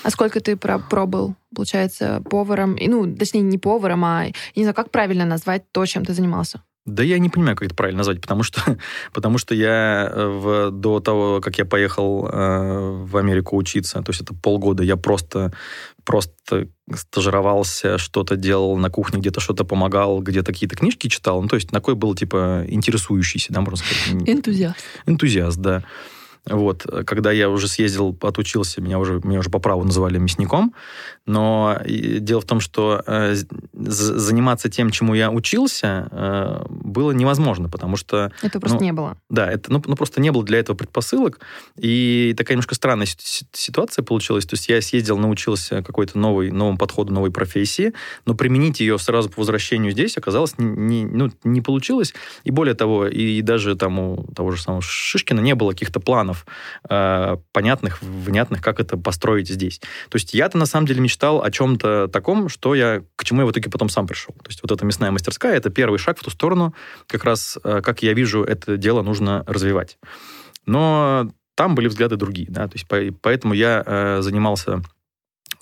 А 0.04 0.10
сколько 0.10 0.42
ты 0.42 0.58
про 0.58 0.80
пробыл, 0.80 1.36
получается, 1.56 2.22
поваром? 2.30 2.76
И, 2.76 2.88
ну, 2.88 3.16
точнее, 3.16 3.42
не 3.42 3.58
поваром, 3.58 4.04
а, 4.04 4.26
я 4.26 4.32
не 4.56 4.64
знаю, 4.64 4.76
как 4.76 4.92
правильно 4.92 5.26
назвать 5.26 5.64
то, 5.72 5.86
чем 5.86 6.04
ты 6.04 6.14
занимался? 6.14 6.62
Да 6.86 7.02
я 7.02 7.18
не 7.18 7.30
понимаю, 7.30 7.56
как 7.56 7.68
это 7.68 7.76
правильно 7.76 8.00
назвать, 8.00 8.20
потому 8.20 8.44
что, 8.44 8.62
потому 9.14 9.38
что 9.38 9.56
я 9.56 10.10
э, 10.12 10.28
в, 10.28 10.72
до 10.72 11.00
того, 11.00 11.40
как 11.40 11.58
я 11.58 11.64
поехал 11.64 12.28
э, 12.28 13.06
в 13.06 13.16
Америку 13.16 13.56
учиться, 13.56 14.02
то 14.02 14.10
есть 14.10 14.22
это 14.22 14.34
полгода, 14.34 14.84
я 14.84 14.98
просто, 14.98 15.54
просто 16.04 16.68
стажировался, 16.94 17.98
что-то 17.98 18.36
делал 18.36 18.78
на 18.78 18.90
кухне, 18.90 19.20
где-то 19.20 19.40
что-то 19.40 19.64
помогал, 19.64 20.22
где-то 20.22 20.52
какие-то 20.52 20.76
книжки 20.76 21.08
читал. 21.08 21.42
Ну, 21.42 21.48
то 21.48 21.56
есть 21.56 21.70
такой 21.70 21.96
был, 21.96 22.16
типа, 22.16 22.66
интересующийся, 22.68 23.54
да, 23.54 23.62
можно 23.62 23.78
сказать. 23.78 24.28
Энтузиаст. 24.28 24.78
энтузиаст, 25.06 25.58
да. 25.58 25.84
Вот, 26.46 26.86
когда 27.06 27.32
я 27.32 27.50
уже 27.50 27.70
съездил, 27.70 28.18
отучился, 28.22 28.82
меня 28.82 29.00
уже, 29.00 29.22
меня 29.24 29.40
уже 29.40 29.50
по 29.50 29.60
праву 29.60 29.86
называли 29.86 30.18
мясником, 30.18 30.74
но 31.26 31.80
дело 31.86 32.42
в 32.42 32.46
том, 32.46 32.60
что 32.60 33.02
э, 33.08 33.36
заниматься 33.72 34.70
тем, 34.70 34.90
чему 34.90 35.14
я 35.14 35.32
учился, 35.32 36.10
э, 36.12 36.66
было 36.70 37.12
невозможно, 37.12 37.70
потому 37.70 37.96
что... 37.96 38.34
Это 38.42 38.60
просто 38.60 38.80
ну, 38.80 38.84
не 38.84 38.92
было. 38.92 39.18
Да, 39.30 39.50
это, 39.50 39.72
ну, 39.72 39.82
ну, 39.86 39.96
просто 39.96 40.20
не 40.20 40.34
было 40.34 40.44
для 40.44 40.60
этого 40.60 40.76
предпосылок, 40.76 41.40
и 41.78 42.36
такая 42.38 42.56
немножко 42.56 42.76
странная 42.76 43.08
ситуация 43.54 44.04
получилась. 44.04 44.46
То 44.46 44.56
есть 44.56 44.68
я 44.68 44.82
съездил, 44.82 45.18
научился 45.18 45.82
какой-то 45.82 46.18
новый, 46.18 46.52
новому 46.52 46.78
подходу, 46.78 47.14
новой 47.14 47.32
профессии, 47.32 47.94
но 48.26 48.36
применить 48.36 48.82
ее 48.82 49.00
сразу 49.00 49.30
по 49.30 49.40
возвращению 49.40 49.94
здесь 49.94 50.18
оказалось 50.18 50.56
не, 50.58 51.04
не, 51.04 51.06
ну, 51.06 51.32
не 51.46 51.62
получилось. 51.62 52.14
И 52.44 52.52
более 52.52 52.76
того, 52.76 53.08
и 53.08 53.42
даже 53.42 53.76
там 53.76 54.00
у 54.00 54.28
того 54.36 54.52
же 54.52 54.62
самого 54.62 54.82
Шишкина 54.82 55.40
не 55.40 55.56
было 55.56 55.72
каких-то 55.72 56.02
планов 56.02 56.33
э, 56.90 57.38
понятных, 57.52 58.02
внятных, 58.02 58.62
как 58.62 58.80
это 58.80 58.98
построить 58.98 59.50
здесь. 59.50 59.80
То 60.10 60.16
есть 60.16 60.34
я-то 60.34 60.58
на 60.58 60.66
самом 60.66 60.88
деле 60.88 61.02
мечтал 61.02 61.44
о 61.44 61.52
чем-то 61.52 62.08
таком, 62.08 62.50
что 62.50 62.76
я, 62.76 63.04
к 63.16 63.24
чему 63.24 63.42
я 63.42 63.48
в 63.48 63.52
итоге 63.52 63.70
потом 63.70 63.90
сам 63.90 64.08
пришел. 64.08 64.34
То 64.36 64.50
есть 64.50 64.62
вот 64.62 64.72
эта 64.72 64.86
мясная 64.86 65.12
мастерская, 65.12 65.56
это 65.56 65.70
первый 65.70 65.98
шаг 65.98 66.20
в 66.20 66.24
ту 66.24 66.30
сторону, 66.30 66.74
как 67.08 67.24
раз, 67.24 67.58
э, 67.64 67.82
как 67.82 68.04
я 68.04 68.14
вижу, 68.14 68.44
это 68.44 68.78
дело 68.78 69.02
нужно 69.02 69.44
развивать. 69.48 69.98
Но 70.66 71.30
там 71.56 71.76
были 71.76 71.88
взгляды 71.88 72.16
другие, 72.16 72.48
да, 72.50 72.68
то 72.68 72.76
есть 72.76 72.88
поэтому 73.22 73.54
я 73.54 73.84
э, 73.86 74.22
занимался 74.22 74.82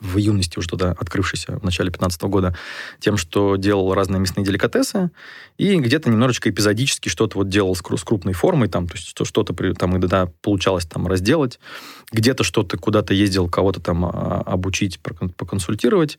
в 0.01 0.17
юности 0.17 0.57
уже 0.57 0.67
туда 0.67 0.91
открывшийся 0.91 1.59
в 1.59 1.63
начале 1.63 1.91
15 1.91 2.23
года, 2.23 2.55
тем, 2.99 3.17
что 3.17 3.55
делал 3.55 3.93
разные 3.93 4.19
мясные 4.19 4.43
деликатесы, 4.43 5.11
и 5.57 5.77
где-то 5.77 6.09
немножечко 6.09 6.49
эпизодически 6.49 7.07
что-то 7.07 7.37
вот 7.37 7.49
делал 7.49 7.75
с, 7.75 7.79
с 7.79 8.03
крупной 8.03 8.33
формой, 8.33 8.67
там, 8.67 8.87
то 8.87 8.95
есть 8.95 9.15
что-то 9.23 9.53
там 9.75 9.91
иногда 9.91 10.27
получалось 10.41 10.85
там 10.85 11.07
разделать, 11.07 11.59
где-то 12.11 12.43
что-то 12.43 12.77
куда-то 12.77 13.13
ездил, 13.13 13.47
кого-то 13.47 13.79
там 13.79 14.05
а, 14.05 14.41
обучить, 14.45 14.99
поконсультировать. 15.01 16.17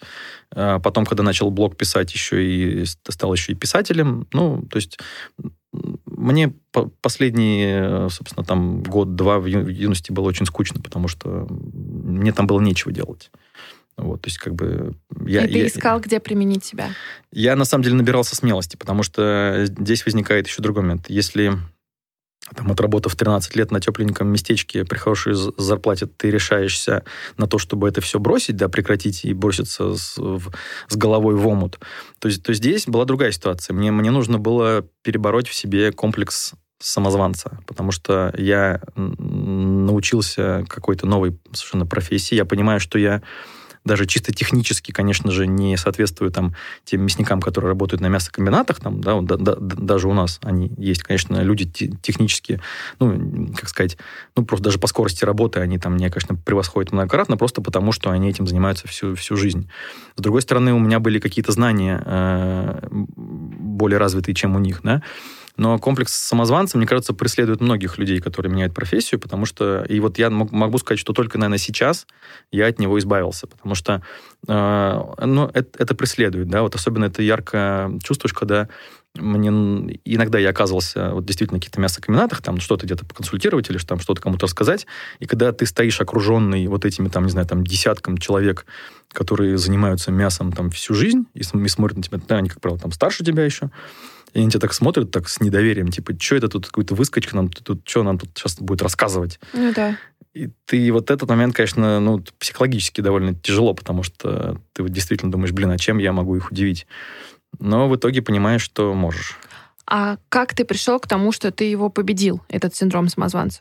А 0.55 0.79
потом, 0.79 1.05
когда 1.05 1.23
начал 1.23 1.51
блог 1.51 1.77
писать, 1.77 2.15
еще 2.15 2.45
и 2.45 2.85
стал 2.85 3.35
еще 3.35 3.53
и 3.53 3.57
писателем. 3.57 4.27
Ну, 4.33 4.63
то 4.71 4.77
есть 4.77 4.99
мне 6.23 6.53
последний, 7.01 8.09
собственно, 8.09 8.45
там 8.45 8.83
год-два 8.83 9.39
в 9.39 9.47
юности 9.47 10.13
было 10.13 10.29
очень 10.29 10.47
скучно, 10.47 10.81
потому 10.81 11.09
что 11.09 11.47
мне 11.49 12.33
там 12.33 12.47
было 12.47 12.61
нечего 12.61 12.93
делать. 12.93 13.31
Вот, 13.97 14.23
то 14.23 14.29
есть 14.29 14.39
как 14.39 14.55
бы... 14.55 14.95
Я, 15.27 15.45
И 15.45 15.53
ты 15.53 15.59
я, 15.59 15.67
искал, 15.67 16.01
где 16.01 16.19
применить 16.19 16.65
себя? 16.65 16.91
Я, 17.31 17.57
на 17.57 17.65
самом 17.67 17.85
деле, 17.85 17.97
набирался 17.97 18.35
смелости, 18.35 18.77
потому 18.77 19.03
что 19.03 19.67
здесь 19.67 20.07
возникает 20.07 20.47
еще 20.47 20.63
другой 20.63 20.83
момент. 20.83 21.11
Если 21.11 21.53
там, 22.55 22.71
отработав 22.71 23.15
13 23.15 23.57
лет 23.57 23.71
на 23.71 23.81
тепленьком 23.81 24.29
местечке 24.29 24.85
при 24.85 24.99
хорошей 24.99 25.35
зарплате, 25.35 26.07
ты 26.07 26.31
решаешься 26.31 27.05
на 27.37 27.47
то, 27.47 27.59
чтобы 27.59 27.89
это 27.89 28.01
все 28.01 28.19
бросить, 28.19 28.57
да, 28.57 28.69
прекратить 28.69 29.25
и 29.25 29.33
броситься 29.33 29.95
с, 29.97 30.19
в, 30.19 30.51
с 30.89 30.97
головой 30.97 31.35
в 31.35 31.47
омут, 31.47 31.79
то, 32.19 32.29
то 32.41 32.53
здесь 32.53 32.87
была 32.87 33.05
другая 33.05 33.33
ситуация. 33.33 33.75
Мне, 33.75 33.91
мне 33.93 34.11
нужно 34.11 34.39
было 34.39 34.85
перебороть 35.03 35.49
в 35.49 35.55
себе 35.55 35.93
комплекс 35.93 36.53
самозванца, 36.81 37.61
потому 37.67 37.93
что 37.93 38.35
я 38.37 38.81
научился 38.97 40.65
какой-то 40.69 41.07
новой 41.07 41.39
совершенно 41.53 41.87
профессии. 41.87 42.35
Я 42.35 42.45
понимаю, 42.45 42.81
что 42.81 42.99
я 42.99 43.23
даже 43.85 44.07
чисто 44.07 44.33
технически, 44.33 44.93
конечно 44.93 45.31
же, 45.31 45.47
не 45.47 45.77
соответствует 45.77 46.35
там 46.35 46.55
тем 46.85 47.03
мясникам, 47.03 47.41
которые 47.41 47.71
работают 47.71 48.01
на 48.01 48.07
мясокомбинатах, 48.07 48.81
там, 48.81 49.01
да, 49.01 49.21
да, 49.21 49.37
да, 49.37 49.55
даже 49.59 50.09
у 50.09 50.13
нас 50.13 50.39
они 50.43 50.73
есть, 50.77 51.03
конечно, 51.03 51.43
люди 51.43 51.65
технически, 51.67 52.61
ну, 53.01 53.49
как 53.55 53.69
сказать, 53.69 53.97
ну, 54.37 54.45
просто 54.45 54.65
даже 54.65 54.79
по 54.79 54.87
скорости 54.87 55.25
работы 55.25 55.61
они 55.61 55.79
там 55.79 55.95
мне, 55.95 56.11
конечно, 56.11 56.37
превосходят 56.37 56.93
многократно, 56.93 57.37
просто 57.37 57.61
потому, 57.63 57.93
что 57.93 58.11
они 58.11 58.29
этим 58.29 58.47
занимаются 58.47 58.87
всю, 58.89 59.15
всю 59.15 59.37
жизнь. 59.37 59.69
С 60.17 60.23
другой 60.23 60.43
стороны, 60.43 60.73
у 60.73 60.79
меня 60.79 61.01
были 61.01 61.19
какие-то 61.19 61.53
знания 61.53 62.03
э, 62.05 62.89
более 62.91 63.99
развитые, 63.99 64.35
чем 64.35 64.57
у 64.57 64.59
них, 64.59 64.81
да, 64.83 65.03
но 65.57 65.79
комплекс 65.79 66.13
самозванца, 66.13 66.79
мне 66.79 66.87
кажется, 66.87 67.13
преследует 67.13 67.61
многих 67.61 67.99
людей, 67.99 68.21
которые 68.21 68.51
меняют 68.53 68.75
профессию, 68.75 69.21
потому 69.21 69.45
что... 69.45 69.85
И 69.85 70.01
вот 70.01 70.19
я 70.19 70.31
могу 70.31 70.79
сказать, 70.79 70.99
что 70.99 71.13
только, 71.13 71.39
наверное, 71.39 71.59
сейчас 71.59 72.07
я 72.51 72.67
от 72.67 72.79
него 72.79 72.99
избавился, 72.99 73.47
потому 73.47 73.75
что 73.75 74.03
э, 74.49 75.03
ну, 75.25 75.51
это, 75.53 75.83
это 75.83 75.95
преследует, 75.95 76.49
да, 76.49 76.63
вот 76.63 76.75
особенно 76.75 77.05
это 77.05 77.23
ярко 77.23 77.93
чувствуешь, 78.03 78.33
когда 78.33 78.69
мне 79.15 79.51
иногда 80.07 80.39
я 80.39 80.51
оказывался 80.51 81.11
вот 81.11 81.27
действительно 81.27 81.61
каких-то 81.61 81.81
мясокомбинатах, 81.81 82.41
там 82.41 82.61
что-то 82.61 82.87
где-то 82.87 83.05
поконсультировать 83.05 83.69
или 83.69 83.77
там 83.77 84.01
что-то 84.01 84.23
кому-то 84.23 84.47
рассказать, 84.47 84.87
и 85.19 85.27
когда 85.27 85.53
ты 85.53 85.67
стоишь 85.67 86.01
окруженный 86.01 86.67
вот 86.67 86.87
этими, 86.87 87.09
там, 87.09 87.25
не 87.25 87.31
знаю, 87.31 87.47
там, 87.47 87.63
десятком 87.65 88.17
человек, 88.17 88.65
которые 89.13 89.59
занимаются 89.59 90.11
мясом 90.11 90.51
там 90.53 90.71
всю 90.71 90.95
жизнь, 90.95 91.27
и, 91.35 91.41
и 91.41 91.69
смотрят 91.69 91.99
на 91.99 92.03
тебя, 92.03 92.21
да, 92.27 92.37
они, 92.37 92.49
как 92.49 92.63
правило, 92.63 92.81
там 92.81 92.93
старше 92.93 93.23
тебя 93.23 93.45
еще, 93.45 93.71
и 94.33 94.41
они 94.41 94.51
тебя 94.51 94.61
так 94.61 94.73
смотрят, 94.73 95.11
так 95.11 95.29
с 95.29 95.41
недоверием, 95.41 95.89
типа, 95.89 96.15
что 96.19 96.37
это 96.37 96.49
тут 96.49 96.67
какой-то 96.67 96.95
выскочка 96.95 97.37
нам 97.37 97.49
тут, 97.49 97.89
что 97.89 98.03
нам 98.03 98.19
тут 98.19 98.31
сейчас 98.35 98.59
будет 98.59 98.83
рассказывать? 98.83 99.39
Ну 99.53 99.73
да. 99.75 99.99
И 100.33 100.49
ты 100.65 100.91
вот 100.93 101.11
этот 101.11 101.29
момент, 101.29 101.55
конечно, 101.55 102.01
ну, 102.01 102.25
психологически 102.39 103.03
довольно 103.03 103.35
тяжело, 103.35 103.75
потому 103.75 104.03
что 104.03 104.59
ты 104.73 104.83
вот 104.83 104.91
действительно 104.91 105.31
думаешь, 105.31 105.53
блин, 105.53 105.71
а 105.71 105.79
чем 105.79 105.99
я 105.99 106.13
могу 106.13 106.37
их 106.37 106.51
удивить? 106.51 106.87
Но 107.59 107.89
в 107.89 107.97
итоге 107.97 108.23
понимаешь, 108.23 108.63
что 108.63 108.95
можешь. 108.95 109.37
А 109.95 110.17
как 110.31 110.55
ты 110.55 110.65
пришел 110.65 110.99
к 110.99 111.07
тому, 111.07 111.33
что 111.33 111.51
ты 111.51 111.65
его 111.65 111.91
победил, 111.91 112.41
этот 112.49 112.75
синдром 112.75 113.09
самозванца? 113.09 113.61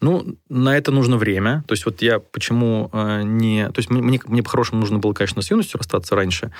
Ну, 0.00 0.36
на 0.48 0.76
это 0.76 0.92
нужно 0.92 1.16
время. 1.16 1.64
То 1.66 1.72
есть 1.72 1.84
вот 1.84 2.00
я 2.00 2.20
почему 2.20 2.90
э, 2.92 3.22
не... 3.24 3.66
То 3.70 3.80
есть 3.80 3.90
мне, 3.90 4.20
мне 4.24 4.42
по-хорошему 4.44 4.78
нужно 4.78 5.00
было, 5.00 5.12
конечно, 5.14 5.42
с 5.42 5.50
юностью 5.50 5.78
расстаться 5.78 6.14
раньше. 6.14 6.52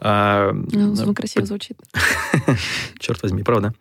Э, 0.00 0.52
ну, 0.54 1.14
красиво 1.14 1.44
звучит. 1.44 1.76
Черт 2.98 3.22
возьми, 3.22 3.42
правда. 3.42 3.74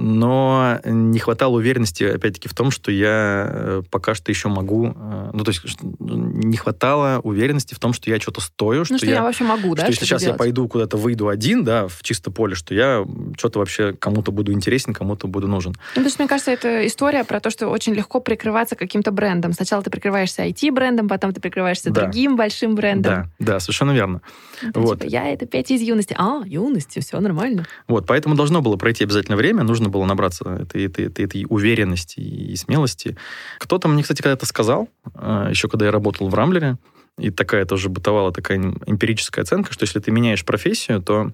Но 0.00 0.78
не 0.84 1.18
хватало 1.18 1.56
уверенности, 1.56 2.04
опять-таки, 2.04 2.48
в 2.48 2.54
том, 2.54 2.70
что 2.70 2.92
я 2.92 3.48
э, 3.50 3.82
пока 3.90 4.14
что 4.14 4.30
еще 4.30 4.48
могу... 4.48 4.94
Э, 4.94 5.30
ну, 5.32 5.42
то 5.42 5.50
есть 5.50 5.64
не 5.98 6.56
хватало 6.56 7.20
уверенности 7.24 7.74
в 7.74 7.80
том, 7.80 7.92
что 7.92 8.08
я 8.08 8.20
что-то 8.20 8.40
стою, 8.40 8.84
что, 8.84 8.94
ну, 8.94 8.98
что 8.98 9.06
я, 9.06 9.16
я 9.16 9.22
вообще 9.22 9.42
могу, 9.42 9.74
да? 9.74 9.82
Что 9.82 9.90
если 9.90 10.04
сейчас 10.04 10.22
делать? 10.22 10.34
я 10.34 10.38
пойду 10.38 10.68
куда-то 10.68 10.96
выйду 10.96 11.26
один, 11.26 11.64
да, 11.64 11.88
в 11.88 12.04
чисто 12.04 12.30
поле, 12.30 12.54
что 12.54 12.74
я 12.74 13.04
что-то 13.36 13.58
вообще 13.58 13.92
кому-то 13.92 14.30
буду 14.30 14.52
интересен, 14.52 14.94
кому-то 14.94 15.26
буду 15.26 15.48
нужен. 15.48 15.72
Ну, 15.72 15.78
потому 15.94 16.10
что, 16.10 16.22
мне 16.22 16.28
кажется, 16.28 16.52
это 16.52 16.86
история 16.86 17.24
про 17.24 17.40
то, 17.40 17.50
что 17.50 17.66
очень 17.66 17.92
легко 17.92 18.20
прикрываться 18.20 18.76
каким-то 18.76 19.10
брендом. 19.10 19.52
Сначала 19.52 19.82
ты 19.82 19.90
прикрываешься 19.90 20.46
IT-брендом, 20.46 21.08
потом 21.08 21.34
ты 21.34 21.40
прикрываешься 21.40 21.90
да. 21.90 22.02
другим 22.02 22.36
большим 22.36 22.76
брендом. 22.76 23.32
Да, 23.40 23.54
да, 23.54 23.60
совершенно 23.60 23.90
верно. 23.90 24.20
Это, 24.62 24.78
вот. 24.78 25.00
Типа, 25.00 25.10
я 25.10 25.28
это 25.28 25.46
Петя 25.46 25.74
из 25.74 25.80
юности. 25.80 26.14
А, 26.16 26.42
юности, 26.44 27.00
все 27.00 27.18
нормально. 27.18 27.66
Вот, 27.88 28.06
поэтому 28.06 28.36
должно 28.36 28.62
было 28.62 28.76
пройти 28.76 29.02
обязательно 29.02 29.36
время, 29.36 29.64
нужно 29.64 29.87
нужно 29.88 29.90
было 29.90 30.06
набраться 30.06 30.44
этой, 30.50 30.84
этой, 30.84 31.06
этой, 31.06 31.24
этой 31.24 31.46
уверенности 31.48 32.20
и 32.20 32.56
смелости. 32.56 33.16
Кто-то 33.58 33.88
мне, 33.88 34.02
кстати, 34.02 34.22
когда-то 34.22 34.46
сказал, 34.46 34.88
а, 35.14 35.48
еще 35.50 35.68
когда 35.68 35.86
я 35.86 35.92
работал 35.92 36.28
в 36.28 36.34
Рамблере, 36.34 36.76
и 37.18 37.30
такая 37.30 37.64
тоже 37.64 37.88
бытовала 37.88 38.32
такая 38.32 38.58
эмпирическая 38.58 39.42
оценка, 39.44 39.72
что 39.72 39.84
если 39.84 39.98
ты 40.00 40.12
меняешь 40.12 40.44
профессию, 40.44 41.02
то 41.02 41.32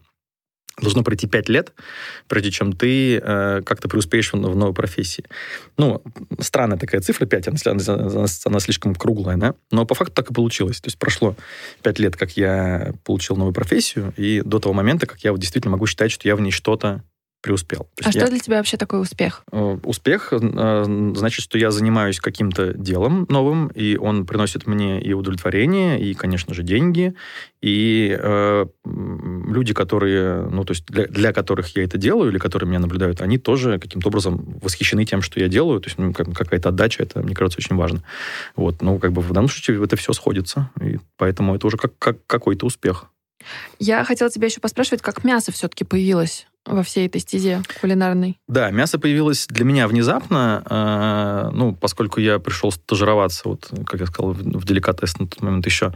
должно 0.80 1.04
пройти 1.04 1.28
5 1.28 1.48
лет, 1.50 1.72
прежде 2.26 2.50
чем 2.50 2.72
ты 2.72 3.18
э, 3.18 3.62
как-то 3.64 3.88
преуспеешь 3.88 4.32
в, 4.32 4.36
новой 4.36 4.74
профессии. 4.74 5.24
Ну, 5.76 6.02
странная 6.40 6.78
такая 6.78 7.00
цифра 7.00 7.26
5, 7.26 7.48
она, 7.48 7.58
она, 7.86 8.26
она 8.44 8.60
слишком 8.60 8.94
круглая, 8.94 9.36
да? 9.36 9.54
Но 9.70 9.86
по 9.86 9.94
факту 9.94 10.14
так 10.14 10.30
и 10.30 10.34
получилось. 10.34 10.80
То 10.80 10.88
есть 10.88 10.98
прошло 10.98 11.36
5 11.82 11.98
лет, 12.00 12.16
как 12.16 12.36
я 12.36 12.92
получил 13.04 13.36
новую 13.36 13.54
профессию, 13.54 14.12
и 14.16 14.42
до 14.44 14.58
того 14.58 14.74
момента, 14.74 15.06
как 15.06 15.20
я 15.20 15.30
вот 15.30 15.40
действительно 15.40 15.72
могу 15.72 15.86
считать, 15.86 16.10
что 16.10 16.26
я 16.26 16.34
в 16.34 16.40
ней 16.40 16.50
что-то 16.50 17.04
преуспел. 17.44 17.86
А 18.02 18.10
что 18.10 18.20
я... 18.20 18.28
для 18.28 18.38
тебя 18.38 18.56
вообще 18.56 18.78
такой 18.78 19.02
успех? 19.02 19.44
Э, 19.52 19.76
успех 19.82 20.32
э, 20.32 21.12
значит, 21.14 21.44
что 21.44 21.58
я 21.58 21.70
занимаюсь 21.70 22.18
каким-то 22.18 22.72
делом 22.72 23.26
новым, 23.28 23.68
и 23.68 23.98
он 23.98 24.24
приносит 24.24 24.66
мне 24.66 24.98
и 25.02 25.12
удовлетворение, 25.12 26.00
и, 26.00 26.14
конечно 26.14 26.54
же, 26.54 26.62
деньги, 26.62 27.14
и 27.60 28.16
э, 28.18 28.66
люди, 28.84 29.74
которые, 29.74 30.46
ну, 30.48 30.64
то 30.64 30.70
есть 30.70 30.86
для, 30.86 31.06
для 31.06 31.34
которых 31.34 31.76
я 31.76 31.84
это 31.84 31.98
делаю, 31.98 32.30
или 32.30 32.38
которые 32.38 32.66
меня 32.66 32.78
наблюдают, 32.78 33.20
они 33.20 33.36
тоже 33.36 33.78
каким-то 33.78 34.08
образом 34.08 34.58
восхищены 34.62 35.04
тем, 35.04 35.20
что 35.20 35.38
я 35.38 35.48
делаю, 35.48 35.80
то 35.80 35.88
есть 35.88 35.98
ну, 35.98 36.14
какая-то 36.14 36.70
отдача, 36.70 37.02
это, 37.02 37.20
мне 37.20 37.34
кажется, 37.34 37.58
очень 37.58 37.76
важно. 37.76 38.02
Вот, 38.56 38.80
ну, 38.80 38.98
как 38.98 39.12
бы 39.12 39.20
в 39.20 39.30
данном 39.32 39.50
случае 39.50 39.84
это 39.84 39.96
все 39.96 40.14
сходится, 40.14 40.70
и 40.80 40.98
поэтому 41.18 41.54
это 41.54 41.66
уже 41.66 41.76
как, 41.76 41.92
как 41.98 42.26
какой-то 42.26 42.64
успех. 42.64 43.10
Я 43.78 44.02
хотела 44.04 44.30
тебя 44.30 44.46
еще 44.46 44.60
поспрашивать, 44.60 45.02
как 45.02 45.24
мясо 45.24 45.52
все-таки 45.52 45.84
появилось 45.84 46.46
во 46.66 46.82
всей 46.82 47.06
этой 47.06 47.20
стезе 47.20 47.62
кулинарной? 47.80 48.38
Да, 48.48 48.70
мясо 48.70 48.98
появилось 48.98 49.46
для 49.48 49.64
меня 49.64 49.86
внезапно, 49.86 50.62
э, 50.68 51.50
ну, 51.52 51.74
поскольку 51.74 52.20
я 52.20 52.38
пришел 52.38 52.72
стажироваться, 52.72 53.48
вот, 53.48 53.70
как 53.86 54.00
я 54.00 54.06
сказал, 54.06 54.32
в, 54.32 54.64
деликатес 54.64 55.18
на 55.18 55.26
тот 55.26 55.42
момент 55.42 55.66
еще, 55.66 55.92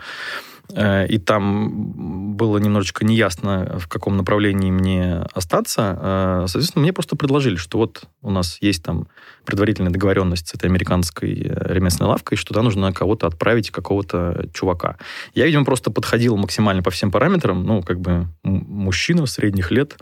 э, 0.72 1.06
и 1.06 1.18
там 1.18 2.34
было 2.36 2.58
немножечко 2.58 3.04
неясно, 3.04 3.78
в 3.78 3.88
каком 3.88 4.16
направлении 4.16 4.70
мне 4.70 5.26
остаться. 5.32 5.98
Э, 6.00 6.44
соответственно, 6.46 6.82
мне 6.82 6.92
просто 6.92 7.16
предложили, 7.16 7.56
что 7.56 7.78
вот 7.78 8.02
у 8.20 8.30
нас 8.30 8.58
есть 8.60 8.82
там 8.82 9.08
предварительная 9.44 9.90
договоренность 9.90 10.48
с 10.48 10.54
этой 10.54 10.66
американской 10.66 11.32
э, 11.32 11.72
ремесленной 11.72 12.10
лавкой, 12.10 12.36
что 12.36 12.48
туда 12.48 12.62
нужно 12.62 12.92
кого-то 12.92 13.26
отправить, 13.26 13.70
какого-то 13.70 14.48
чувака. 14.52 14.98
Я, 15.34 15.46
видимо, 15.46 15.64
просто 15.64 15.90
подходил 15.90 16.36
максимально 16.36 16.82
по 16.82 16.90
всем 16.90 17.10
параметрам, 17.10 17.64
ну, 17.64 17.82
как 17.82 18.00
бы 18.00 18.28
мужчина 18.42 19.24
средних 19.24 19.70
лет, 19.70 19.96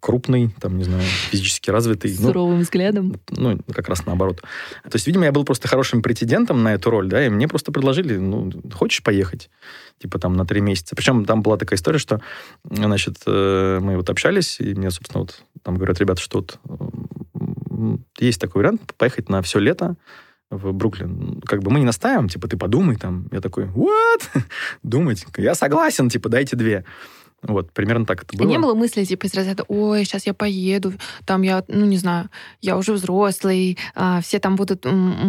крупный, 0.00 0.50
там, 0.60 0.76
не 0.78 0.84
знаю, 0.84 1.02
физически 1.02 1.70
развитый. 1.70 2.10
С 2.10 2.20
ну, 2.20 2.28
суровым 2.28 2.60
взглядом. 2.60 3.14
Ну, 3.30 3.58
как 3.72 3.88
раз 3.88 4.04
наоборот. 4.04 4.42
То 4.82 4.94
есть, 4.94 5.06
видимо, 5.06 5.24
я 5.24 5.32
был 5.32 5.44
просто 5.44 5.68
хорошим 5.68 6.02
претендентом 6.02 6.62
на 6.62 6.74
эту 6.74 6.90
роль, 6.90 7.08
да, 7.08 7.24
и 7.24 7.28
мне 7.28 7.48
просто 7.48 7.72
предложили, 7.72 8.16
ну, 8.16 8.52
хочешь 8.74 9.02
поехать? 9.02 9.48
Типа 9.98 10.18
там 10.18 10.34
на 10.34 10.44
три 10.44 10.60
месяца. 10.60 10.94
Причем 10.96 11.24
там 11.24 11.42
была 11.42 11.56
такая 11.56 11.78
история, 11.78 11.98
что, 11.98 12.20
значит, 12.68 13.16
э, 13.26 13.78
мы 13.80 13.96
вот 13.96 14.10
общались, 14.10 14.60
и 14.60 14.74
мне, 14.74 14.90
собственно, 14.90 15.20
вот 15.20 15.42
там 15.62 15.76
говорят, 15.76 15.98
ребята, 16.00 16.20
что 16.20 16.38
вот 16.38 16.58
есть 18.18 18.40
такой 18.40 18.62
вариант 18.62 18.94
поехать 18.96 19.28
на 19.28 19.40
все 19.42 19.58
лето 19.58 19.96
в 20.50 20.72
Бруклин. 20.72 21.40
Как 21.44 21.62
бы 21.62 21.70
мы 21.70 21.80
не 21.80 21.86
настаиваем, 21.86 22.28
типа, 22.28 22.48
ты 22.48 22.56
подумай 22.56 22.96
там. 22.96 23.28
Я 23.32 23.40
такой, 23.40 23.64
what? 23.64 24.22
Думать? 24.82 25.26
Я 25.36 25.54
согласен, 25.54 26.08
типа, 26.08 26.28
дайте 26.28 26.56
две. 26.56 26.84
Вот, 27.42 27.72
примерно 27.72 28.06
так 28.06 28.24
это 28.24 28.36
было. 28.36 28.46
И 28.46 28.50
не 28.50 28.58
было 28.58 28.74
мысли, 28.74 29.04
типа, 29.04 29.26
из 29.26 29.34
разряда, 29.34 29.64
ой, 29.68 30.04
сейчас 30.04 30.26
я 30.26 30.34
поеду, 30.34 30.94
там 31.24 31.42
я, 31.42 31.62
ну, 31.68 31.86
не 31.86 31.96
знаю, 31.96 32.28
я 32.60 32.76
уже 32.76 32.92
взрослый, 32.92 33.78
а, 33.94 34.20
все 34.20 34.38
там 34.38 34.56
будут 34.56 34.86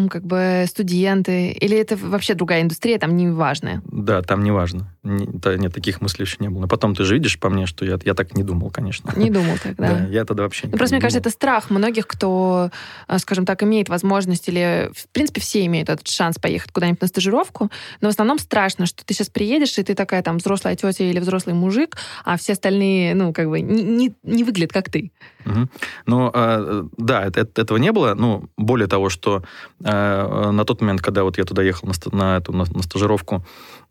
как 0.10 0.24
бы 0.24 0.66
студенты, 0.68 1.52
или 1.52 1.78
это 1.78 1.96
вообще 1.98 2.34
другая 2.34 2.62
индустрия, 2.62 2.98
там 2.98 3.16
не 3.16 3.30
важная? 3.30 3.82
Да, 3.86 4.22
там 4.22 4.44
не 4.44 4.52
важно. 4.52 4.92
Да, 5.08 5.56
нет, 5.56 5.74
таких 5.74 6.02
мыслей 6.02 6.26
еще 6.26 6.38
не 6.40 6.50
было. 6.50 6.62
Но 6.62 6.68
потом 6.68 6.96
ты 6.96 7.04
же 7.04 7.14
видишь 7.14 7.40
по 7.40 7.50
мне, 7.50 7.66
что 7.66 7.86
я, 7.86 7.98
я 8.04 8.14
так 8.14 8.36
не 8.36 8.44
думал, 8.44 8.70
конечно. 8.70 9.12
Не 9.16 9.30
думал 9.30 9.56
тогда. 9.62 9.78
Да, 9.88 10.06
я 10.08 10.26
тогда 10.26 10.44
вообще 10.44 10.68
не 10.68 10.72
ну, 10.72 10.78
Просто 10.78 10.96
мне 10.96 11.02
кажется, 11.02 11.20
это 11.20 11.30
страх 11.30 11.70
многих, 11.70 12.08
кто, 12.08 12.72
а, 13.08 13.20
скажем 13.20 13.46
так, 13.46 13.64
имеет 13.64 13.88
возможность, 13.90 14.50
или, 14.50 14.92
в 14.94 15.08
принципе, 15.10 15.40
все 15.40 15.66
имеют 15.66 15.90
этот 15.90 16.08
шанс 16.08 16.38
поехать 16.40 16.72
куда-нибудь 16.72 17.02
на 17.02 17.08
стажировку, 17.08 17.72
но 18.02 18.10
в 18.10 18.12
основном 18.12 18.38
страшно, 18.38 18.86
что 18.86 19.06
ты 19.06 19.14
сейчас 19.14 19.30
приедешь, 19.30 19.78
и 19.78 19.84
ты 19.84 19.96
такая 19.96 20.22
там 20.24 20.38
взрослая 20.38 20.76
тетя 20.76 21.06
или 21.06 21.20
взрослый 21.20 21.56
мужик, 21.56 21.96
а 22.26 22.38
все 22.38 22.54
остальные, 22.54 23.16
ну, 23.16 23.34
как 23.34 23.48
бы 23.50 23.62
не, 23.62 23.84
не, 23.84 24.16
не 24.24 24.44
выглядят 24.44 24.74
как 24.74 24.90
ты. 24.90 25.12
Угу. 25.46 25.70
Ну, 26.08 26.32
э, 26.34 26.84
да, 26.98 27.26
это, 27.26 27.42
это, 27.42 27.62
этого 27.62 27.78
не 27.78 27.92
было. 27.92 28.14
Ну, 28.14 28.50
более 28.58 28.88
того, 28.88 29.10
что 29.10 29.44
э, 29.84 30.52
на 30.52 30.66
тот 30.66 30.82
момент, 30.82 31.02
когда 31.02 31.24
вот 31.24 31.38
я 31.38 31.46
туда 31.46 31.64
ехал 31.64 31.88
на, 31.88 32.18
на 32.18 32.38
эту 32.38 32.52
на, 32.52 32.66
на 32.66 32.84
стажировку, 32.84 33.46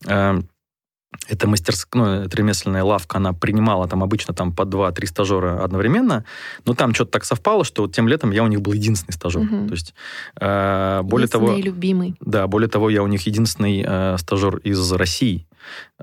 э, 0.07 0.41
эта 1.29 1.47
мастерская, 1.47 2.03
ну, 2.03 2.11
эта 2.23 2.37
ремесленная 2.37 2.85
лавка, 2.85 3.19
она 3.19 3.33
принимала 3.33 3.89
там 3.89 4.03
обычно 4.03 4.35
там 4.35 4.53
по 4.53 4.65
два-три 4.65 5.07
стажера 5.07 5.65
одновременно, 5.65 6.25
но 6.65 6.75
там 6.75 6.95
что-то 6.95 7.13
так 7.13 7.25
совпало, 7.25 7.65
что 7.65 7.83
вот 7.83 7.95
тем 7.95 8.09
летом 8.09 8.31
я 8.31 8.45
у 8.45 8.47
них 8.47 8.61
был 8.61 8.73
единственный 8.73 9.13
стажер. 9.13 9.43
Угу. 9.43 9.67
То 9.69 9.73
есть, 9.73 9.95
э, 10.41 11.01
более 11.03 11.29
того... 11.29 11.57
любимый. 11.57 12.17
Да, 12.21 12.47
более 12.47 12.69
того, 12.69 12.91
я 12.91 13.03
у 13.03 13.07
них 13.07 13.27
единственный 13.27 13.85
э, 13.87 14.17
стажер 14.19 14.57
из 14.59 14.93
России. 14.93 15.47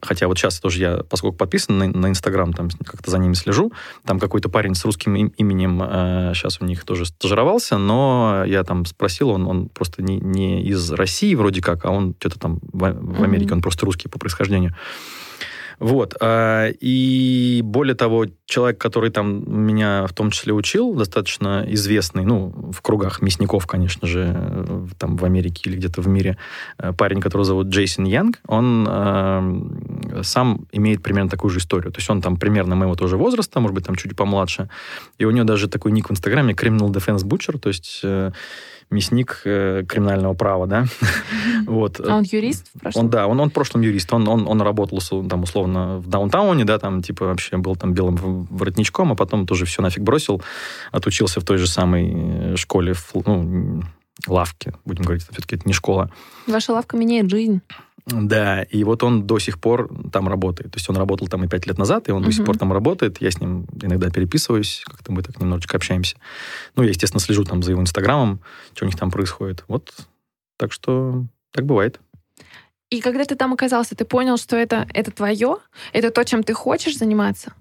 Хотя 0.02 0.28
вот 0.28 0.38
сейчас 0.38 0.60
тоже 0.60 0.80
я, 0.80 0.98
поскольку 1.10 1.38
подписан 1.38 1.78
на 1.78 2.10
Инстаграм, 2.10 2.52
там 2.54 2.70
как-то 2.86 3.12
за 3.12 3.18
ними 3.18 3.34
слежу, 3.34 3.72
там 4.06 4.20
какой-то 4.20 4.50
парень 4.50 4.76
с 4.76 4.84
русским 4.86 5.16
именем 5.16 5.82
э, 5.84 6.32
сейчас 6.34 6.60
у 6.62 6.66
них 6.66 6.84
тоже 6.84 7.06
стажировался, 7.06 7.78
но 7.78 8.44
я 8.46 8.64
там 8.64 8.86
спросил, 8.86 9.30
он, 9.30 9.48
он 9.48 9.70
просто 9.70 10.02
не, 10.02 10.20
не 10.20 10.64
из 10.64 10.92
России 10.92 11.36
вроде 11.36 11.62
как, 11.62 11.86
а 11.86 11.92
он 11.92 12.16
что-то 12.20 12.40
там 12.40 12.60
в, 12.62 12.80
в 12.80 13.24
Америке, 13.24 13.52
mm-hmm. 13.52 13.54
он 13.54 13.62
просто 13.62 13.86
русский 13.86 14.08
по 14.08 14.20
происхождению. 14.20 14.76
Вот. 15.80 16.16
А, 16.20 16.70
и 16.80 17.62
более 17.64 17.96
того, 17.96 18.26
человек, 18.46 18.80
который 18.80 19.10
там 19.10 19.44
меня 19.66 20.06
в 20.08 20.14
том 20.14 20.32
числе 20.32 20.54
учил, 20.54 20.94
достаточно 20.94 21.66
известный, 21.68 22.26
ну, 22.26 22.72
в 22.72 22.82
кругах 22.82 23.22
мясников, 23.22 23.68
конечно 23.68 24.08
же, 24.08 24.88
там 24.98 25.18
в 25.18 25.26
Америке 25.26 25.70
или 25.70 25.78
где-то 25.78 26.02
в 26.02 26.08
мире, 26.08 26.38
э, 26.78 26.94
парень, 26.94 27.22
которого 27.22 27.46
зовут 27.46 27.68
Джейсон 27.68 28.06
Янг, 28.06 28.40
он 28.48 28.88
э, 28.90 30.22
сам 30.24 30.68
имеет 30.72 31.02
примерно 31.02 31.30
такую 31.30 31.52
же 31.52 31.60
историю. 31.60 31.92
То 31.92 32.00
есть 32.00 32.10
он 32.10 32.22
там 32.22 32.38
примерно 32.38 32.76
моего 32.76 32.96
тоже 32.96 33.18
возраста, 33.18 33.60
может 33.60 33.76
быть, 33.76 33.86
там 33.86 33.96
чуть 33.96 34.16
помладше. 34.16 34.70
И 35.18 35.26
у 35.26 35.32
него 35.32 35.46
даже 35.46 35.68
такой 35.68 35.92
ник 35.92 36.10
в 36.10 36.12
Инстаграме 36.12 36.54
Criminal 36.54 36.92
Defense 36.92 37.24
Butcher, 37.24 37.58
то 37.58 37.70
есть 37.70 38.02
э, 38.04 38.32
мясник 38.90 39.42
э, 39.46 39.84
криминального 39.88 40.34
права, 40.34 40.68
да. 40.68 40.86
вот. 41.66 42.00
А 42.00 42.18
он 42.18 42.24
юрист 42.24 42.68
в 42.76 42.80
прошлом? 42.80 43.06
Он, 43.06 43.10
да, 43.10 43.28
он, 43.28 43.40
он 43.40 43.50
в 43.50 43.54
прошлом 43.54 43.82
юрист. 43.82 44.14
Он, 44.14 44.28
он, 44.28 44.48
он 44.48 44.62
работал 44.62 45.00
там 45.28 45.44
условно 45.44 45.98
в 45.98 46.08
даунтауне, 46.08 46.66
да, 46.66 46.80
там 46.80 47.02
типа 47.02 47.26
вообще 47.26 47.58
был 47.58 47.76
там 47.76 47.94
белым 47.94 48.48
воротничком, 48.50 49.12
а 49.12 49.16
потом 49.16 49.46
тоже 49.46 49.66
все 49.66 49.82
нафиг 49.82 50.04
бросил, 50.04 50.42
отучился 50.92 51.40
в 51.40 51.44
той 51.44 51.58
же 51.58 51.68
самой 51.68 52.12
э, 52.14 52.56
школе, 52.56 52.94
ну, 53.26 53.84
лавке, 54.28 54.74
будем 54.86 55.04
говорить, 55.04 55.24
все-таки 55.24 55.56
это 55.56 55.68
не 55.68 55.74
школа. 55.74 56.12
Ваша 56.48 56.74
лавка 56.74 56.98
меняет 56.98 57.30
жизнь. 57.30 57.62
Да, 58.06 58.64
и 58.64 58.84
вот 58.84 59.02
он 59.04 59.26
до 59.26 59.40
сих 59.40 59.60
пор 59.60 59.90
там 60.12 60.28
работает. 60.28 60.72
То 60.72 60.78
есть 60.78 60.90
он 60.90 60.98
работал 60.98 61.28
там 61.28 61.44
и 61.44 61.48
пять 61.48 61.66
лет 61.68 61.78
назад, 61.78 62.10
и 62.10 62.12
он 62.12 62.22
угу. 62.22 62.26
до 62.26 62.32
сих 62.34 62.46
пор 62.46 62.58
там 62.58 62.74
работает. 62.74 63.22
Я 63.22 63.32
с 63.32 63.40
ним 63.40 63.66
иногда 63.82 64.10
переписываюсь, 64.10 64.84
как-то 64.86 65.12
мы 65.14 65.24
так 65.24 65.40
немножечко 65.40 65.78
общаемся. 65.78 66.18
Ну, 66.76 66.84
я, 66.84 66.90
естественно, 66.90 67.22
слежу 67.22 67.46
там 67.46 67.64
за 67.64 67.72
его 67.72 67.82
инстаграмом, 67.82 68.42
что 68.74 68.86
у 68.86 68.88
них 68.88 68.98
там 68.98 69.10
происходит. 69.10 69.64
Вот, 69.68 69.94
так 70.58 70.74
что 70.74 71.26
так 71.52 71.66
бывает. 71.66 72.00
И 72.90 73.00
когда 73.00 73.24
ты 73.24 73.36
там 73.36 73.54
оказался, 73.54 73.96
ты 73.96 74.06
понял, 74.06 74.38
что 74.38 74.56
это, 74.56 74.88
это 74.94 75.10
твое? 75.12 75.58
Это 75.94 76.12
то, 76.12 76.24
чем 76.26 76.44
ты 76.44 76.54
хочешь 76.54 76.98
заниматься? 76.98 77.54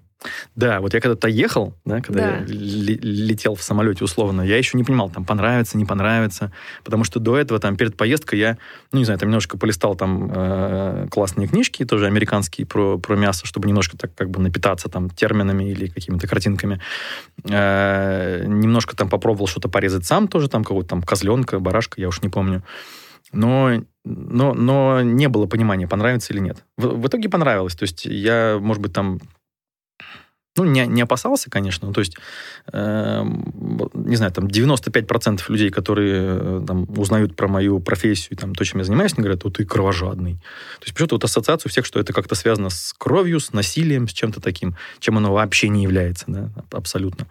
Да, 0.55 0.79
вот 0.81 0.93
я 0.93 1.01
когда-то 1.01 1.27
ехал, 1.27 1.73
да, 1.85 2.01
когда 2.01 2.21
да. 2.21 2.37
я 2.37 2.43
летел 2.47 3.55
в 3.55 3.63
самолете 3.63 4.03
условно, 4.03 4.41
я 4.41 4.57
еще 4.57 4.77
не 4.77 4.83
понимал, 4.83 5.09
там, 5.09 5.25
понравится, 5.25 5.77
не 5.77 5.85
понравится, 5.85 6.51
потому 6.83 7.03
что 7.03 7.19
до 7.19 7.37
этого, 7.37 7.59
там, 7.59 7.75
перед 7.75 7.95
поездкой 7.97 8.39
я, 8.39 8.57
ну, 8.91 8.99
не 8.99 9.05
знаю, 9.05 9.19
там 9.19 9.29
немножко 9.29 9.57
полистал 9.57 9.95
там 9.95 10.31
э, 10.33 11.07
классные 11.09 11.47
книжки, 11.47 11.85
тоже 11.85 12.07
американские, 12.07 12.67
про, 12.67 12.97
про 12.97 13.15
мясо, 13.15 13.45
чтобы 13.45 13.67
немножко 13.67 13.97
так 13.97 14.13
как 14.15 14.29
бы 14.29 14.39
напитаться 14.39 14.89
там 14.89 15.09
терминами 15.09 15.71
или 15.71 15.87
какими-то 15.87 16.27
картинками. 16.27 16.79
Э, 17.49 18.43
немножко 18.45 18.95
там 18.95 19.09
попробовал 19.09 19.47
что-то 19.47 19.69
порезать 19.69 20.05
сам 20.05 20.27
тоже, 20.27 20.49
там, 20.49 20.63
какого-то 20.63 20.89
там 20.89 21.01
козленка, 21.01 21.59
барашка, 21.59 21.99
я 21.99 22.07
уж 22.07 22.21
не 22.21 22.29
помню. 22.29 22.63
Но 23.31 23.83
но, 24.05 24.53
но 24.53 25.01
не 25.01 25.29
было 25.29 25.45
понимания, 25.45 25.87
понравится 25.87 26.33
или 26.33 26.39
нет. 26.39 26.63
В, 26.77 26.87
в 26.87 27.07
итоге 27.07 27.29
понравилось. 27.29 27.75
То 27.75 27.83
есть 27.83 28.05
я, 28.05 28.57
может 28.59 28.81
быть, 28.81 28.93
там 28.93 29.19
ну, 30.55 30.65
не, 30.65 30.85
не 30.85 31.01
опасался, 31.01 31.49
конечно. 31.49 31.91
То 31.93 32.01
есть, 32.01 32.15
э, 32.71 33.23
не 33.93 34.15
знаю, 34.15 34.31
там 34.31 34.45
95% 34.45 35.41
людей, 35.47 35.71
которые 35.71 36.37
э, 36.39 36.63
там, 36.67 36.87
узнают 36.97 37.35
про 37.35 37.47
мою 37.47 37.79
профессию, 37.79 38.37
там, 38.37 38.53
то, 38.53 38.63
чем 38.63 38.79
я 38.79 38.85
занимаюсь, 38.85 39.13
они 39.13 39.23
говорят, 39.23 39.43
вот 39.43 39.57
ты 39.57 39.65
кровожадный. 39.65 40.35
То 40.79 40.83
есть, 40.83 40.93
почему-то 40.93 41.15
вот 41.15 41.23
ассоциация 41.23 41.69
у 41.69 41.71
всех, 41.71 41.85
что 41.85 41.99
это 41.99 42.13
как-то 42.13 42.35
связано 42.35 42.69
с 42.69 42.93
кровью, 42.95 43.39
с 43.39 43.51
насилием, 43.51 44.07
с 44.07 44.13
чем-то 44.13 44.41
таким, 44.41 44.75
чем 44.99 45.17
оно 45.17 45.33
вообще 45.33 45.69
не 45.69 45.83
является, 45.83 46.25
да, 46.27 46.49
абсолютно. 46.71 47.25
Ну, 47.25 47.29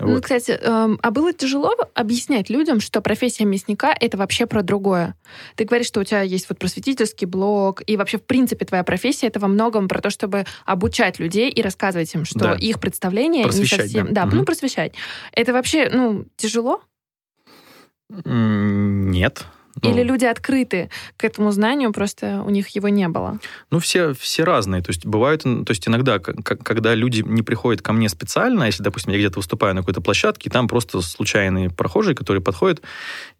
вот. 0.00 0.22
кстати, 0.22 0.52
э, 0.52 0.96
а 1.00 1.10
было 1.10 1.32
тяжело 1.32 1.74
объяснять 1.94 2.50
людям, 2.50 2.80
что 2.80 3.00
профессия 3.00 3.44
мясника— 3.44 3.94
это 4.00 4.16
вообще 4.16 4.46
про 4.46 4.62
другое? 4.62 5.14
Ты 5.54 5.64
говоришь, 5.64 5.86
что 5.86 6.00
у 6.00 6.04
тебя 6.04 6.22
есть 6.22 6.48
вот 6.48 6.58
просветительский 6.58 7.26
блог, 7.26 7.82
и 7.86 7.96
вообще, 7.96 8.18
в 8.18 8.24
принципе, 8.24 8.64
твоя 8.64 8.84
профессия— 8.84 9.26
это 9.28 9.40
во 9.40 9.48
многом 9.48 9.88
про 9.88 10.00
то, 10.00 10.10
чтобы 10.10 10.44
обучать 10.64 11.18
людей 11.18 11.50
и 11.50 11.62
рассказывать 11.62 12.14
им, 12.14 12.24
что 12.24 12.38
да. 12.38 12.54
их 12.54 12.80
представление 12.80 13.44
не 13.44 13.66
совсем... 13.66 14.06
Да, 14.12 14.22
да 14.22 14.28
угу. 14.28 14.36
ну, 14.36 14.44
просвещать. 14.44 14.92
Это 15.32 15.52
вообще, 15.52 15.88
ну, 15.92 16.26
тяжело? 16.36 16.80
Нет. 18.24 19.46
Ну, 19.82 19.90
Или 19.90 20.02
люди 20.02 20.24
открыты 20.24 20.88
к 21.16 21.24
этому 21.24 21.52
знанию, 21.52 21.92
просто 21.92 22.42
у 22.46 22.50
них 22.50 22.68
его 22.68 22.88
не 22.88 23.08
было? 23.08 23.38
Ну, 23.70 23.78
все, 23.78 24.14
все 24.14 24.44
разные. 24.44 24.82
То 24.82 24.90
есть 24.90 25.04
бывают, 25.04 25.42
то 25.42 25.66
есть 25.68 25.86
иногда, 25.86 26.18
когда 26.18 26.94
люди 26.94 27.22
не 27.26 27.42
приходят 27.42 27.82
ко 27.82 27.92
мне 27.92 28.08
специально, 28.08 28.64
если, 28.64 28.82
допустим, 28.82 29.12
я 29.12 29.18
где-то 29.18 29.38
выступаю 29.38 29.74
на 29.74 29.82
какой-то 29.82 30.00
площадке, 30.00 30.48
и 30.48 30.52
там 30.52 30.66
просто 30.66 31.02
случайные 31.02 31.70
прохожие, 31.70 32.14
которые 32.14 32.42
подходят 32.42 32.80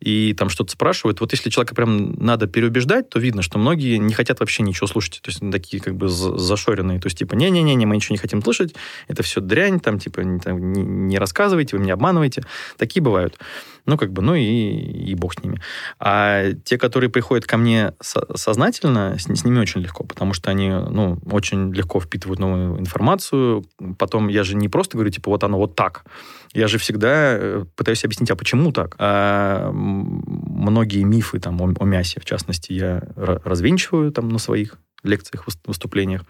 и 0.01 0.35
там 0.35 0.51
что-то 0.51 0.73
спрашивают. 0.73 1.21
Вот 1.21 1.33
если 1.33 1.49
человека 1.49 1.75
прям 1.75 2.13
надо 2.15 2.47
переубеждать, 2.47 3.09
то 3.09 3.19
видно, 3.19 3.43
что 3.43 3.59
многие 3.59 3.97
не 3.97 4.13
хотят 4.13 4.41
вообще 4.41 4.63
ничего 4.63 4.87
слушать. 4.87 5.21
То 5.23 5.31
есть 5.31 5.41
такие 5.51 5.83
как 5.83 5.97
бы 5.97 6.09
зашоренные. 6.09 7.01
То 7.01 7.07
есть 7.07 7.19
типа, 7.19 7.35
не-не-не, 7.35 7.87
мы 7.87 7.97
ничего 7.97 8.15
не 8.15 8.19
хотим 8.19 8.43
слышать, 8.43 8.75
это 9.09 9.23
все 9.23 9.41
дрянь, 9.41 9.81
там 9.81 9.99
типа 9.99 10.21
не, 10.21 10.39
не, 10.53 10.83
не 10.83 11.19
рассказывайте, 11.19 11.77
вы 11.77 11.83
меня 11.83 11.95
обманываете. 11.95 12.43
Такие 12.77 13.03
бывают. 13.03 13.39
Ну, 13.87 13.97
как 13.97 14.13
бы, 14.13 14.21
ну 14.21 14.35
и, 14.35 14.43
и 14.43 15.15
бог 15.15 15.35
с 15.35 15.43
ними. 15.43 15.61
А 16.01 16.26
те, 16.65 16.79
которые 16.79 17.11
приходят 17.11 17.47
ко 17.47 17.57
мне 17.57 17.93
сознательно, 18.01 19.17
с, 19.19 19.27
с 19.27 19.45
ними 19.45 19.59
очень 19.59 19.81
легко, 19.81 20.05
потому 20.05 20.33
что 20.33 20.51
они, 20.51 20.71
ну, 20.71 21.19
очень 21.31 21.73
легко 21.73 22.01
впитывают 22.01 22.39
новую 22.39 22.79
информацию. 22.81 23.65
Потом 23.99 24.29
я 24.29 24.45
же 24.45 24.57
не 24.57 24.69
просто 24.69 24.97
говорю, 24.97 25.11
типа, 25.11 25.31
вот 25.31 25.45
оно 25.45 25.59
вот 25.59 25.75
так. 25.75 26.05
Я 26.53 26.69
же 26.69 26.79
всегда 26.79 27.37
э, 27.37 27.65
пытаюсь 27.77 28.05
объяснить, 28.05 28.31
а 28.31 28.37
почему 28.37 28.73
так? 28.73 28.97
А 28.99 29.71
многие 29.73 31.03
мифы 31.03 31.39
там 31.39 31.61
о, 31.61 31.75
о 31.79 31.85
мясе, 31.85 32.21
в 32.21 32.25
частности, 32.25 32.73
я 32.73 33.03
развенчиваю 33.17 34.13
там 34.13 34.29
на 34.29 34.39
своих 34.39 34.77
лекциях, 35.03 35.47
выступлениях. 35.67 36.23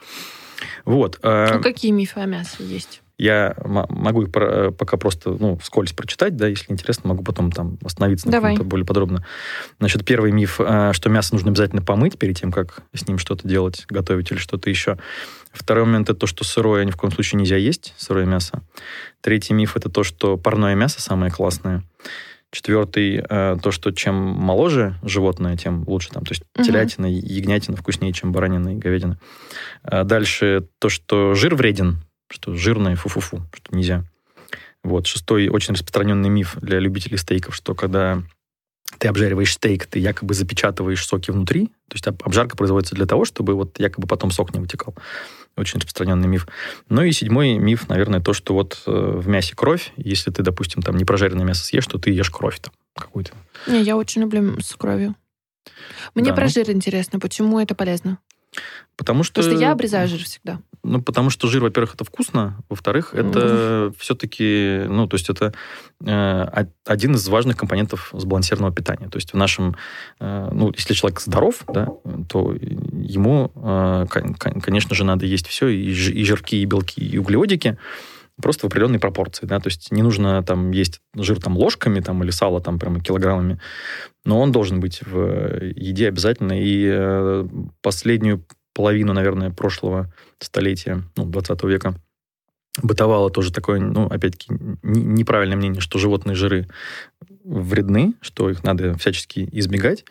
Вот. 0.85 1.19
А 1.23 1.59
какие 1.61 1.93
мифы 1.93 2.21
о 2.21 2.27
мясе 2.27 2.65
есть? 2.65 3.03
Я 3.19 3.57
могу 3.65 4.23
их 4.23 4.31
пока 4.31 4.97
просто, 4.99 5.31
ну, 5.31 5.57
вскользь 5.57 5.93
прочитать, 5.93 6.37
да, 6.37 6.49
если 6.49 6.71
интересно, 6.71 7.09
могу 7.09 7.25
потом 7.25 7.51
там 7.51 7.79
остановиться 7.83 8.29
Давай. 8.29 8.57
на 8.57 8.65
более 8.65 8.85
подробно. 8.85 9.25
Значит, 9.79 10.05
первый 10.05 10.33
миф, 10.33 10.61
что 10.93 11.09
мясо 11.09 11.35
нужно 11.35 11.51
обязательно 11.51 11.81
помыть 11.81 12.19
перед 12.19 12.39
тем, 12.39 12.53
как 12.53 12.83
с 12.95 13.09
ним 13.09 13.19
что-то 13.19 13.49
делать, 13.49 13.87
готовить 13.89 14.31
или 14.33 14.39
что-то 14.39 14.69
еще. 14.69 14.99
Второй 15.53 15.87
момент– 15.87 16.09
это 16.11 16.21
то, 16.21 16.27
что 16.27 16.45
сырое 16.45 16.85
ни 16.85 16.91
в 16.91 16.97
коем 16.97 17.11
случае 17.11 17.41
нельзя 17.41 17.57
есть, 17.57 17.95
сырое 17.97 18.27
мясо. 18.27 18.63
Третий 19.23 19.55
миф– 19.55 19.77
это 19.79 19.89
то, 19.89 20.05
что 20.05 20.37
парное 20.37 20.75
мясо 20.75 21.01
самое 21.01 21.33
классное. 21.33 21.83
Четвертый 22.53 23.25
э, 23.29 23.57
то, 23.63 23.71
что 23.71 23.91
чем 23.91 24.15
моложе 24.15 24.95
животное, 25.03 25.57
тем 25.57 25.85
лучше. 25.87 26.11
Там, 26.11 26.25
то 26.25 26.33
есть 26.33 26.43
угу. 26.55 26.65
телятина, 26.65 27.07
ягнятина 27.07 27.77
вкуснее, 27.77 28.13
чем 28.13 28.33
баранина 28.33 28.75
и 28.75 28.77
говядина. 28.77 29.19
А 29.83 30.05
дальше 30.05 30.69
то, 30.79 30.89
что 30.91 31.35
жир 31.35 31.55
вреден, 31.55 32.03
что 32.29 32.55
жирное 32.55 32.97
фу-фу-фу, 32.97 33.43
что 33.53 33.77
нельзя. 33.77 34.05
Вот. 34.83 35.07
Шестой 35.07 35.49
очень 35.49 35.75
распространенный 35.75 36.29
миф 36.29 36.57
для 36.61 36.79
любителей 36.79 37.19
стейков, 37.19 37.55
что 37.55 37.75
когда 37.75 38.23
ты 38.99 39.09
обжариваешь 39.09 39.53
стейк, 39.53 39.87
ты 39.87 39.99
якобы 39.99 40.35
запечатываешь 40.35 41.05
соки 41.05 41.31
внутри. 41.31 41.67
То 41.89 41.95
есть 41.95 42.07
обжарка 42.07 42.57
производится 42.57 42.95
для 42.95 43.07
того, 43.07 43.25
чтобы 43.25 43.55
вот 43.55 43.79
якобы 43.79 44.07
потом 44.07 44.31
сок 44.31 44.55
не 44.55 44.61
вытекал. 44.61 44.95
Очень 45.57 45.79
распространенный 45.79 46.29
миф. 46.29 46.47
Ну 46.89 47.03
и 47.03 47.13
седьмой 47.13 47.59
миф, 47.59 47.89
наверное, 47.89 48.21
то, 48.21 48.33
что 48.33 48.55
вот 48.55 48.83
э, 48.87 48.91
в 48.91 49.27
мясе 49.27 49.57
кровь. 49.57 49.93
Если 49.97 50.31
ты, 50.31 50.43
допустим, 50.43 50.83
там 50.83 50.97
не 50.97 51.05
прожаренное 51.05 51.45
мясо 51.45 51.65
съешь, 51.65 51.87
то 51.87 51.99
ты 51.99 52.11
ешь 52.11 52.31
кровь 52.31 52.61
там 52.61 52.73
какую-то. 52.95 53.33
Не, 53.67 53.83
я 53.83 53.97
очень 53.97 54.23
люблю 54.23 54.61
с 54.61 54.75
кровью. 54.75 55.15
Мне 56.15 56.31
да, 56.31 56.37
про 56.37 56.45
ну... 56.45 56.51
жир 56.51 56.71
интересно, 56.71 57.19
почему 57.19 57.59
это 57.59 57.75
полезно? 57.75 58.19
Потому 58.97 59.23
что... 59.23 59.35
Потому 59.35 59.57
что 59.57 59.63
я 59.63 59.73
обрезаю 59.73 60.09
жир 60.09 60.23
всегда. 60.23 60.61
Ну, 60.87 61.03
потому 61.03 61.31
что 61.31 61.49
жир, 61.49 61.63
во-первых, 61.63 61.95
это 61.95 62.05
вкусно, 62.05 62.57
во-вторых, 62.69 63.15
это 63.15 63.39
mm. 63.39 63.95
все-таки, 63.99 64.85
ну, 64.89 65.07
то 65.07 65.17
есть 65.17 65.29
это 65.29 65.53
э, 66.05 66.67
один 66.85 67.15
из 67.15 67.29
важных 67.29 67.57
компонентов 67.57 68.11
сбалансированного 68.13 68.75
питания. 68.75 69.09
То 69.09 69.17
есть 69.17 69.33
в 69.33 69.37
нашем, 69.37 69.77
э, 70.21 70.49
ну, 70.53 70.73
если 70.77 70.95
человек 70.95 71.21
здоров, 71.21 71.65
да, 71.69 71.89
то 72.29 72.53
ему, 72.53 73.51
э, 73.57 74.07
конечно 74.63 74.95
же, 74.95 75.05
надо 75.05 75.27
есть 75.27 75.49
все, 75.49 75.69
и, 75.69 75.91
и 75.91 76.25
жирки, 76.25 76.57
и 76.57 76.65
белки, 76.65 77.05
и 77.05 77.19
углеводики, 77.19 77.77
просто 78.41 78.67
в 78.67 78.71
определенной 78.71 78.99
пропорции, 78.99 79.47
да, 79.47 79.59
то 79.61 79.69
есть 79.69 79.91
не 79.91 80.03
нужно 80.03 80.43
там 80.43 80.71
есть 80.71 81.01
жир 81.15 81.41
там 81.41 81.57
ложками 81.57 82.01
там 82.01 82.23
или 82.23 82.31
сало 82.31 82.61
там 82.61 82.79
прямо 82.79 83.01
килограммами, 83.01 83.59
но 84.25 84.41
он 84.41 84.53
должен 84.53 84.81
быть 84.81 85.01
в 85.03 85.65
еде 85.75 86.09
обязательно. 86.09 86.61
И 86.61 86.87
э, 86.87 87.49
последнюю 87.81 88.45
половину, 88.77 89.15
наверное, 89.15 89.51
прошлого 89.51 90.13
столетия, 90.39 91.03
ну, 91.17 91.25
20 91.25 91.65
века, 91.65 91.95
бытовало 92.83 93.31
тоже 93.31 93.51
такое, 93.51 93.81
ну, 93.81 94.07
опять-таки, 94.07 94.49
неправильное 94.83 95.57
мнение, 95.57 95.81
что 95.81 95.99
животные 95.99 96.35
жиры 96.35 96.69
вредны, 97.43 98.13
что 98.21 98.51
их 98.51 98.65
надо 98.65 98.95
всячески 98.99 99.49
избегать. 99.51 100.05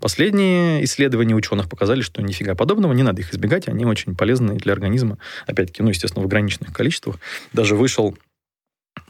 Последние 0.00 0.82
исследования 0.84 1.34
ученых 1.34 1.68
показали, 1.68 2.00
что 2.00 2.22
нифига 2.22 2.54
подобного, 2.54 2.94
не 2.94 3.02
надо 3.02 3.20
их 3.20 3.34
избегать, 3.34 3.68
они 3.68 3.84
очень 3.84 4.16
полезны 4.16 4.56
для 4.56 4.72
организма, 4.72 5.18
опять-таки, 5.46 5.82
ну, 5.82 5.90
естественно, 5.90 6.22
в 6.22 6.26
ограниченных 6.26 6.72
количествах. 6.72 7.18
Даже 7.52 7.76
вышел 7.76 8.16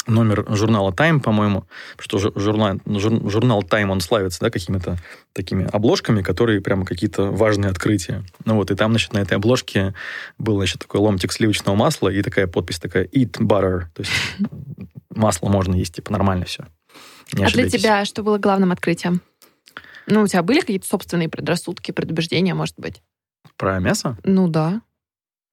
номер 0.06 0.46
журнала 0.48 0.90
Time, 0.90 1.20
по-моему, 1.20 1.64
что 1.98 2.18
журнал, 2.18 2.80
журнал 2.86 3.62
Time, 3.62 3.90
он 3.90 4.00
славится, 4.00 4.40
да, 4.40 4.50
какими-то 4.50 4.98
такими 5.32 5.68
обложками, 5.72 6.22
которые 6.22 6.60
прямо 6.60 6.84
какие-то 6.84 7.30
важные 7.30 7.70
открытия. 7.70 8.24
Ну 8.44 8.56
вот, 8.56 8.70
и 8.70 8.74
там, 8.74 8.92
значит, 8.92 9.12
на 9.12 9.18
этой 9.18 9.34
обложке 9.34 9.94
был, 10.38 10.56
значит, 10.56 10.80
такой 10.80 11.00
ломтик 11.00 11.32
сливочного 11.32 11.76
масла 11.76 12.08
и 12.08 12.22
такая 12.22 12.46
подпись 12.46 12.78
такая 12.78 13.04
«Eat 13.04 13.38
butter», 13.38 13.84
то 13.94 14.02
есть 14.02 14.12
масло 15.10 15.48
можно 15.48 15.74
есть, 15.74 15.94
типа, 15.94 16.12
нормально 16.12 16.44
все. 16.44 16.66
Не 17.32 17.44
а 17.44 17.50
для 17.50 17.68
тебя 17.68 18.04
что 18.04 18.22
было 18.22 18.38
главным 18.38 18.72
открытием? 18.72 19.20
Ну, 20.06 20.22
у 20.22 20.26
тебя 20.28 20.42
были 20.42 20.60
какие-то 20.60 20.86
собственные 20.86 21.28
предрассудки, 21.28 21.90
предубеждения, 21.90 22.54
может 22.54 22.78
быть? 22.78 23.02
Про 23.56 23.80
мясо? 23.80 24.16
Ну 24.22 24.48
да. 24.48 24.82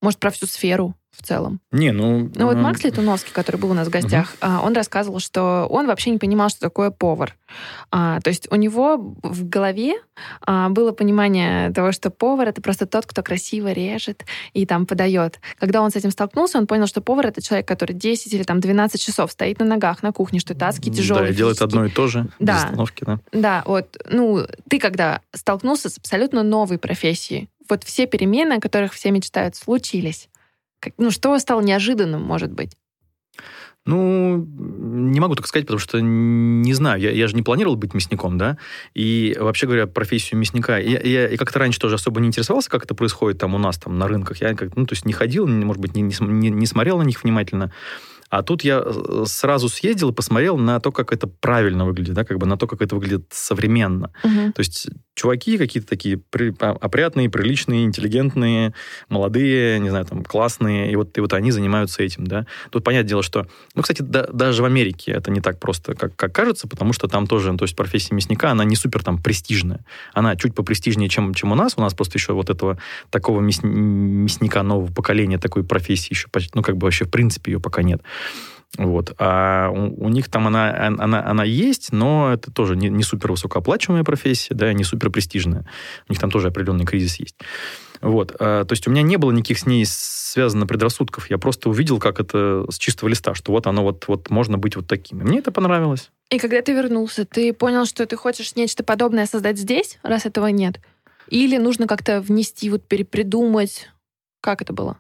Может, 0.01 0.19
про 0.19 0.29
всю 0.29 0.45
сферу? 0.45 0.95
В 1.16 1.24
целом. 1.24 1.59
Не, 1.72 1.91
ну... 1.91 2.32
Ну 2.34 2.45
вот 2.45 2.57
Макс 2.57 2.84
Летуновский, 2.84 3.32
который 3.32 3.57
был 3.57 3.72
у 3.72 3.74
нас 3.74 3.88
в 3.88 3.91
гостях, 3.91 4.36
угу. 4.41 4.66
он 4.66 4.74
рассказывал, 4.74 5.20
что 5.20 5.68
он 5.70 5.88
вообще 5.88 6.09
не 6.09 6.18
понимал, 6.18 6.49
что 6.49 6.59
такое 6.59 6.89
повар. 6.89 7.36
А, 7.91 8.20
то 8.22 8.30
есть 8.30 8.51
у 8.51 8.55
него 8.55 9.16
в 9.22 9.47
голове 9.47 9.93
а, 10.41 10.70
было 10.70 10.91
понимание 10.91 11.72
того, 11.72 11.91
что 11.91 12.09
повар— 12.09 12.47
это 12.49 12.61
просто 12.61 12.86
тот, 12.88 13.05
кто 13.05 13.22
красиво 13.22 13.72
режет 13.72 14.26
и 14.53 14.66
там 14.66 14.86
подает. 14.86 15.39
Когда 15.59 15.82
он 15.82 15.91
с 15.91 15.95
этим 15.95 16.11
столкнулся, 16.11 16.57
он 16.57 16.68
понял, 16.68 16.88
что 16.88 17.01
повар— 17.01 17.28
это 17.28 17.41
человек, 17.41 17.68
который 17.68 17.93
10 17.93 18.34
или 18.34 18.43
там 18.43 18.59
12 18.59 18.99
часов 18.99 19.32
стоит 19.32 19.59
на 19.59 19.66
ногах 19.66 20.01
на 20.01 20.11
кухне, 20.11 20.39
что 20.39 20.53
это 20.53 20.68
адски 20.68 20.89
тяжелый. 20.89 21.28
Да, 21.28 21.30
и 21.30 21.36
делает 21.36 21.61
одно 21.61 21.86
и 21.86 21.89
то 21.89 22.07
же. 22.07 22.28
Да. 22.39 22.72
да. 23.01 23.20
Да, 23.32 23.64
вот. 23.66 23.97
Ну, 24.09 24.45
ты 24.68 24.80
когда 24.80 25.22
столкнулся 25.34 25.89
с 25.89 25.97
абсолютно 25.97 26.43
новой 26.43 26.80
профессией, 26.80 27.49
вот 27.70 27.84
все 27.84 28.07
перемены, 28.07 28.53
о 28.53 28.59
которых 28.59 28.93
все 28.93 29.11
мечтают, 29.11 29.55
случились. 29.55 30.30
Ну, 30.97 31.11
что 31.11 31.38
стало 31.39 31.61
неожиданным, 31.61 32.21
может 32.21 32.51
быть? 32.51 32.75
Ну, 33.86 34.38
не 34.38 35.19
могу 35.19 35.36
так 35.36 35.45
сказать, 35.45 35.65
потому 35.65 35.79
что 35.79 35.99
не 35.99 36.73
знаю. 36.73 37.01
Я, 37.01 37.11
я 37.11 37.27
же 37.27 37.36
не 37.36 37.41
планировал 37.41 37.75
быть 37.75 37.93
мясником, 37.93 38.38
да. 38.38 38.57
И 38.93 39.36
вообще 39.38 39.65
говоря, 39.65 39.88
профессию 39.88 40.39
мясника. 40.39 40.77
Я, 40.77 41.01
я, 41.01 41.27
я 41.27 41.38
как-то 41.38 41.59
раньше 41.59 41.79
тоже 41.79 41.95
особо 41.95 42.21
не 42.21 42.27
интересовался, 42.27 42.69
как 42.69 42.86
это 42.86 42.95
происходит 42.95 43.39
там 43.39 43.55
у 43.55 43.57
нас, 43.57 43.77
там, 43.77 43.97
на 43.97 44.07
рынках. 44.07 44.39
Я 44.39 44.55
как 44.55 44.77
ну, 44.77 44.86
то 44.86 44.93
есть 44.93 45.05
не 45.05 45.11
ходил, 45.11 45.47
может 45.47 45.81
быть, 45.81 45.95
не, 45.95 46.01
не, 46.01 46.49
не 46.49 46.65
смотрел 46.65 46.97
на 46.97 47.03
них 47.03 47.23
внимательно. 47.23 47.73
А 48.29 48.41
тут 48.41 48.63
я 48.63 48.81
э, 48.84 49.25
сразу 49.27 49.69
съездил 49.69 50.09
и 50.09 50.13
посмотрел 50.13 50.57
на 50.57 50.79
то, 50.79 50.91
как 50.91 51.13
это 51.13 51.27
правильно 51.27 51.86
выглядит, 51.86 52.15
да, 52.15 52.23
как 52.23 52.39
бы 52.39 52.47
на 52.47 52.57
то, 52.57 52.65
как 52.65 52.81
это 52.81 52.95
выглядит 52.95 53.27
современно. 53.31 54.11
Угу. 54.23 54.53
То 54.53 54.59
есть 54.59 54.88
чуваки 55.16 55.57
какие-то 55.57 55.88
такие 55.88 56.18
при, 56.18 56.53
а, 56.59 56.72
опрятные, 56.72 57.30
приличные, 57.30 57.86
интеллигентные, 57.86 58.74
молодые, 59.09 59.80
не 59.80 59.89
знаю, 59.89 60.05
там, 60.05 60.24
классные, 60.24 60.91
и 60.91 60.95
вот, 60.95 61.18
и 61.18 61.22
вот 61.22 61.34
они 61.34 61.51
занимаются 61.51 62.03
этим, 62.03 62.26
да. 62.26 62.45
Тут 62.72 62.84
понятное 62.84 63.09
дело, 63.09 63.24
что... 63.24 63.47
Ну, 63.76 63.82
кстати, 63.82 64.01
да, 64.01 64.28
даже 64.32 64.61
в 64.61 64.66
Америке 64.66 65.11
это 65.11 65.32
не 65.32 65.41
так 65.41 65.59
просто, 65.59 65.93
как, 65.93 66.16
как 66.16 66.34
кажется, 66.34 66.68
потому 66.68 66.93
что 66.93 67.07
там 67.07 67.28
тоже, 67.28 67.51
ну, 67.51 67.57
то 67.57 67.66
есть 67.66 67.76
профессия 67.76 68.16
мясника, 68.16 68.51
она 68.51 68.64
не 68.64 68.76
супер 68.76 69.03
там 69.03 69.22
престижная. 69.22 69.86
Она 70.14 70.36
чуть 70.36 70.55
попрестижнее, 70.55 71.09
чем, 71.09 71.34
чем 71.34 71.51
у 71.51 71.55
нас. 71.55 71.74
У 71.78 71.82
нас 71.82 71.93
просто 71.93 72.18
еще 72.18 72.34
вот 72.34 72.49
этого 72.49 72.80
такого 73.09 73.39
мясника 73.41 74.64
нового 74.64 74.91
поколения, 74.91 75.38
такой 75.38 75.64
профессии 75.64 76.09
еще, 76.11 76.28
ну, 76.53 76.61
как 76.61 76.78
бы 76.78 76.86
вообще 76.86 77.05
в 77.05 77.11
принципе 77.11 77.51
ее 77.51 77.59
пока 77.59 77.84
нет. 77.84 78.01
Вот. 78.78 79.13
А 79.19 79.69
у, 79.69 80.05
у 80.05 80.09
них 80.09 80.30
там 80.30 80.47
она, 80.47 80.88
она, 80.88 81.24
она 81.26 81.43
есть, 81.43 81.91
но 81.91 82.34
это 82.34 82.51
тоже 82.51 82.76
не, 82.76 82.89
не 82.89 83.03
супер 83.03 83.32
высокооплачиваемая 83.32 84.03
профессия, 84.03 84.55
да, 84.55 84.74
не 84.74 84.84
супер 84.84 85.11
престижная. 85.11 85.67
У 86.09 86.13
них 86.13 86.19
там 86.19 86.32
тоже 86.32 86.47
определенный 86.47 86.86
кризис 86.86 87.19
есть. 87.19 87.36
Вот. 88.01 88.36
А, 88.39 88.65
то 88.65 88.74
есть 88.74 88.88
у 88.88 88.91
меня 88.91 89.03
не 89.03 89.17
было 89.17 89.32
никаких 89.32 89.59
с 89.59 89.65
ней 89.65 89.86
связано 89.86 90.65
предрассудков. 90.65 91.30
Я 91.30 91.38
просто 91.38 91.69
увидел, 91.69 91.99
как 91.99 92.19
это 92.19 92.65
с 92.69 92.78
чистого 92.78 93.09
листа, 93.09 93.36
что 93.36 93.51
вот 93.51 93.67
оно 93.67 93.84
вот, 93.84 94.07
вот 94.07 94.30
можно 94.32 94.57
быть 94.57 94.76
вот 94.76 94.88
таким. 94.88 95.21
И 95.21 95.24
мне 95.24 95.39
это 95.39 95.51
понравилось. 95.51 96.09
И 96.32 96.39
когда 96.39 96.61
ты 96.61 96.74
вернулся, 96.74 97.26
ты 97.26 97.53
понял, 97.53 97.86
что 97.86 98.05
ты 98.07 98.17
хочешь 98.17 98.55
нечто 98.55 98.84
подобное 98.84 99.28
создать 99.28 99.59
здесь, 99.59 99.99
раз 100.01 100.26
этого 100.26 100.47
нет? 100.47 100.80
Или 101.28 101.57
нужно 101.57 101.88
как-то 101.88 102.21
внести, 102.21 102.69
вот 102.69 102.84
перепридумать? 102.84 103.89
Как 104.41 104.61
это 104.61 104.74
было? 104.74 104.97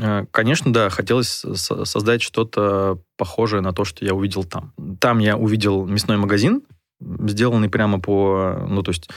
Э, 0.00 0.26
конечно, 0.30 0.72
да, 0.72 0.90
хотелось 0.90 1.44
создать 1.54 2.22
что-то 2.22 3.00
похожее 3.16 3.60
на 3.60 3.72
то, 3.72 3.84
что 3.84 4.04
я 4.04 4.14
увидел 4.14 4.44
там. 4.44 4.72
Там 5.00 5.18
я 5.18 5.36
увидел 5.36 5.86
мясной 5.86 6.16
магазин, 6.16 6.62
сделанный 7.00 7.68
прямо 7.68 8.00
по, 8.00 8.66
ну, 8.68 8.82
то 8.82 8.90
есть 8.90 9.08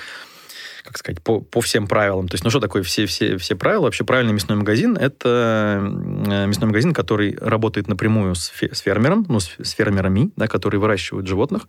как 0.84 0.97
сказать, 0.97 1.21
по, 1.21 1.39
по 1.39 1.61
всем 1.61 1.88
правилам. 1.88 2.27
То 2.27 2.34
есть, 2.34 2.43
ну 2.43 2.49
что 2.49 2.59
такое 2.59 2.82
все, 2.82 3.05
все, 3.05 3.38
все 3.38 3.55
правила? 3.55 3.84
Вообще 3.84 4.03
правильный 4.03 4.34
мясной 4.34 4.57
магазин– 4.57 4.97
это 4.99 5.80
э, 5.80 6.47
мясной 6.47 6.67
магазин, 6.67 6.93
который 6.93 7.38
работает 7.39 7.88
напрямую 7.88 8.34
с, 8.34 8.47
фе, 8.47 8.73
с 8.73 8.80
фермером, 8.80 9.23
ну, 9.30 9.39
с, 9.39 9.51
с 9.61 9.71
фермерами, 9.71 10.32
да, 10.36 10.47
которые 10.47 10.82
выращивают 10.82 11.27
животных, 11.27 11.67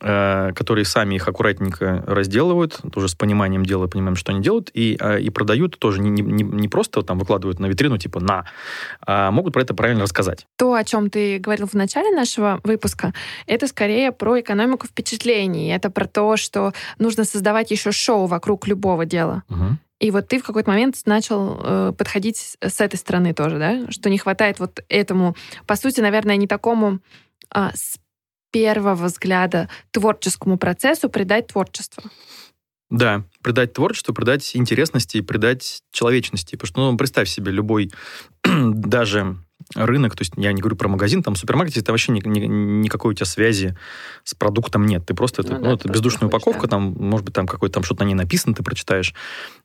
которые 0.00 0.84
сами 0.84 1.16
их 1.16 1.26
аккуратненько 1.26 2.04
разделывают, 2.06 2.80
тоже 2.92 3.08
с 3.08 3.14
пониманием 3.14 3.64
дела, 3.64 3.88
понимаем, 3.88 4.14
что 4.14 4.30
они 4.30 4.40
делают, 4.40 4.70
и, 4.72 4.96
э, 5.00 5.20
и 5.20 5.30
продают 5.30 5.78
тоже 5.78 6.00
не, 6.00 6.22
не, 6.22 6.44
не 6.44 6.68
просто 6.68 7.02
там 7.02 7.18
выкладывают 7.18 7.58
на 7.58 7.66
витрину, 7.66 7.98
типа 7.98 8.20
«на», 8.20 8.44
а 9.04 9.30
могут 9.30 9.54
про 9.54 9.62
это 9.62 9.74
правильно 9.74 10.02
рассказать. 10.02 10.46
То, 10.56 10.74
о 10.74 10.84
чем 10.84 11.10
ты 11.10 11.38
говорил 11.38 11.66
в 11.66 11.74
начале 11.74 12.14
нашего 12.14 12.60
выпуска, 12.62 13.12
это 13.46 13.66
скорее 13.66 14.12
про 14.12 14.40
экономику 14.40 14.86
впечатлений. 14.86 15.68
Это 15.68 15.90
про 15.90 16.06
то, 16.06 16.36
что 16.36 16.72
нужно 16.98 17.24
создавать 17.24 17.70
еще 17.70 17.90
шоу 17.90 18.26
вокруг 18.26 18.68
любого 18.68 19.04
дела. 19.04 19.42
Угу. 19.48 19.78
И 20.00 20.10
вот 20.12 20.28
ты 20.28 20.38
в 20.38 20.44
какой-то 20.44 20.70
момент 20.70 20.96
начал 21.06 21.58
э, 21.60 21.92
подходить 21.96 22.56
с 22.60 22.80
этой 22.80 22.96
стороны 22.96 23.34
тоже, 23.34 23.58
да? 23.58 23.90
Что 23.90 24.10
не 24.10 24.18
хватает 24.18 24.60
вот 24.60 24.80
этому, 24.88 25.34
по 25.66 25.74
сути, 25.74 26.00
наверное, 26.00 26.36
не 26.36 26.46
такому 26.46 27.00
а, 27.50 27.72
первого 28.50 29.06
взгляда 29.06 29.68
творческому 29.90 30.58
процессу 30.58 31.08
придать 31.08 31.48
творчество. 31.48 32.02
Да, 32.90 33.24
придать 33.42 33.74
творчеству, 33.74 34.14
придать 34.14 34.56
интересности, 34.56 35.20
придать 35.20 35.82
человечности. 35.92 36.56
Потому 36.56 36.66
что, 36.68 36.90
ну, 36.90 36.96
представь 36.96 37.28
себе, 37.28 37.52
любой, 37.52 37.90
даже 38.44 39.36
рынок, 39.74 40.16
то 40.16 40.22
есть 40.22 40.32
я 40.36 40.52
не 40.52 40.60
говорю 40.60 40.76
про 40.76 40.88
магазин, 40.88 41.22
там 41.22 41.36
супермаркет, 41.36 41.76
это 41.76 41.92
вообще 41.92 42.12
ни, 42.12 42.26
ни, 42.26 42.46
никакой 42.46 43.12
у 43.12 43.14
тебя 43.14 43.26
связи 43.26 43.76
с 44.24 44.34
продуктом 44.34 44.86
нет. 44.86 45.04
Ты 45.06 45.14
просто, 45.14 45.42
ну, 45.42 45.48
это, 45.48 45.58
ну, 45.58 45.64
да, 45.64 45.74
это 45.74 45.88
бездушная 45.88 46.28
упаковка, 46.28 46.62
да. 46.62 46.68
там, 46.68 46.94
может 46.98 47.24
быть, 47.24 47.34
там 47.34 47.46
какой-то 47.46 47.74
там 47.74 47.82
что-то 47.82 48.04
на 48.04 48.08
ней 48.08 48.14
написано, 48.14 48.54
ты 48.54 48.62
прочитаешь. 48.62 49.14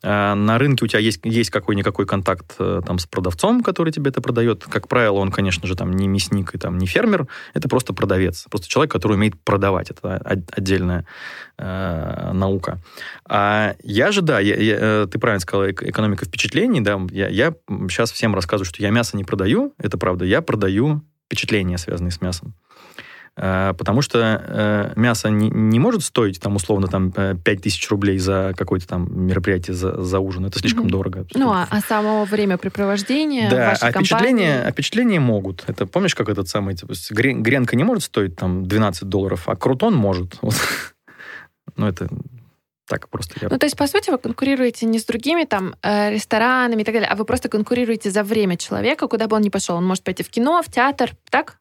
А 0.04 0.36
на 0.36 0.58
рынке 0.58 0.86
у 0.86 0.88
тебя 0.88 1.00
есть, 1.00 1.22
есть 1.24 1.50
какой-никакой 1.50 2.06
контакт 2.06 2.56
э, 2.60 2.82
там 2.86 3.00
с 3.00 3.06
продавцом, 3.06 3.64
который 3.64 3.94
тебе 3.94 4.10
это 4.10 4.22
продает. 4.22 4.66
Как 4.70 4.88
правило, 4.88 5.20
он, 5.20 5.32
конечно 5.32 5.68
же, 5.68 5.76
там 5.76 5.94
не 5.94 6.08
мясник 6.08 6.54
и 6.54 6.58
там 6.58 6.78
не 6.78 6.86
фермер, 6.86 7.28
это 7.54 7.70
просто 7.70 7.94
продавец, 7.94 8.46
просто 8.50 8.68
человек, 8.68 8.92
который 8.92 9.14
умеет 9.14 9.40
продавать. 9.44 9.90
Это 9.90 10.18
отдельная 10.18 11.06
э, 11.64 12.32
наука. 12.34 12.80
А 13.28 13.76
я 13.84 14.12
же, 14.12 14.22
да, 14.22 14.40
я, 14.40 14.56
я, 14.56 14.78
э, 14.80 15.08
ты 15.10 15.18
правильно 15.18 15.40
сказала, 15.40 15.72
экономика 15.72 16.26
впечатлений, 16.26 16.82
да, 16.82 17.00
я, 17.12 17.28
я 17.30 17.54
сейчас 17.90 18.12
всем 18.12 18.36
рассказываю, 18.36 18.66
что 18.66 18.82
я 18.82 18.90
мясо 18.90 19.16
не 19.16 19.24
продаю, 19.24 19.74
это 19.78 19.98
правда, 19.98 20.26
я 20.26 20.42
продаю 20.42 21.02
впечатления, 21.26 21.78
связанные 21.78 22.12
с 22.12 22.22
мясом. 22.22 22.54
Э, 23.36 23.74
потому 23.78 24.02
что 24.02 24.44
э, 24.46 24.94
мясо 24.96 25.30
не, 25.30 25.50
не 25.50 25.80
может 25.80 26.04
стоить, 26.04 26.40
там, 26.40 26.56
условно, 26.56 26.88
там, 26.88 27.12
5000 27.12 27.90
рублей 27.90 28.20
за 28.20 28.54
какое-то 28.56 28.88
там 28.88 29.26
мероприятие, 29.26 29.74
за, 29.76 30.02
за 30.02 30.20
ужин. 30.20 30.46
Это 30.46 30.60
слишком 30.60 30.86
mm-hmm. 30.86 30.92
дорого. 30.92 31.26
Ну, 31.34 31.52
а, 31.52 31.68
а 31.70 31.80
само 31.82 32.26
времяпрепровождение 32.26 33.50
Да, 33.50 33.70
вашей 33.70 33.90
а 33.90 33.92
впечатления, 33.92 34.64
а 34.64 34.72
впечатления 34.72 35.20
могут. 35.20 35.64
Это, 35.68 35.88
помнишь, 35.88 36.14
как 36.14 36.30
этот 36.30 36.48
самый, 36.48 36.76
типа, 36.76 36.94
гренка 37.12 37.76
не 37.76 37.84
может 37.84 38.04
стоить 38.04 38.36
там 38.36 38.66
12 38.66 39.06
долларов, 39.06 39.44
а 39.48 39.56
крутон 39.56 39.96
может. 39.96 40.40
Ну, 41.76 41.88
это 41.88 42.08
так 42.88 43.10
просто 43.10 43.36
я... 43.42 43.48
Ну, 43.50 43.58
то 43.58 43.66
есть, 43.66 43.78
по 43.78 43.88
сути, 43.88 44.10
вы 44.10 44.18
конкурируете 44.18 44.86
не 44.86 45.00
с 45.00 45.06
другими 45.06 45.46
там 45.46 45.76
э, 45.82 46.12
ресторанами 46.12 46.82
и 46.82 46.86
так 46.86 46.94
далее, 46.94 47.10
а 47.10 47.16
вы 47.16 47.26
просто 47.26 47.50
конкурируете 47.50 48.12
за 48.12 48.24
время 48.24 48.58
человека, 48.58 49.08
куда 49.08 49.28
бы 49.28 49.36
он 49.36 49.42
ни 49.42 49.50
пошел. 49.50 49.78
Он 49.78 49.86
может 49.86 50.04
пойти 50.04 50.24
в 50.24 50.30
кино, 50.30 50.62
в 50.62 50.72
театр, 50.72 51.12
так? 51.30 51.58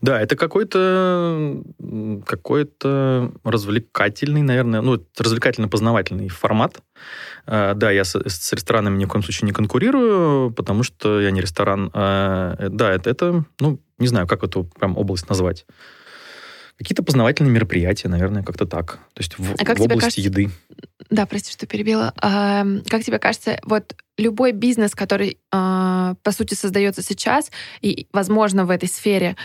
Да, 0.00 0.20
это 0.20 0.36
какой-то 0.36 1.62
какой-то 2.26 3.32
развлекательный, 3.44 4.42
наверное, 4.42 4.82
ну, 4.82 5.02
развлекательно-познавательный 5.18 6.28
формат. 6.28 6.80
Э, 7.46 7.72
да, 7.74 7.90
я 7.90 8.04
с, 8.04 8.14
с 8.16 8.52
ресторанами 8.52 8.98
ни 8.98 9.04
в 9.06 9.08
коем 9.08 9.22
случае 9.22 9.46
не 9.46 9.52
конкурирую, 9.52 10.52
потому 10.52 10.82
что 10.82 11.20
я 11.20 11.30
не 11.30 11.40
ресторан. 11.40 11.90
Э, 11.94 12.68
да, 12.70 12.92
это, 12.92 13.08
это, 13.08 13.44
ну, 13.60 13.80
не 13.98 14.06
знаю, 14.06 14.26
как 14.26 14.44
эту 14.44 14.64
прям 14.64 14.98
область 14.98 15.28
назвать. 15.28 15.66
Какие-то 16.80 17.02
познавательные 17.02 17.52
мероприятия, 17.52 18.08
наверное, 18.08 18.42
как-то 18.42 18.64
так. 18.64 19.00
То 19.12 19.20
есть 19.20 19.38
в, 19.38 19.52
а 19.52 19.64
как 19.66 19.78
в 19.78 19.82
области 19.82 20.00
кажется... 20.00 20.20
еды. 20.22 20.50
Да, 21.10 21.26
прости, 21.26 21.52
что 21.52 21.66
перебила. 21.66 22.14
А, 22.22 22.64
как 22.88 23.04
тебе 23.04 23.18
кажется, 23.18 23.60
вот 23.64 23.94
любой 24.16 24.52
бизнес, 24.52 24.94
который, 24.94 25.36
а, 25.52 26.14
по 26.22 26.32
сути, 26.32 26.54
создается 26.54 27.02
сейчас, 27.02 27.50
и, 27.82 28.06
возможно, 28.14 28.64
в 28.64 28.70
этой 28.70 28.88
сфере, 28.88 29.36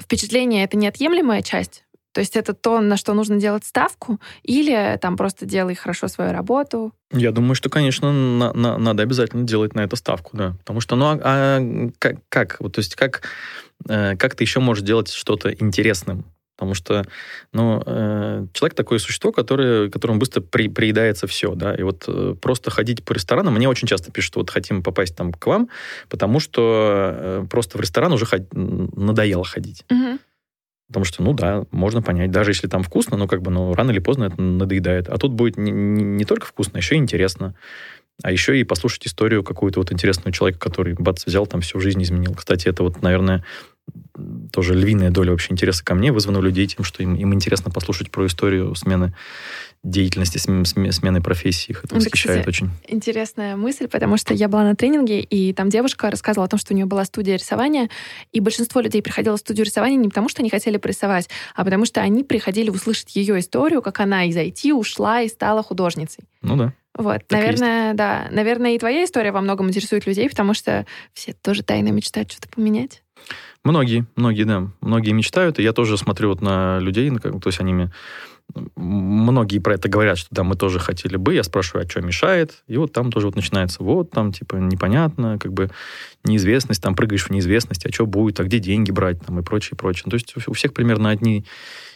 впечатление— 0.00 0.64
это 0.64 0.78
неотъемлемая 0.78 1.42
часть? 1.42 1.84
То 2.12 2.20
есть 2.20 2.36
это 2.36 2.54
то, 2.54 2.80
на 2.80 2.96
что 2.96 3.12
нужно 3.12 3.36
делать 3.36 3.66
ставку, 3.66 4.18
или 4.42 4.98
там 5.02 5.18
просто 5.18 5.44
делай 5.44 5.74
хорошо 5.74 6.08
свою 6.08 6.32
работу? 6.32 6.94
Я 7.12 7.32
думаю, 7.32 7.54
что, 7.54 7.68
конечно, 7.68 8.10
на, 8.10 8.54
на, 8.54 8.78
надо 8.78 9.02
обязательно 9.02 9.44
делать 9.44 9.74
на 9.74 9.80
это 9.80 9.94
ставку, 9.96 10.38
да. 10.38 10.56
Потому 10.60 10.80
что, 10.80 10.96
ну, 10.96 11.04
а, 11.04 11.20
а 11.22 11.90
как, 11.98 12.16
как? 12.30 12.56
Вот, 12.60 12.72
то 12.72 12.78
есть 12.78 12.94
как, 12.94 13.24
э, 13.86 14.16
как 14.16 14.36
ты 14.36 14.44
еще 14.44 14.60
можешь 14.60 14.84
делать 14.84 15.12
что-то 15.12 15.52
интересным? 15.52 16.24
Потому 16.58 16.74
что 16.74 17.04
ну, 17.52 17.80
э, 17.86 18.46
человек 18.52 18.74
такое 18.74 18.98
существо, 18.98 19.30
которое, 19.30 19.88
которому 19.90 20.18
быстро 20.18 20.40
при, 20.40 20.68
приедается 20.68 21.28
все. 21.28 21.54
Да? 21.54 21.72
И 21.72 21.82
вот 21.84 22.04
э, 22.08 22.34
просто 22.42 22.72
ходить 22.72 23.04
по 23.04 23.12
ресторанам, 23.12 23.54
мне 23.54 23.68
очень 23.68 23.86
часто 23.86 24.10
пишут, 24.10 24.34
вот 24.34 24.50
хотим 24.50 24.82
попасть 24.82 25.14
там 25.14 25.32
к 25.32 25.46
вам, 25.46 25.68
потому 26.08 26.40
что 26.40 27.12
э, 27.14 27.46
просто 27.48 27.78
в 27.78 27.80
ресторан 27.80 28.12
уже 28.12 28.26
ход... 28.26 28.42
надоело 28.52 29.44
ходить. 29.44 29.84
Угу. 29.88 30.18
Потому 30.88 31.04
что, 31.04 31.22
ну 31.22 31.32
да, 31.32 31.64
можно 31.70 32.02
понять, 32.02 32.32
даже 32.32 32.50
если 32.50 32.66
там 32.66 32.82
вкусно, 32.82 33.16
но 33.16 33.28
как 33.28 33.40
бы, 33.40 33.52
ну, 33.52 33.72
рано 33.74 33.92
или 33.92 34.00
поздно 34.00 34.24
это 34.24 34.42
надоедает. 34.42 35.08
А 35.08 35.16
тут 35.16 35.32
будет 35.32 35.58
не, 35.58 35.70
не, 35.70 36.02
не 36.02 36.24
только 36.24 36.46
вкусно, 36.46 36.78
еще 36.78 36.96
и 36.96 36.98
интересно. 36.98 37.54
А 38.24 38.32
еще 38.32 38.58
и 38.58 38.64
послушать 38.64 39.06
историю 39.06 39.44
какую-то 39.44 39.78
вот 39.78 39.92
интересного 39.92 40.32
человека, 40.32 40.58
который, 40.58 40.94
бац, 40.94 41.24
взял, 41.24 41.46
там 41.46 41.60
всю 41.60 41.78
жизнь 41.78 42.02
изменил. 42.02 42.34
Кстати, 42.34 42.66
это 42.66 42.82
вот, 42.82 43.00
наверное, 43.00 43.44
тоже 44.52 44.74
львиная 44.74 45.10
доля 45.10 45.30
вообще 45.30 45.52
интереса 45.52 45.84
ко 45.84 45.94
мне 45.94 46.12
вызвана 46.12 46.38
у 46.38 46.42
людей 46.42 46.66
тем, 46.66 46.84
что 46.84 47.02
им, 47.02 47.14
им 47.14 47.32
интересно 47.34 47.70
послушать 47.70 48.10
про 48.10 48.26
историю 48.26 48.74
смены 48.74 49.14
деятельности, 49.84 50.38
смены 50.38 51.22
профессии. 51.22 51.70
Их 51.70 51.84
это 51.84 51.94
ну, 51.94 52.00
восхищает 52.00 52.40
кстати, 52.40 52.48
очень. 52.48 52.70
Интересная 52.88 53.56
мысль, 53.56 53.86
потому 53.86 54.16
что 54.16 54.34
я 54.34 54.48
была 54.48 54.64
на 54.64 54.74
тренинге, 54.74 55.20
и 55.20 55.52
там 55.52 55.68
девушка 55.68 56.10
рассказывала 56.10 56.46
о 56.46 56.48
том, 56.48 56.58
что 56.58 56.74
у 56.74 56.76
нее 56.76 56.86
была 56.86 57.04
студия 57.04 57.36
рисования, 57.36 57.88
и 58.32 58.40
большинство 58.40 58.80
людей 58.80 59.02
приходило 59.02 59.36
в 59.36 59.40
студию 59.40 59.64
рисования 59.64 59.96
не 59.96 60.08
потому, 60.08 60.28
что 60.28 60.42
они 60.42 60.50
хотели 60.50 60.78
порисовать, 60.78 61.28
а 61.54 61.64
потому 61.64 61.84
что 61.84 62.00
они 62.00 62.24
приходили 62.24 62.70
услышать 62.70 63.14
ее 63.14 63.38
историю, 63.38 63.82
как 63.82 64.00
она 64.00 64.24
из 64.24 64.36
IT 64.36 64.72
ушла 64.72 65.22
и 65.22 65.28
стала 65.28 65.62
художницей. 65.62 66.24
Ну 66.42 66.56
да. 66.56 66.72
Вот, 66.94 67.24
так 67.28 67.38
наверное, 67.38 67.94
да. 67.94 68.26
Наверное, 68.32 68.72
и 68.72 68.78
твоя 68.78 69.04
история 69.04 69.30
во 69.30 69.40
многом 69.40 69.68
интересует 69.68 70.06
людей, 70.06 70.28
потому 70.28 70.52
что 70.52 70.84
все 71.12 71.32
тоже 71.32 71.62
тайно 71.62 71.90
мечтают 71.90 72.32
что-то 72.32 72.48
поменять. 72.48 73.02
Многие, 73.64 74.06
многие, 74.16 74.44
да. 74.44 74.68
Многие 74.80 75.12
мечтают, 75.12 75.58
и 75.58 75.62
я 75.62 75.72
тоже 75.72 75.98
смотрю 75.98 76.30
вот 76.30 76.40
на 76.40 76.78
людей, 76.78 77.10
то 77.10 77.40
есть 77.46 77.60
они 77.60 77.88
многие 78.76 79.58
про 79.58 79.74
это 79.74 79.90
говорят, 79.90 80.16
что 80.16 80.28
да, 80.30 80.42
мы 80.42 80.54
тоже 80.54 80.78
хотели 80.78 81.16
бы. 81.16 81.34
Я 81.34 81.42
спрашиваю, 81.42 81.84
а 81.84 81.88
что 81.88 82.00
мешает? 82.00 82.62
И 82.66 82.78
вот 82.78 82.94
там 82.94 83.12
тоже 83.12 83.26
вот 83.26 83.36
начинается, 83.36 83.82
вот 83.82 84.10
там 84.10 84.32
типа 84.32 84.56
непонятно, 84.56 85.38
как 85.38 85.52
бы 85.52 85.70
неизвестность, 86.24 86.82
там 86.82 86.94
прыгаешь 86.94 87.26
в 87.26 87.30
неизвестность, 87.30 87.84
а 87.84 87.92
что 87.92 88.06
будет, 88.06 88.40
а 88.40 88.44
где 88.44 88.58
деньги 88.58 88.90
брать, 88.90 89.20
там 89.20 89.38
и 89.38 89.42
прочее, 89.42 89.76
прочее. 89.76 90.06
То 90.08 90.14
есть 90.14 90.34
у 90.48 90.52
всех 90.54 90.72
примерно 90.72 91.10
одни 91.10 91.44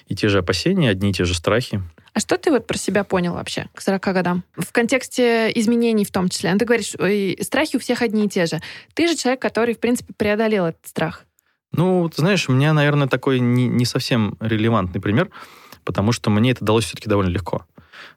и 0.09 0.15
те 0.15 0.29
же 0.29 0.41
опасения, 0.41 0.91
одни 0.91 1.09
и 1.09 1.13
те 1.15 1.25
же 1.25 1.35
страхи. 1.35 1.81
А 2.13 2.21
что 2.21 2.37
ты 2.37 2.51
вот 2.51 2.67
про 2.67 2.77
себя 2.77 3.03
понял 3.03 3.33
вообще 3.33 3.71
к 3.75 3.81
40 3.81 4.03
годам? 4.13 4.45
В 4.55 4.73
контексте 4.73 5.51
изменений 5.55 6.05
в 6.05 6.11
том 6.11 6.29
числе. 6.29 6.53
Ну, 6.53 6.59
ты 6.59 6.67
говоришь, 6.67 6.95
страхи 7.43 7.77
у 7.77 7.79
всех 7.79 8.03
одни 8.03 8.27
и 8.27 8.29
те 8.29 8.45
же. 8.45 8.61
Ты 8.93 9.09
же 9.09 9.17
человек, 9.17 9.41
который, 9.41 9.75
в 9.75 9.79
принципе, 9.79 10.13
преодолел 10.15 10.67
этот 10.67 10.87
страх. 10.87 11.25
Ну, 11.73 12.09
ты 12.09 12.21
знаешь, 12.21 12.49
у 12.49 12.53
меня, 12.53 12.73
наверное, 12.73 13.09
такой 13.09 13.41
не, 13.41 13.69
не 13.69 13.85
совсем 13.85 14.37
релевантный 14.41 15.01
пример, 15.01 15.31
потому 15.85 16.13
что 16.13 16.31
мне 16.31 16.53
это 16.53 16.65
далось 16.65 16.85
все-таки 16.85 17.09
довольно 17.09 17.31
легко. 17.31 17.65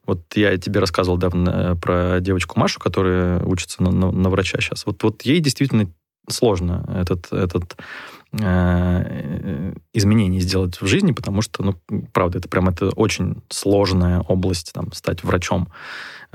Вот 0.05 0.21
я 0.35 0.55
тебе 0.57 0.79
рассказывал 0.79 1.17
давно 1.17 1.75
про 1.77 2.19
девочку 2.19 2.59
Машу, 2.59 2.79
которая 2.79 3.43
учится 3.43 3.81
на, 3.81 3.91
на, 3.91 4.11
на 4.11 4.29
врача 4.29 4.59
сейчас. 4.59 4.85
Вот, 4.85 5.01
вот 5.03 5.23
ей 5.23 5.39
действительно 5.39 5.89
сложно 6.29 6.85
этот, 6.95 7.31
этот 7.31 7.75
э, 8.33 9.73
изменение 9.93 10.41
сделать 10.41 10.81
в 10.81 10.87
жизни, 10.87 11.11
потому 11.11 11.41
что, 11.41 11.63
ну, 11.63 12.01
правда, 12.13 12.39
это 12.39 12.49
прям 12.49 12.69
это 12.69 12.89
очень 12.89 13.41
сложная 13.49 14.21
область, 14.21 14.73
там, 14.73 14.91
стать 14.93 15.23
врачом. 15.23 15.69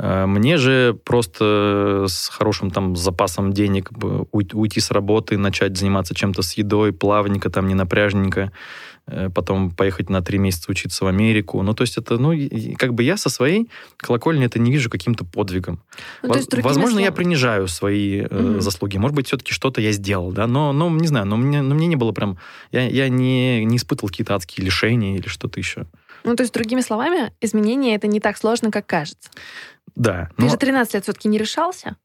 Э, 0.01 0.26
мне 0.26 0.57
же 0.57 0.98
просто 1.05 2.07
с 2.09 2.28
хорошим 2.28 2.70
там 2.70 2.96
запасом 2.96 3.53
денег 3.53 3.90
уйти 4.32 4.80
с 4.80 4.90
работы, 4.90 5.36
начать 5.36 5.76
заниматься 5.76 6.14
чем-то 6.14 6.42
с 6.42 6.55
едой, 6.55 6.92
плавненько, 6.92 7.51
там, 7.51 7.68
не 7.68 7.74
напряжненько, 7.74 8.51
э, 9.07 9.28
потом 9.28 9.70
поехать 9.70 10.09
на 10.09 10.22
три 10.22 10.38
месяца 10.38 10.70
учиться 10.70 11.05
в 11.05 11.09
Америку. 11.09 11.61
Ну, 11.62 11.74
то 11.74 11.82
есть 11.82 11.98
это, 11.98 12.16
ну, 12.16 12.32
как 12.78 12.94
бы 12.94 13.03
я 13.03 13.18
со 13.18 13.28
своей 13.28 13.68
колокольни 13.98 14.46
это 14.46 14.59
не 14.59 14.72
вижу 14.72 14.88
каким-то 14.88 15.26
подвигом. 15.26 15.82
Ну, 16.22 16.34
есть, 16.34 16.53
Возможно, 16.55 16.92
словами... 16.92 17.05
я 17.05 17.12
принижаю 17.12 17.68
свои 17.68 18.22
угу. 18.22 18.61
заслуги. 18.61 18.96
Может 18.96 19.14
быть, 19.14 19.26
все-таки 19.26 19.53
что-то 19.53 19.82
я 19.82 19.92
сделал, 19.92 20.32
да, 20.32 20.46
но, 20.46 20.72
но 20.72 20.88
не 20.88 21.09
знаю, 21.09 21.26
но 21.26 21.36
мне, 21.36 21.61
но 21.61 21.74
мне 21.74 21.86
не 21.86 21.96
было 21.96 22.12
прям... 22.12 22.38
Я, 22.72 22.88
я 22.88 23.11
не, 23.11 23.66
не 23.66 23.76
испытывал 23.76 24.09
какие-то 24.09 24.34
адские 24.34 24.64
лишения 24.64 25.16
или 25.16 25.28
что-то 25.28 25.61
еще. 25.61 25.86
Ну, 26.24 26.36
то 26.36 26.42
есть, 26.42 26.53
другими 26.53 26.80
словами, 26.80 27.32
изменение 27.40 27.96
это 27.96 28.07
не 28.07 28.20
так 28.20 28.36
сложно, 28.36 28.70
как 28.70 28.86
кажется. 28.86 29.30
Да. 30.01 30.30
Ты 30.38 30.44
но... 30.44 30.48
же 30.48 30.57
13 30.57 30.94
лет 30.94 31.03
все-таки 31.03 31.28
не 31.28 31.36
решался? 31.36 31.96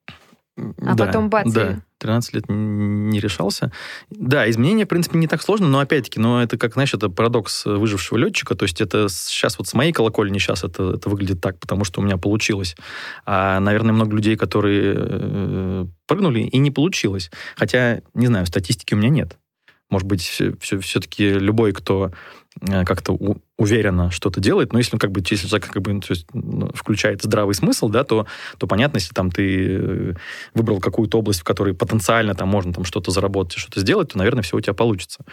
А 0.57 0.95
да, 0.95 1.05
потом 1.05 1.29
бац. 1.29 1.49
Да, 1.49 1.79
13 1.99 2.33
лет 2.33 2.43
не 2.49 3.19
решался. 3.21 3.71
Да, 4.09 4.49
изменения, 4.49 4.83
в 4.83 4.89
принципе, 4.89 5.17
не 5.17 5.27
так 5.27 5.41
сложно, 5.41 5.67
но 5.67 5.79
опять-таки, 5.79 6.19
но 6.19 6.43
это 6.43 6.57
как, 6.57 6.73
знаешь, 6.73 6.93
это 6.93 7.07
парадокс 7.09 7.65
выжившего 7.65 8.17
летчика. 8.17 8.55
То 8.55 8.63
есть 8.63 8.81
это 8.81 9.07
сейчас 9.09 9.57
вот 9.57 9.69
с 9.69 9.73
моей 9.73 9.93
колокольни 9.93 10.39
сейчас 10.39 10.65
это, 10.65 10.95
это 10.95 11.09
выглядит 11.09 11.39
так, 11.39 11.57
потому 11.57 11.85
что 11.85 12.01
у 12.01 12.03
меня 12.03 12.17
получилось. 12.17 12.75
А, 13.25 13.61
наверное, 13.61 13.93
много 13.93 14.13
людей, 14.13 14.35
которые 14.35 14.93
э, 14.97 15.85
прыгнули, 16.05 16.41
и 16.41 16.57
не 16.57 16.71
получилось. 16.71 17.31
Хотя, 17.55 18.01
не 18.13 18.27
знаю, 18.27 18.45
статистики 18.45 18.93
у 18.93 18.97
меня 18.97 19.09
нет. 19.09 19.37
Может 19.89 20.07
быть, 20.07 20.21
все, 20.21 20.53
все, 20.59 20.79
все-таки 20.79 21.29
любой, 21.29 21.71
кто 21.71 22.11
Э, 22.61 22.85
как-то 22.85 23.17
уверенно 23.57 24.11
что-то 24.11 24.41
делает, 24.41 24.73
но 24.73 24.79
если, 24.79 24.95
ну, 24.95 24.99
как 24.99 25.11
бы, 25.11 25.21
если 25.21 25.47
человек 25.47 25.69
как 25.71 25.81
бы, 25.81 25.99
то 26.01 26.11
есть, 26.11 26.27
включает 26.73 27.23
здравый 27.23 27.55
смысл, 27.55 27.87
да, 27.87 28.03
то, 28.03 28.25
то 28.57 28.67
понятно, 28.67 28.97
если 28.97 29.13
там 29.13 29.31
ты 29.31 29.77
э, 29.79 30.13
выбрал 30.53 30.81
какую-то 30.81 31.19
область, 31.19 31.39
в 31.39 31.43
которой 31.45 31.73
потенциально 31.73 32.35
там 32.35 32.49
можно 32.49 32.73
там 32.73 32.83
что-то 32.83 33.11
заработать, 33.11 33.57
что-то 33.57 33.79
сделать, 33.79 34.09
то, 34.09 34.17
наверное, 34.17 34.43
все 34.43 34.57
у 34.57 34.61
тебя 34.61 34.73
получится. 34.73 35.23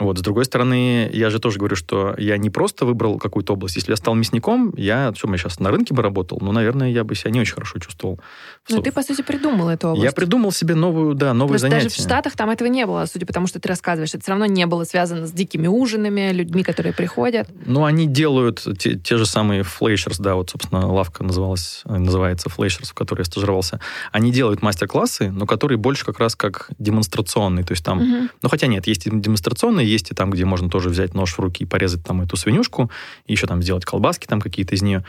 Вот. 0.00 0.18
С 0.18 0.22
другой 0.22 0.46
стороны, 0.46 1.08
я 1.12 1.30
же 1.30 1.38
тоже 1.38 1.58
говорю, 1.58 1.76
что 1.76 2.14
я 2.18 2.38
не 2.38 2.50
просто 2.50 2.86
выбрал 2.86 3.18
какую-то 3.18 3.52
область. 3.52 3.76
Если 3.76 3.92
я 3.92 3.96
стал 3.96 4.14
мясником, 4.14 4.74
я, 4.76 5.12
что, 5.14 5.30
я 5.30 5.36
сейчас 5.36 5.60
на 5.60 5.70
рынке 5.70 5.94
бы 5.94 6.02
работал, 6.02 6.38
ну, 6.40 6.50
наверное, 6.50 6.90
я 6.90 7.04
бы 7.04 7.14
себя 7.14 7.30
не 7.30 7.40
очень 7.40 7.54
хорошо 7.54 7.78
чувствовал. 7.78 8.20
Ну, 8.68 8.82
ты, 8.82 8.90
по 8.90 9.02
сути, 9.02 9.22
придумал 9.22 9.68
эту 9.68 9.88
область. 9.88 10.04
Я 10.04 10.12
придумал 10.12 10.50
себе 10.50 10.74
новую, 10.74 11.14
да, 11.14 11.34
новые 11.34 11.58
Просто 11.58 11.68
занятия. 11.68 11.88
даже 11.88 11.96
в 11.96 12.04
Штатах 12.04 12.36
там 12.36 12.50
этого 12.50 12.68
не 12.68 12.84
было, 12.84 13.06
судя 13.06 13.26
по 13.26 13.32
тому, 13.32 13.46
что 13.46 13.60
ты 13.60 13.68
рассказываешь. 13.68 14.10
Это 14.10 14.22
все 14.22 14.32
равно 14.32 14.46
не 14.46 14.66
было 14.66 14.82
связано 14.82 15.26
с 15.26 15.32
дикими 15.32 15.68
ужинами, 15.68 16.32
людьми, 16.32 16.64
которые 16.64 16.92
приходят. 16.92 17.48
Ну, 17.64 17.84
они 17.84 18.06
делают 18.06 18.66
те, 18.78 18.96
те 18.96 19.16
же 19.16 19.26
самые 19.26 19.62
флейшерс, 19.62 20.18
да, 20.18 20.34
вот, 20.34 20.50
собственно, 20.50 20.90
лавка 20.90 21.22
называлась, 21.22 21.82
называется 21.84 22.48
флейшерс, 22.48 22.90
в 22.90 22.94
которой 22.94 23.20
я 23.20 23.24
стажировался. 23.24 23.80
Они 24.12 24.32
делают 24.32 24.62
мастер-классы, 24.62 25.30
но 25.30 25.46
которые 25.46 25.78
больше 25.78 26.04
как 26.04 26.18
раз 26.18 26.34
как 26.34 26.70
демонстрационные. 26.78 27.64
То 27.64 27.72
есть 27.72 27.84
там, 27.84 27.98
угу. 27.98 28.28
ну, 28.42 28.48
хотя 28.48 28.66
нет, 28.66 28.86
есть 28.86 29.06
и 29.06 29.10
демонстрационные, 29.10 29.86
есть 29.86 30.10
и 30.10 30.14
там, 30.14 30.30
где 30.30 30.44
можно 30.44 30.70
тоже 30.70 30.88
взять 30.88 31.14
нож 31.14 31.34
в 31.34 31.38
руки 31.38 31.64
и 31.64 31.66
порезать 31.66 32.02
там 32.04 32.22
эту 32.22 32.36
свинюшку, 32.36 32.90
и 33.26 33.32
еще 33.32 33.46
там 33.46 33.62
сделать 33.62 33.84
колбаски 33.84 34.26
там 34.26 34.40
какие-то 34.40 34.74
из 34.74 34.82
нее. 34.82 35.04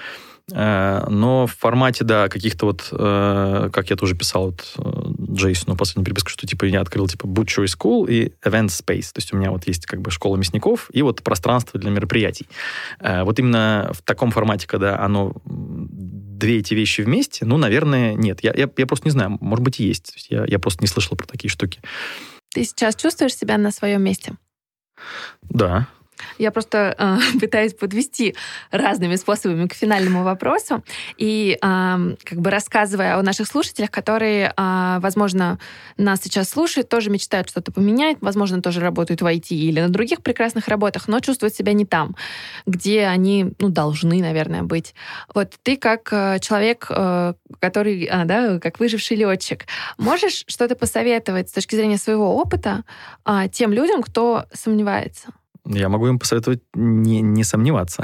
Э, 0.53 1.05
но 1.09 1.47
в 1.47 1.55
формате, 1.55 2.03
да, 2.03 2.29
каких-то 2.29 2.67
вот, 2.67 2.89
э, 2.91 3.69
как 3.71 3.89
я 3.89 3.95
тоже 3.95 4.15
писал 4.15 4.47
вот 4.47 4.73
э, 4.77 5.33
Джейсону 5.33 5.75
последнюю 5.75 6.05
переписку, 6.05 6.29
что 6.29 6.47
типа 6.47 6.65
я 6.65 6.81
открыл 6.81 7.07
типа 7.07 7.25
Butchery 7.25 7.65
School 7.65 8.09
и 8.09 8.33
Event 8.43 8.67
Space. 8.67 9.11
То 9.13 9.17
есть 9.17 9.33
у 9.33 9.37
меня 9.37 9.51
вот 9.51 9.67
есть 9.67 9.85
как 9.85 10.01
бы 10.01 10.11
школа 10.11 10.37
мясников 10.37 10.89
и 10.93 11.01
вот 11.01 11.21
пространство 11.23 11.79
для 11.79 11.91
мероприятий. 11.91 12.47
Вот 12.99 13.39
именно 13.39 13.91
в 13.93 14.01
таком 14.01 14.31
формате, 14.31 14.67
когда 14.67 14.99
оно 14.99 15.33
две 15.45 16.59
эти 16.59 16.73
вещи 16.73 17.01
вместе, 17.01 17.45
ну, 17.45 17.57
наверное, 17.57 18.13
нет. 18.13 18.43
Я, 18.43 18.53
я, 18.55 18.69
я 18.75 18.87
просто 18.87 19.07
не 19.07 19.11
знаю, 19.11 19.37
может 19.39 19.63
быть, 19.63 19.79
и 19.79 19.85
есть. 19.85 20.27
Я, 20.29 20.45
я 20.45 20.59
просто 20.59 20.83
не 20.83 20.87
слышал 20.87 21.15
про 21.15 21.27
такие 21.27 21.49
штуки. 21.49 21.79
Ты 22.53 22.63
сейчас 22.65 22.95
чувствуешь 22.95 23.35
себя 23.35 23.57
на 23.57 23.71
своем 23.71 24.03
месте? 24.03 24.33
Да. 25.43 25.87
Я 26.37 26.51
просто 26.51 26.95
э, 26.97 27.17
пытаюсь 27.39 27.73
подвести 27.73 28.35
разными 28.71 29.15
способами 29.15 29.67
к 29.67 29.73
финальному 29.73 30.23
вопросу 30.23 30.83
и 31.17 31.53
э, 31.53 31.57
как 31.61 32.39
бы 32.39 32.49
рассказывая 32.49 33.17
о 33.17 33.21
наших 33.21 33.47
слушателях, 33.47 33.91
которые, 33.91 34.53
э, 34.55 34.97
возможно, 34.99 35.59
нас 35.97 36.21
сейчас 36.21 36.49
слушают, 36.49 36.89
тоже 36.89 37.09
мечтают 37.09 37.49
что-то 37.49 37.71
поменять, 37.71 38.17
возможно, 38.21 38.61
тоже 38.61 38.79
работают 38.79 39.21
в 39.21 39.25
IT 39.25 39.47
или 39.49 39.81
на 39.81 39.89
других 39.89 40.21
прекрасных 40.21 40.67
работах, 40.67 41.07
но 41.07 41.19
чувствуют 41.19 41.55
себя 41.55 41.73
не 41.73 41.85
там, 41.85 42.15
где 42.65 43.05
они, 43.05 43.53
ну, 43.59 43.69
должны, 43.69 44.21
наверное, 44.21 44.63
быть. 44.63 44.93
Вот 45.33 45.55
ты 45.63 45.77
как 45.77 46.11
э, 46.11 46.39
человек, 46.39 46.87
э, 46.89 47.33
который, 47.59 48.05
э, 48.05 48.25
да, 48.25 48.59
как 48.59 48.79
выживший 48.79 49.17
летчик, 49.17 49.65
можешь 49.97 50.43
что-то 50.47 50.75
посоветовать 50.75 51.49
с 51.49 51.53
точки 51.53 51.75
зрения 51.75 51.97
своего 51.97 52.35
опыта 52.37 52.83
э, 53.25 53.47
тем 53.51 53.73
людям, 53.73 54.01
кто 54.01 54.45
сомневается? 54.53 55.29
Я 55.65 55.89
могу 55.89 56.07
им 56.07 56.19
посоветовать 56.19 56.61
не, 56.73 57.21
не 57.21 57.43
сомневаться. 57.43 58.03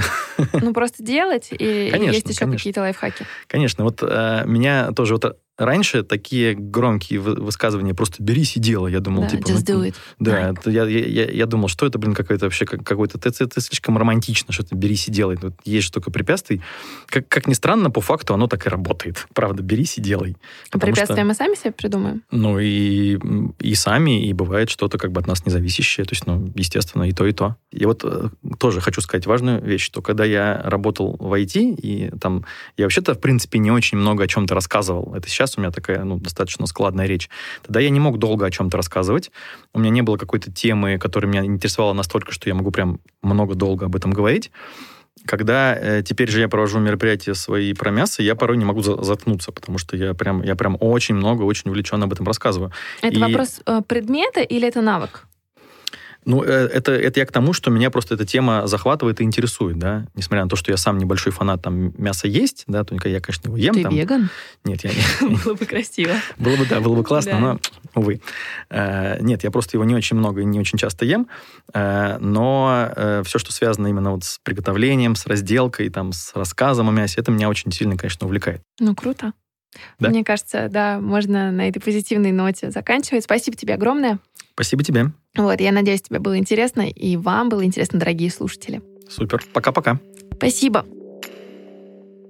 Ну, 0.53 0.74
просто 0.74 1.03
делать, 1.03 1.49
и 1.51 1.89
конечно, 1.91 2.16
есть 2.16 2.30
еще 2.30 2.49
какие-то 2.51 2.82
лайфхаки? 2.82 3.26
Конечно. 3.47 3.84
Вот 3.84 4.03
э, 4.03 4.43
меня 4.45 4.91
тоже 4.91 5.16
вот 5.16 5.38
Раньше 5.58 6.03
такие 6.03 6.53
громкие 6.55 7.20
высказывания 7.20 7.93
просто 7.93 8.22
берись 8.22 8.55
и 8.58 8.60
делай. 8.60 8.91
Я 8.91 8.99
думал, 8.99 9.24
да, 9.24 9.30
типа... 9.30 9.47
Just 9.47 9.66
ну, 9.68 9.84
do 9.84 9.88
it. 9.88 9.95
Да, 10.20 10.51
right. 10.51 10.72
я, 10.72 10.84
я, 10.86 11.32
я 11.32 11.45
думал, 11.47 11.68
что 11.68 11.86
это, 11.86 11.97
блин, 11.97 12.14
какое-то 12.14 12.45
вообще 12.45 12.66
какой-то... 12.66 13.18
Это, 13.18 13.43
это 13.43 13.62
слишком 13.62 13.97
романтично, 13.97 14.53
что 14.53 14.64
ты 14.64 14.76
берись 14.76 15.08
и 15.08 15.12
делай. 15.12 15.38
Вот 15.41 15.53
есть 15.66 15.88
же 15.88 15.91
только 15.91 16.12
препятствий. 16.12 16.62
Как, 17.08 17.28
как 17.28 17.47
ни 17.47 17.53
странно, 17.53 17.89
по 17.89 18.01
факту 18.01 18.34
оно 18.34 18.47
так 18.47 18.68
и 18.68 18.70
работает. 18.70 19.26
Правда, 19.34 19.64
берись 19.64 19.97
и 19.97 20.01
делай. 20.01 20.38
А 20.72 20.78
препятствия 20.78 21.16
что, 21.16 21.26
мы 21.26 21.34
сами 21.34 21.55
себе 21.55 21.72
придумаем? 21.72 22.24
Ну, 22.30 22.60
и, 22.60 23.18
и 23.60 23.76
сами, 23.76 24.28
и 24.28 24.34
бывает 24.34 24.70
что-то 24.70 24.97
как 24.97 25.12
бы 25.12 25.22
от 25.22 25.28
нас 25.28 25.45
независящее. 25.45 26.05
То 26.05 26.14
есть, 26.14 26.28
ну, 26.28 26.51
естественно, 26.55 27.03
и 27.03 27.12
то, 27.12 27.26
и 27.26 27.32
то. 27.32 27.55
И 27.72 27.86
вот 27.86 28.03
э, 28.03 28.30
тоже 28.60 28.80
хочу 28.82 29.01
сказать 29.01 29.26
важную 29.26 29.62
вещь, 29.64 29.84
что 29.84 30.01
когда 30.01 30.24
я 30.24 30.62
работал 30.64 31.16
в 31.20 31.34
IT, 31.34 31.76
и 31.82 32.12
там 32.20 32.45
я 32.78 32.86
вообще-то, 32.86 33.16
в 33.16 33.20
принципе, 33.20 33.60
не 33.60 33.72
очень 33.72 33.97
много 33.97 34.24
о 34.24 34.28
чем-то 34.28 34.53
рассказывал. 34.53 35.16
Это 35.16 35.28
сейчас 35.30 35.47
сейчас 35.48 35.58
у 35.58 35.62
меня 35.62 35.72
такая, 35.72 36.04
ну, 36.04 36.18
достаточно 36.20 36.68
складная 36.68 37.08
речь, 37.08 37.30
тогда 37.64 37.80
я 37.80 37.89
не 37.89 38.00
мог 38.00 38.18
долго 38.20 38.45
о 38.45 38.52
чем-то 38.52 38.78
рассказывать. 38.78 39.32
У 39.74 39.80
меня 39.80 39.89
не 39.89 40.02
было 40.02 40.18
какой-то 40.18 40.52
темы, 40.52 40.98
которая 40.98 41.32
меня 41.32 41.45
интересовала 41.45 41.93
настолько, 41.93 42.32
что 42.32 42.50
я 42.50 42.56
могу 42.56 42.72
прям 42.72 43.00
много 43.22 43.56
долго 43.56 43.86
об 43.86 43.95
этом 43.95 44.12
говорить. 44.12 44.52
Когда 45.26 45.76
э, 45.76 46.04
теперь 46.04 46.30
же 46.30 46.39
я 46.39 46.48
провожу 46.48 46.80
мероприятия 46.80 47.34
свои 47.34 47.74
про 47.74 47.91
мясо, 47.91 48.22
я 48.22 48.36
порой 48.36 48.58
не 48.58 48.66
могу 48.66 48.82
за 48.82 49.02
заткнуться, 49.04 49.52
потому 49.52 49.78
что 49.78 49.98
я 49.98 50.14
прям, 50.14 50.43
я 50.43 50.56
прям 50.56 50.78
очень 50.80 51.16
много, 51.16 51.43
очень 51.43 51.72
увлеченно 51.72 52.06
об 52.06 52.14
этом 52.14 52.26
рассказываю. 52.26 52.72
Это 53.02 53.16
И... 53.16 53.22
вопрос 53.22 53.62
э, 53.66 53.82
предмета 53.88 54.41
или 54.41 54.68
это 54.68 54.82
навык? 54.82 55.26
Ну, 56.28 56.44
э, 56.44 56.68
это, 56.74 56.92
это 56.92 57.22
я 57.22 57.26
к 57.26 57.32
тому, 57.32 57.54
что 57.54 57.72
меня 57.72 57.90
просто 57.90 58.16
эта 58.16 58.26
тема 58.26 58.68
захватывает 58.68 59.22
и 59.22 59.24
интересует, 59.24 59.80
да. 59.80 60.06
Несмотря 60.14 60.44
на 60.44 60.50
то, 60.50 60.58
что 60.58 60.72
я 60.72 60.78
сам 60.78 60.98
небольшой 60.98 61.32
фанат 61.32 61.62
там 61.62 61.94
мяса 61.98 62.28
есть, 62.28 62.66
да, 62.68 62.84
только 62.84 63.08
я, 63.08 63.22
конечно, 63.22 63.48
его 63.48 63.56
ем. 63.56 63.74
Ты 63.74 63.84
там. 63.84 63.96
веган? 63.96 64.30
Нет, 64.66 64.84
я 64.84 64.90
не. 64.90 65.38
Было 65.46 65.54
бы 65.54 65.66
красиво. 65.66 66.12
Было 66.38 66.58
бы, 66.58 66.66
да, 66.66 66.82
было 66.82 66.96
бы 66.96 67.04
классно, 67.06 67.40
но, 67.40 67.60
увы. 67.96 68.20
Э, 68.70 69.22
нет, 69.22 69.46
я 69.46 69.52
просто 69.52 69.78
его 69.78 69.86
не 69.86 69.96
очень 69.96 70.18
много 70.18 70.42
и 70.42 70.46
не 70.46 70.60
очень 70.60 70.78
часто 70.78 71.06
ем, 71.06 71.28
э, 71.74 72.18
но 72.20 72.92
все, 73.24 73.40
что 73.40 73.54
связано 73.54 73.88
именно 73.88 74.12
вот 74.12 74.26
с 74.26 74.40
приготовлением, 74.44 75.16
с 75.16 75.26
разделкой, 75.28 75.90
там, 75.90 76.12
с 76.12 76.36
рассказом 76.36 76.90
о 76.90 76.92
мясе, 76.92 77.22
это 77.22 77.32
меня 77.32 77.48
очень 77.48 77.72
сильно, 77.72 77.96
конечно, 77.96 78.28
увлекает. 78.28 78.62
Ну, 78.82 78.94
круто. 78.96 79.32
Да? 79.99 80.09
Мне 80.09 80.24
кажется, 80.24 80.68
да, 80.70 80.99
можно 80.99 81.51
на 81.51 81.68
этой 81.68 81.80
позитивной 81.80 82.32
ноте 82.32 82.72
заканчивать. 82.72 83.24
Спасибо 83.24 83.57
тебе 83.57 83.74
огромное. 83.74 84.20
Спасибо 84.53 84.84
тебе. 84.84 85.11
Вот, 85.36 85.61
я 85.61 85.72
надеюсь, 85.72 86.01
тебе 86.01 86.20
было 86.20 86.38
интересно, 86.38 86.82
и 86.82 87.15
вам 87.15 87.49
было 87.49 87.63
интересно, 87.63 87.99
дорогие 87.99 88.32
слушатели. 88.32 88.82
Супер. 89.09 89.43
Пока-пока. 89.53 89.99
Спасибо. 90.34 90.86